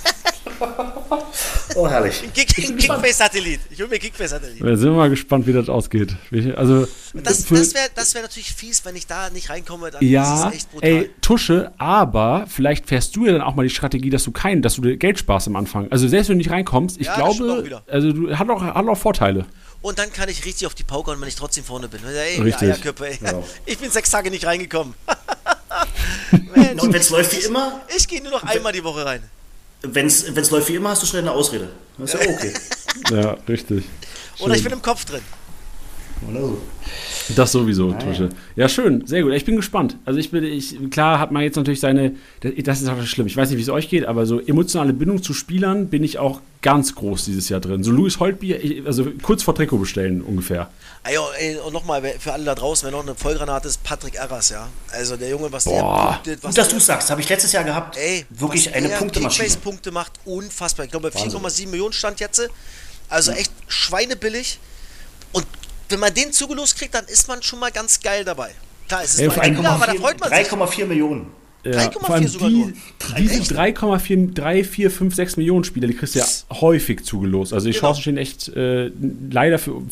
[1.76, 2.22] Oh, herrlich.
[2.22, 3.60] Ein Kick- ein Kickbase-Satellit.
[3.70, 4.62] Ich hole mir Kickbase-Satellit.
[4.62, 6.14] Wir sind mal gespannt, wie das ausgeht.
[6.30, 9.90] Ich- Also, Das, das wäre das wär natürlich fies, wenn ich da nicht reinkomme.
[9.90, 10.88] Dann ja, ist es echt brutal.
[10.90, 14.62] ey, Tusche, aber vielleicht fährst du ja dann auch mal die Strategie, dass du kein,
[14.62, 15.88] dass du dir Geld sparst am Anfang.
[15.90, 17.82] Also selbst wenn du nicht reinkommst, ich Ja, glaube, wieder.
[17.88, 19.46] also du hat auch, hat auch Vorteile.
[19.82, 22.00] Und dann kann ich richtig auf die Pauke und wenn ich trotzdem vorne bin.
[22.04, 22.68] Ey, Richtig.
[22.68, 23.18] Eierköpfe, ey.
[23.24, 23.42] Ja.
[23.64, 24.92] Ich bin sechs Tage nicht reingekommen.
[26.54, 29.22] Mensch, Und wenn es läuft wie immer, ich gehe nur noch einmal die Woche rein.
[29.82, 31.68] Wenn es läuft wie immer, hast du schnell eine Ausrede.
[31.98, 32.54] Das ist ja okay.
[33.10, 33.84] Ja, richtig.
[34.40, 34.70] Oder ich Schön.
[34.70, 35.22] bin im Kopf drin.
[36.28, 36.58] Oder so.
[37.36, 38.28] Das sowieso, Tusche.
[38.56, 39.32] Ja, schön, sehr gut.
[39.32, 39.96] Ich bin gespannt.
[40.04, 43.26] Also ich bin, ich, klar hat man jetzt natürlich seine, das ist auch schlimm.
[43.26, 46.18] Ich weiß nicht, wie es euch geht, aber so emotionale Bindung zu Spielern bin ich
[46.18, 47.82] auch ganz groß dieses Jahr drin.
[47.82, 50.70] So Louis Holtby, also kurz vor Trikot bestellen ungefähr.
[51.04, 54.16] Ey, oh, ey, und nochmal für alle da draußen, wenn noch eine Vollgranate ist, Patrick
[54.16, 54.68] Erras, ja.
[54.92, 55.72] Also der Junge, was Boah.
[55.76, 57.96] der punktet, was Gut, dass du sagst, habe ich letztes Jahr gehabt.
[57.96, 59.46] Ey, Wirklich was eine Punktemaschine.
[59.46, 60.84] Kickbase-Punkte macht, unfassbar.
[60.84, 61.40] Ich glaube, Wahnsinn.
[61.40, 62.42] 4,7 Millionen stand jetzt.
[63.08, 64.58] Also echt schweinebillig.
[65.32, 65.46] Und
[65.90, 68.50] wenn man den zugelost kriegt, dann ist man schon mal ganz geil dabei.
[68.88, 70.48] Klar, es ist nur da freut man sich.
[70.48, 71.26] 3,4 Millionen.
[71.62, 72.72] Ja, 3,4 vor allem sogar nur.
[73.18, 77.52] die, diese 3,4, 3, 4, 5, 6 Millionen Spieler, die kriegst du ja häufig zugelost.
[77.52, 77.82] Also die Genau.
[77.88, 78.90] Chancen stehen echt äh,
[79.30, 79.82] leider für,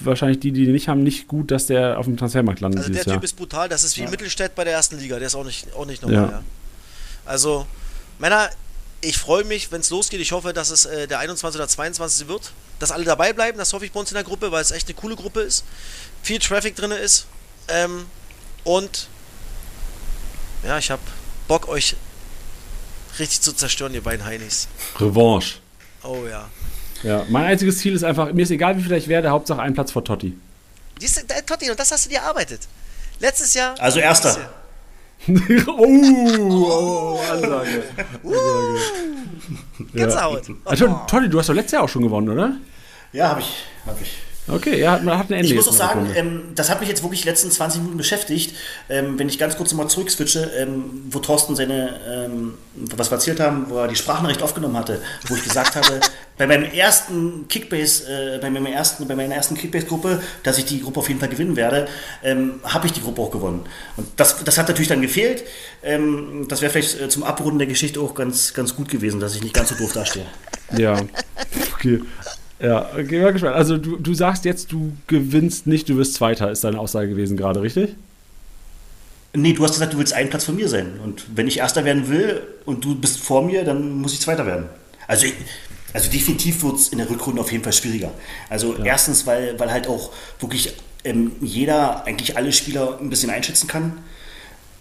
[0.00, 2.92] wahrscheinlich die, die den nicht haben, nicht gut, dass der auf dem Transfermarkt landet Also
[2.92, 3.22] der Typ Jahr.
[3.22, 3.68] ist brutal.
[3.68, 5.18] Das ist wie Mittelstädt bei der ersten Liga.
[5.18, 6.22] Der ist auch nicht, auch nicht normal.
[6.22, 6.30] Ja.
[6.30, 6.42] Ja.
[7.26, 7.66] Also,
[8.18, 8.48] Männer,
[9.00, 10.20] ich freue mich, wenn es losgeht.
[10.20, 11.58] Ich hoffe, dass es äh, der 21.
[11.58, 12.28] oder 22.
[12.28, 12.52] wird.
[12.78, 13.58] Dass alle dabei bleiben.
[13.58, 15.64] Das hoffe ich bei uns in der Gruppe, weil es echt eine coole Gruppe ist.
[16.22, 17.26] Viel Traffic drin ist.
[17.68, 18.06] Ähm,
[18.64, 19.08] und
[20.64, 21.02] ja, ich habe
[21.48, 21.96] Bock, euch
[23.18, 24.68] richtig zu zerstören, ihr beiden Heinis.
[24.98, 25.56] Revanche.
[26.02, 26.48] Oh ja.
[27.02, 29.72] Ja, mein einziges Ziel ist einfach, mir ist egal, wie viel ich werde, Hauptsache ein
[29.72, 30.36] Platz vor Totti.
[30.98, 32.60] Siehst du, äh, Totti, und das hast du dir erarbeitet.
[33.18, 33.74] Letztes Jahr.
[33.78, 34.50] Also erster.
[35.66, 37.82] Oh, oh, Ansage.
[39.94, 40.42] Gänsehaut.
[40.64, 42.56] Also, Totti, du hast doch letztes Jahr auch schon gewonnen, oder?
[43.12, 43.64] Ja, habe ich.
[43.86, 44.18] Hab ich.
[44.50, 46.88] Okay, ja, hat, man hat ein Ende Ich muss auch sagen, ähm, das hat mich
[46.88, 48.56] jetzt wirklich die letzten 20 Minuten beschäftigt.
[48.88, 53.40] Ähm, wenn ich ganz kurz nochmal zurückswitche, ähm, wo Thorsten seine, ähm, was wir erzählt
[53.40, 56.00] haben, wo er die Sprachnachricht aufgenommen hatte, wo ich gesagt habe,
[56.38, 60.80] bei meinem ersten Kickbase, äh, bei, meinem ersten, bei meiner ersten Kickbase-Gruppe, dass ich die
[60.80, 61.86] Gruppe auf jeden Fall gewinnen werde,
[62.24, 63.66] ähm, habe ich die Gruppe auch gewonnen.
[63.96, 65.44] Und das, das hat natürlich dann gefehlt.
[65.82, 69.34] Ähm, das wäre vielleicht äh, zum Abrunden der Geschichte auch ganz, ganz gut gewesen, dass
[69.34, 70.26] ich nicht ganz so doof dastehe.
[70.76, 70.96] Ja.
[71.74, 71.98] Okay.
[72.60, 73.56] Ja, okay, mal gespannt.
[73.56, 77.36] Also du, du sagst jetzt, du gewinnst nicht, du wirst Zweiter, ist deine Aussage gewesen
[77.36, 77.94] gerade, richtig?
[79.32, 81.00] Nee, du hast gesagt, du willst einen Platz von mir sein.
[81.02, 84.44] Und wenn ich Erster werden will und du bist vor mir, dann muss ich Zweiter
[84.44, 84.66] werden.
[85.06, 85.34] Also, ich,
[85.92, 88.10] also definitiv wird es in der Rückrunde auf jeden Fall schwieriger.
[88.48, 93.66] Also erstens, weil, weil halt auch wirklich ähm, jeder, eigentlich alle Spieler ein bisschen einschätzen
[93.66, 93.98] kann.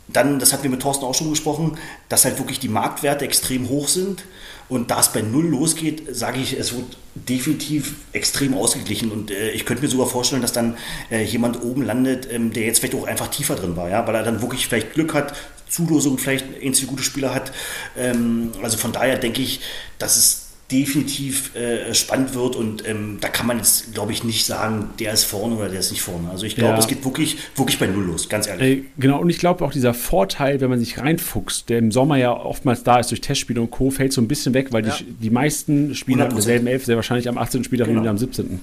[0.07, 1.77] Dann, das hatten wir mit Thorsten auch schon gesprochen,
[2.09, 4.23] dass halt wirklich die Marktwerte extrem hoch sind.
[4.69, 9.11] Und da es bei Null losgeht, sage ich, es wird definitiv extrem ausgeglichen.
[9.11, 10.77] Und äh, ich könnte mir sogar vorstellen, dass dann
[11.09, 14.05] äh, jemand oben landet, ähm, der jetzt vielleicht auch einfach tiefer drin war, ja?
[14.07, 15.33] weil er dann wirklich vielleicht Glück hat,
[15.67, 17.51] Zulosung vielleicht ein, zwei gute Spieler hat.
[17.97, 19.61] Ähm, also von daher denke ich,
[19.97, 24.45] dass es definitiv äh, spannend wird und ähm, da kann man jetzt, glaube ich, nicht
[24.45, 26.29] sagen, der ist vorne oder der ist nicht vorne.
[26.29, 26.79] Also ich glaube, Ja.
[26.79, 28.79] es geht wirklich, wirklich bei Null los, ganz ehrlich.
[28.79, 32.17] Äh, genau, und ich glaube auch dieser Vorteil, wenn man sich reinfuchst, der im Sommer
[32.17, 34.95] ja oftmals da ist durch Testspiele und Co., fällt so ein bisschen weg, weil Ja.
[34.99, 36.35] die, die meisten Spieler in 100%.
[36.35, 37.63] derselben Elf sehr wahrscheinlich am 18.
[37.63, 37.99] Spieltag Genau.
[37.99, 38.59] und wieder am 17.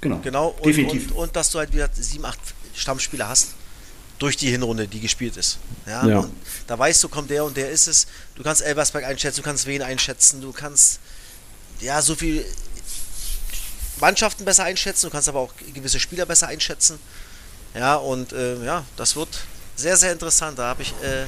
[0.00, 1.10] Genau, Genau, und, definitiv.
[1.12, 2.38] und, und dass du halt wieder sieben, acht
[2.74, 3.54] Stammspieler hast
[4.18, 5.58] durch die Hinrunde, die gespielt ist.
[5.86, 6.18] Ja, Ja.
[6.20, 6.30] Und
[6.66, 8.06] da weißt du, kommt der und der ist es.
[8.36, 11.00] Du kannst Elversberg einschätzen, du kannst wen einschätzen, du kannst
[11.80, 12.44] ja so viel
[14.00, 16.98] Mannschaften besser einschätzen, du kannst aber auch gewisse Spieler besser einschätzen.
[17.74, 19.28] Ja, und äh, ja, das wird
[19.76, 20.58] sehr, sehr interessant.
[20.58, 21.26] Da habe ich, äh,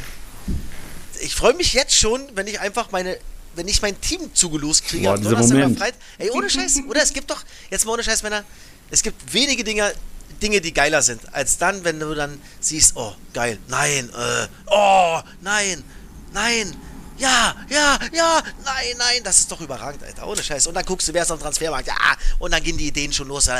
[1.20, 3.18] ich freue mich jetzt schon, wenn ich einfach meine,
[3.54, 5.04] wenn ich mein Team zugelost kriege.
[5.04, 5.78] Boah, dieser Moment.
[5.78, 6.00] Freitag.
[6.18, 7.02] Ey, ohne Scheiß, oder?
[7.02, 8.44] Es gibt doch, jetzt mal ohne Scheiß, Männer,
[8.90, 9.92] es gibt wenige Dinge,
[10.40, 15.20] Dinge, die geiler sind, als dann, wenn du dann siehst, oh, geil, nein, äh, oh,
[15.42, 15.84] nein,
[16.32, 16.76] nein,
[17.20, 20.66] ja, ja, ja, nein, nein, das ist doch überragend, Alter, ohne Scheiß.
[20.66, 21.94] Und dann guckst du, wer ist am Transfermarkt, ja,
[22.38, 23.52] und dann gehen die Ideen schon los, äh,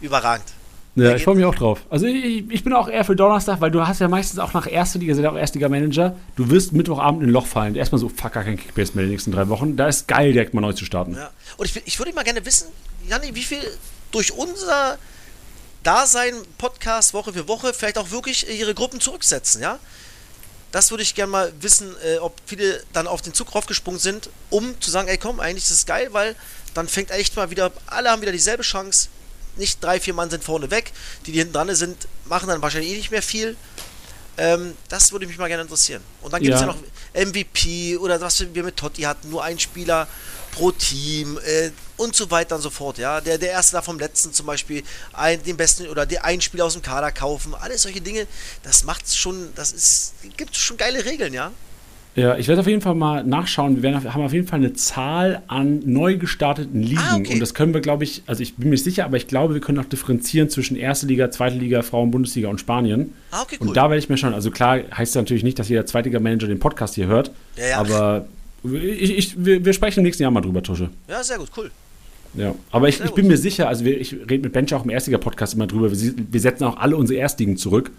[0.00, 0.46] überragend.
[0.96, 1.80] Ja, ich freue mich auch drauf.
[1.90, 4.66] Also ich, ich bin auch eher für Donnerstag, weil du hast ja meistens auch nach
[4.66, 7.76] erster Liga, sind ja auch Erstliga-Manager, du wirst Mittwochabend in ein Loch fallen.
[7.76, 9.76] Erstmal so, fuck, gar kein Kickbase mehr die nächsten drei Wochen.
[9.76, 11.14] Da ist geil, direkt mal neu zu starten.
[11.14, 11.30] Ja.
[11.56, 12.68] Und ich, ich würde mal gerne wissen,
[13.08, 13.60] Janni, wie viel
[14.10, 14.98] durch unser
[15.84, 19.78] Dasein, Podcast, Woche für Woche, vielleicht auch wirklich ihre Gruppen zurücksetzen, ja?
[20.72, 24.28] Das würde ich gerne mal wissen, äh, ob viele dann auf den Zug raufgesprungen sind,
[24.50, 26.36] um zu sagen, ey komm, eigentlich ist es geil, weil
[26.74, 29.08] dann fängt echt mal wieder, alle haben wieder dieselbe Chance.
[29.56, 30.92] Nicht drei, vier Mann sind vorne weg.
[31.26, 33.56] Die, die hinten dran sind, machen dann wahrscheinlich eh nicht mehr viel.
[34.36, 36.02] Ähm, das würde mich mal gerne interessieren.
[36.22, 36.68] Und dann gibt es Ja.
[36.68, 40.06] ja noch MVP oder was wir mit Totti hatten, nur ein Spieler
[40.52, 42.98] pro Team äh, und so weiter und so fort.
[42.98, 44.82] Ja, der, der erste da vom letzten zum Beispiel,
[45.12, 48.26] ein, den besten oder der einen Spieler aus dem Kader kaufen, alles solche Dinge,
[48.62, 51.52] das macht's schon, das ist, gibt schon geile Regeln, ja.
[52.18, 53.76] Ja, ich werde auf jeden Fall mal nachschauen.
[53.76, 56.98] Wir werden haben auf jeden Fall eine Zahl an neu gestarteten Ligen.
[56.98, 57.34] Ah, okay.
[57.34, 59.54] Und das können wir, glaube ich, also ich bin mir nicht sicher, aber ich glaube,
[59.54, 63.14] wir können auch differenzieren zwischen Erste Liga, Zweite Liga, Frauen, Bundesliga und Spanien.
[63.30, 63.68] Ah, okay, cool.
[63.68, 66.48] Und da werde ich mir schon, also klar heißt das natürlich nicht, dass jeder Zweitliga-Manager
[66.48, 67.78] den Podcast hier hört, Ja, ja.
[67.78, 68.26] aber
[68.64, 70.90] ich, ich, wir, wir sprechen im nächsten Jahr mal drüber, Tusche.
[71.08, 71.70] ja, sehr gut, cool.
[72.34, 74.90] Ja, aber ich, ich bin mir sicher, also wir, ich rede mit Bench auch im
[74.90, 77.90] Erstliga-Podcast immer drüber, wir, wir setzen auch alle unsere Erstligen zurück,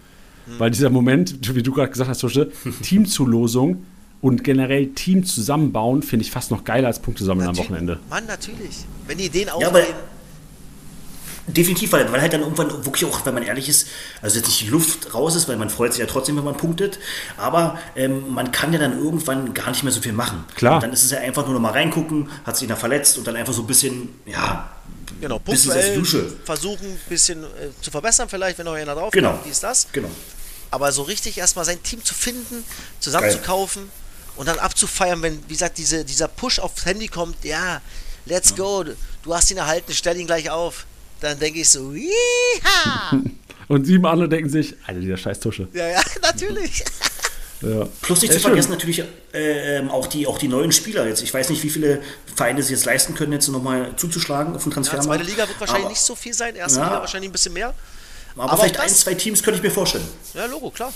[0.45, 0.53] Hm.
[0.59, 2.49] weil dieser Moment, wie du gerade gesagt hast, Tusche,
[2.83, 3.85] Teamzulosung
[4.21, 7.69] und generell Team zusammenbauen, finde ich fast noch geiler als Punkte sammeln am Natürlich.
[7.71, 7.99] Wochenende.
[8.09, 8.85] Mann, natürlich.
[9.07, 9.69] Wenn die Ideen Ja, aufgehen.
[9.69, 9.81] aber
[11.53, 13.87] definitiv, weil, weil halt dann irgendwann wirklich auch, wenn man ehrlich ist,
[14.21, 16.57] also jetzt nicht die Luft raus ist, weil man freut sich ja trotzdem, wenn man
[16.57, 16.99] punktet,
[17.37, 20.45] aber ähm, man kann ja dann irgendwann gar nicht mehr so viel machen.
[20.55, 20.75] Klar.
[20.75, 23.27] Und dann ist es ja einfach nur noch mal reingucken, hat sich da verletzt und
[23.27, 24.69] dann einfach so ein bisschen, ja,
[25.21, 26.01] Genau, punktuell
[26.45, 27.47] versuchen, ein bisschen äh,
[27.81, 29.31] zu verbessern, vielleicht, wenn noch einer drauf Genau.
[29.31, 29.87] kommt, dies, das.
[29.91, 30.09] Genau.
[30.71, 32.63] Aber so richtig erstmal sein Team zu finden,
[32.99, 33.89] zusammenzukaufen
[34.37, 37.81] und dann abzufeiern, wenn, wie gesagt, diese, dieser Push aufs Handy kommt, ja,
[38.25, 38.85] let's go,
[39.23, 40.85] du hast ihn erhalten, stell ihn gleich auf.
[41.21, 43.21] Dann denke ich so, Yeeha!
[43.67, 45.67] Und sieben andere denken sich, Alter, dieser scheiß Tusche.
[45.73, 46.83] ja, ja, natürlich.
[47.61, 47.87] Ja.
[48.01, 48.51] Plus nicht Ja, zu schön.
[48.51, 49.03] vergessen natürlich
[49.33, 51.21] äh, auch, die, auch die neuen Spieler jetzt.
[51.21, 52.01] Ich weiß nicht, wie viele
[52.35, 55.07] Vereine sich jetzt leisten können, jetzt nochmal zuzuschlagen auf den Ja, Transfermarkt.
[55.23, 56.85] zweite Liga wird wahrscheinlich aber, nicht so viel sein, erste Ja.
[56.85, 57.73] Liga wahrscheinlich ein bisschen mehr.
[58.35, 60.05] Aber, aber vielleicht ein, zwei Teams könnte ich mir vorstellen.
[60.33, 60.93] Ja, Logo, klar.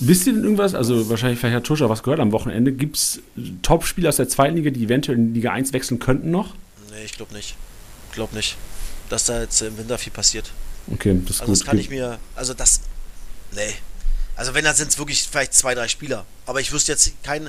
[0.00, 3.20] Wisst ihr denn irgendwas, also wahrscheinlich vielleicht hat Tusche was gehört am Wochenende, gibt es
[3.62, 6.54] Top-Spieler aus der zweiten Liga, die eventuell in Liga 1 wechseln könnten noch?
[6.90, 7.54] Nee, ich glaube nicht.
[8.08, 8.56] Ich glaube nicht,
[9.12, 10.50] dass da jetzt im Winter viel passiert.
[10.92, 11.60] Okay, das ist Also gut.
[11.60, 12.80] das kann ich mir, also das,
[13.52, 13.74] nee.
[14.34, 16.24] Also wenn, dann sind es wirklich vielleicht zwei, drei Spieler.
[16.46, 17.48] Aber ich wüsste jetzt keinen,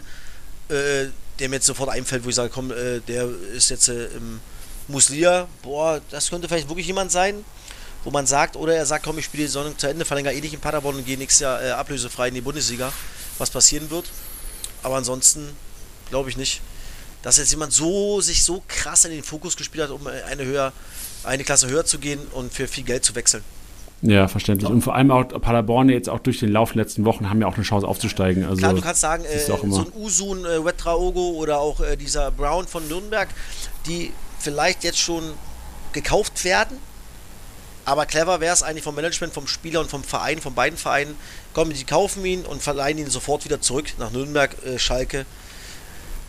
[0.70, 1.08] äh,
[1.40, 4.40] der mir jetzt sofort einfällt, wo ich sage, komm, äh, der ist jetzt äh, im
[4.88, 5.48] Muslia.
[5.62, 7.44] Boah, das könnte vielleicht wirklich jemand sein,
[8.04, 10.42] wo man sagt, oder er sagt, komm, ich spiele die Saison zu Ende, verlängere eh
[10.42, 12.92] nicht in Paderborn und gehe nächstes Jahr äh, ablösefrei in die Bundesliga,
[13.38, 14.06] was passieren wird.
[14.84, 15.50] Aber ansonsten
[16.10, 16.62] glaube ich nicht,
[17.22, 20.44] dass jetzt jemand so sich so krass in den Fokus gespielt hat, um äh, eine
[20.44, 20.74] höher,
[21.24, 23.44] eine Klasse höher zu gehen und für viel Geld zu wechseln.
[24.04, 24.70] Ja, verständlich.
[24.70, 27.48] Und vor allem auch Paderborn jetzt auch durch den Lauf der letzten Wochen haben ja
[27.48, 28.44] auch eine Chance aufzusteigen.
[28.44, 32.30] Also, Klar, du kannst sagen, äh, so ein Usun, äh, Wetraogo oder auch äh, dieser
[32.32, 33.30] Brown von Nürnberg,
[33.88, 35.24] die vielleicht jetzt schon
[35.94, 36.78] gekauft werden.
[37.86, 41.16] Aber clever wäre es eigentlich vom Management, vom Spieler und vom Verein, von beiden Vereinen.
[41.54, 45.26] Kommen, die kaufen ihn und verleihen ihn sofort wieder zurück nach Nürnberg, äh, Schalke.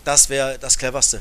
[0.05, 1.21] Das wäre das cleverste.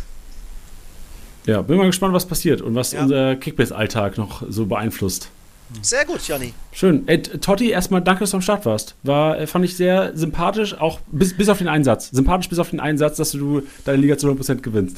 [1.46, 3.02] Ja, bin mal gespannt, was passiert und was Ja.
[3.04, 5.30] unser Kickbase-Alltag noch so beeinflusst.
[5.82, 6.54] Sehr gut, Janni.
[6.72, 7.04] Schön.
[7.08, 8.94] Ey, Totti, erstmal danke, dass du am Start warst.
[9.04, 12.10] War, äh, fand ich sehr sympathisch, auch bis, bis auf den Einsatz.
[12.12, 14.98] Sympathisch bis auf den Einsatz, dass du deine Liga zu 100% gewinnst.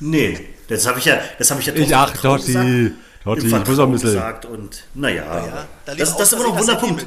[0.00, 0.38] Nee,
[0.68, 2.68] das habe ich ja, das habe ich ja Ich, im ach, Totti, gesagt,
[3.24, 4.10] Totti, ich muss auch ein bisschen.
[4.10, 7.06] gesagt und naja, ja, da das, das ist immer noch ein das Wunderpunkt.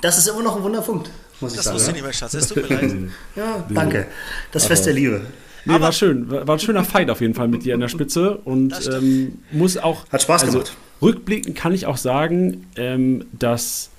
[0.00, 1.76] Das ist immer noch ein Wunderpunkt, muss ich Das sagen.
[1.76, 2.34] wusste ich nicht mehr, Schatz.
[2.34, 2.94] Es tut mir leid.
[3.36, 4.06] Ja, danke.
[4.52, 5.22] Das Fest der Liebe.
[5.64, 6.30] Nee, war schön.
[6.30, 8.36] War, ein schöner Fight auf jeden Fall mit dir in der Spitze.
[8.36, 10.06] Und ähm, muss auch.
[10.10, 10.76] Hat Spaß also, gemacht.
[11.00, 13.90] Rückblickend kann ich auch sagen, ähm, dass.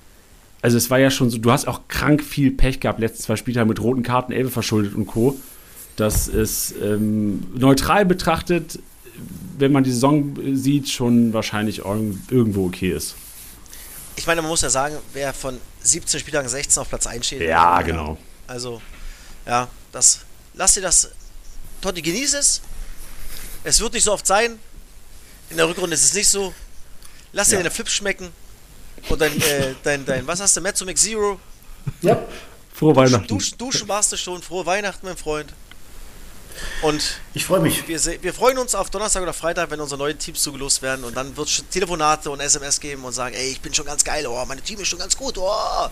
[0.62, 3.36] Also es war ja schon so, du hast auch krank viel Pech gehabt, letzten zwei
[3.36, 5.36] Spieltage mit roten Karten, Elbe verschuldet und Co.
[5.94, 8.78] Dass es ähm, neutral betrachtet,
[9.58, 13.14] wenn man die Saison sieht, schon wahrscheinlich irgendwo okay ist.
[14.16, 17.42] Ich meine, man muss ja sagen, wer von 17 Spieltagen 16 auf Platz 1 steht.
[17.42, 18.18] Ja, genau.
[18.46, 18.80] Also,
[19.46, 20.20] ja, das.
[20.54, 21.10] Lass dir das.
[21.80, 22.60] Totti, genieß es.
[23.64, 24.58] Es wird nicht so oft sein.
[25.50, 26.54] In der Rückrunde ist es nicht so.
[27.32, 27.60] Lass dir ja.
[27.60, 28.32] deine Flips schmecken.
[29.08, 31.38] Und dein, äh, dein, dein, was hast du, Mezzo Zero?
[32.02, 32.18] Ja.
[32.72, 33.26] Frohe Weihnachten.
[33.26, 34.42] Duschen, duschen warst du schon.
[34.42, 35.52] Frohe Weihnachten, mein Freund.
[36.82, 37.86] Und ich freue mich.
[37.86, 41.04] Wir, wir, freuen uns auf Donnerstag oder Freitag, wenn unsere neuen Teams zugelost werden.
[41.04, 44.04] Und dann wird es Telefonate und SMS geben und sagen, ey, ich bin schon ganz
[44.04, 45.88] geil, oh, meine Team ist schon ganz gut, oh.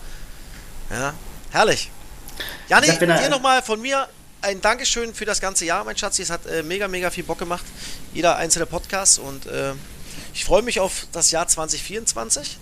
[0.90, 1.14] Ja,
[1.50, 1.90] herrlich.
[2.68, 4.08] Jani, dir nochmal von mir
[4.44, 6.18] ein Dankeschön für das ganze Jahr, mein Schatz.
[6.18, 7.64] Es hat äh, mega, mega viel Bock gemacht.
[8.12, 9.18] Jeder einzelne Podcast.
[9.18, 9.72] Und äh,
[10.34, 12.58] ich freue mich auf das Jahr 2024.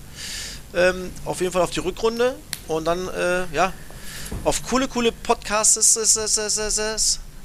[0.74, 2.36] Ähm, auf jeden Fall auf die Rückrunde.
[2.68, 3.72] Und dann, äh, ja,
[4.44, 6.08] auf coole, coole Podcasts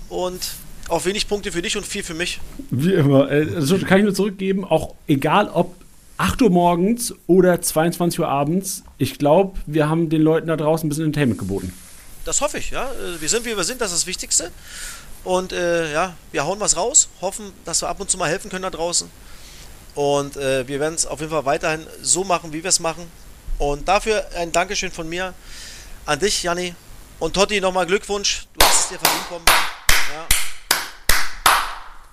[0.10, 0.50] und
[0.88, 2.40] auch wenig Punkte für dich und viel für mich.
[2.70, 3.28] Wie immer.
[3.28, 5.76] Also kann ich nur zurückgeben, auch egal ob
[6.18, 10.86] 8 Uhr morgens oder 22 Uhr abends, ich glaube, wir haben den Leuten da draußen
[10.86, 11.74] ein bisschen Entertainment geboten.
[12.28, 12.92] Das hoffe ich, ja.
[12.92, 14.52] Äh, wir sind, wie wir sind, das ist das Wichtigste.
[15.24, 18.52] Und äh, ja, wir hauen was raus, hoffen, dass wir ab und zu mal helfen
[18.52, 19.10] können da draußen.
[19.96, 23.10] Und äh, wir werden es auf jeden Fall weiterhin so machen, wie wir es machen.
[23.60, 25.34] Und dafür ein Dankeschön von mir
[26.06, 26.76] an dich, Janni.
[27.20, 28.46] Und Totti, nochmal Glückwunsch.
[28.58, 29.77] Du hast es dir verdient, Bomben.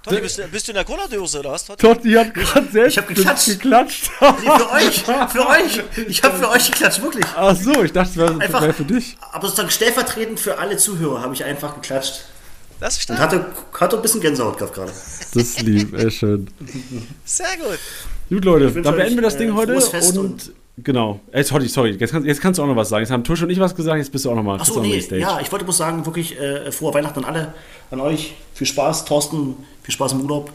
[0.04, 1.64] Totti, bist, du, bist du in der Cola-Dose oder was?
[1.64, 3.46] Totti hat gerade selbst ich hab geklatscht.
[3.48, 4.10] geklatscht.
[4.20, 5.80] Nee, für euch, für euch.
[6.08, 7.24] Ich habe für euch geklatscht, wirklich.
[7.34, 9.16] Ach so, ich dachte, es wäre wär für dich.
[9.32, 12.26] Aber sozusagen stellvertretend für alle Zuhörer habe ich einfach geklatscht.
[12.80, 13.46] Das ist Und hatte,
[13.80, 14.92] hatte ein bisschen Gänsehaut gehabt gerade.
[14.92, 16.50] Das ist lieb, ey, schön.
[17.24, 17.78] Sehr gut.
[18.28, 21.20] Gut, Leute, dann beenden wir das Ding äh, heute und, und Genau.
[21.30, 21.92] Äh, sorry, sorry.
[21.92, 23.02] Jetzt, kann, jetzt, kannst du auch noch was sagen.
[23.02, 24.58] Jetzt haben Tusch und ich was gesagt, jetzt bist du auch noch mal.
[24.58, 27.54] Achso, nee, ja, ich wollte bloß sagen, wirklich äh, frohe Weihnachten an alle,
[27.92, 28.34] an euch.
[28.54, 30.50] Viel Spaß, Thorsten, viel Spaß im Urlaub.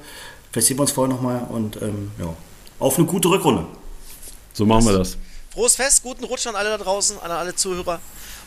[0.51, 2.33] Vielleicht sehen wir uns vorher nochmal und ähm, ja,
[2.79, 3.65] auf eine gute Rückrunde.
[4.53, 5.17] So machen wir das.
[5.53, 8.01] Frohes Fest, guten Rutsch an alle da draußen, an alle Zuhörer.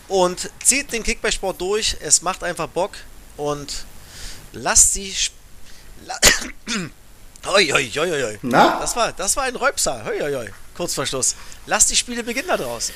[0.09, 1.97] Und zieht den Kickback-Sport durch.
[2.01, 2.93] Es macht einfach Bock.
[3.37, 3.85] Und
[4.53, 5.11] lasst die.
[5.15, 5.33] Sp
[6.05, 6.19] La
[7.55, 8.39] Oi, oi, oi, oi.
[8.43, 8.79] Na?
[8.81, 10.05] Das war, das war ein Räubser.
[10.05, 10.49] Hoi, hoi, hoi.
[10.77, 11.35] Kurzverschluss.
[11.67, 12.95] Lass die Spiele beginnen da draußen.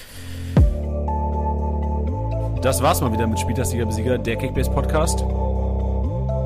[2.62, 5.20] Das war's mal wieder mit Spieltagsliga Besieger, der Kickbase Podcast.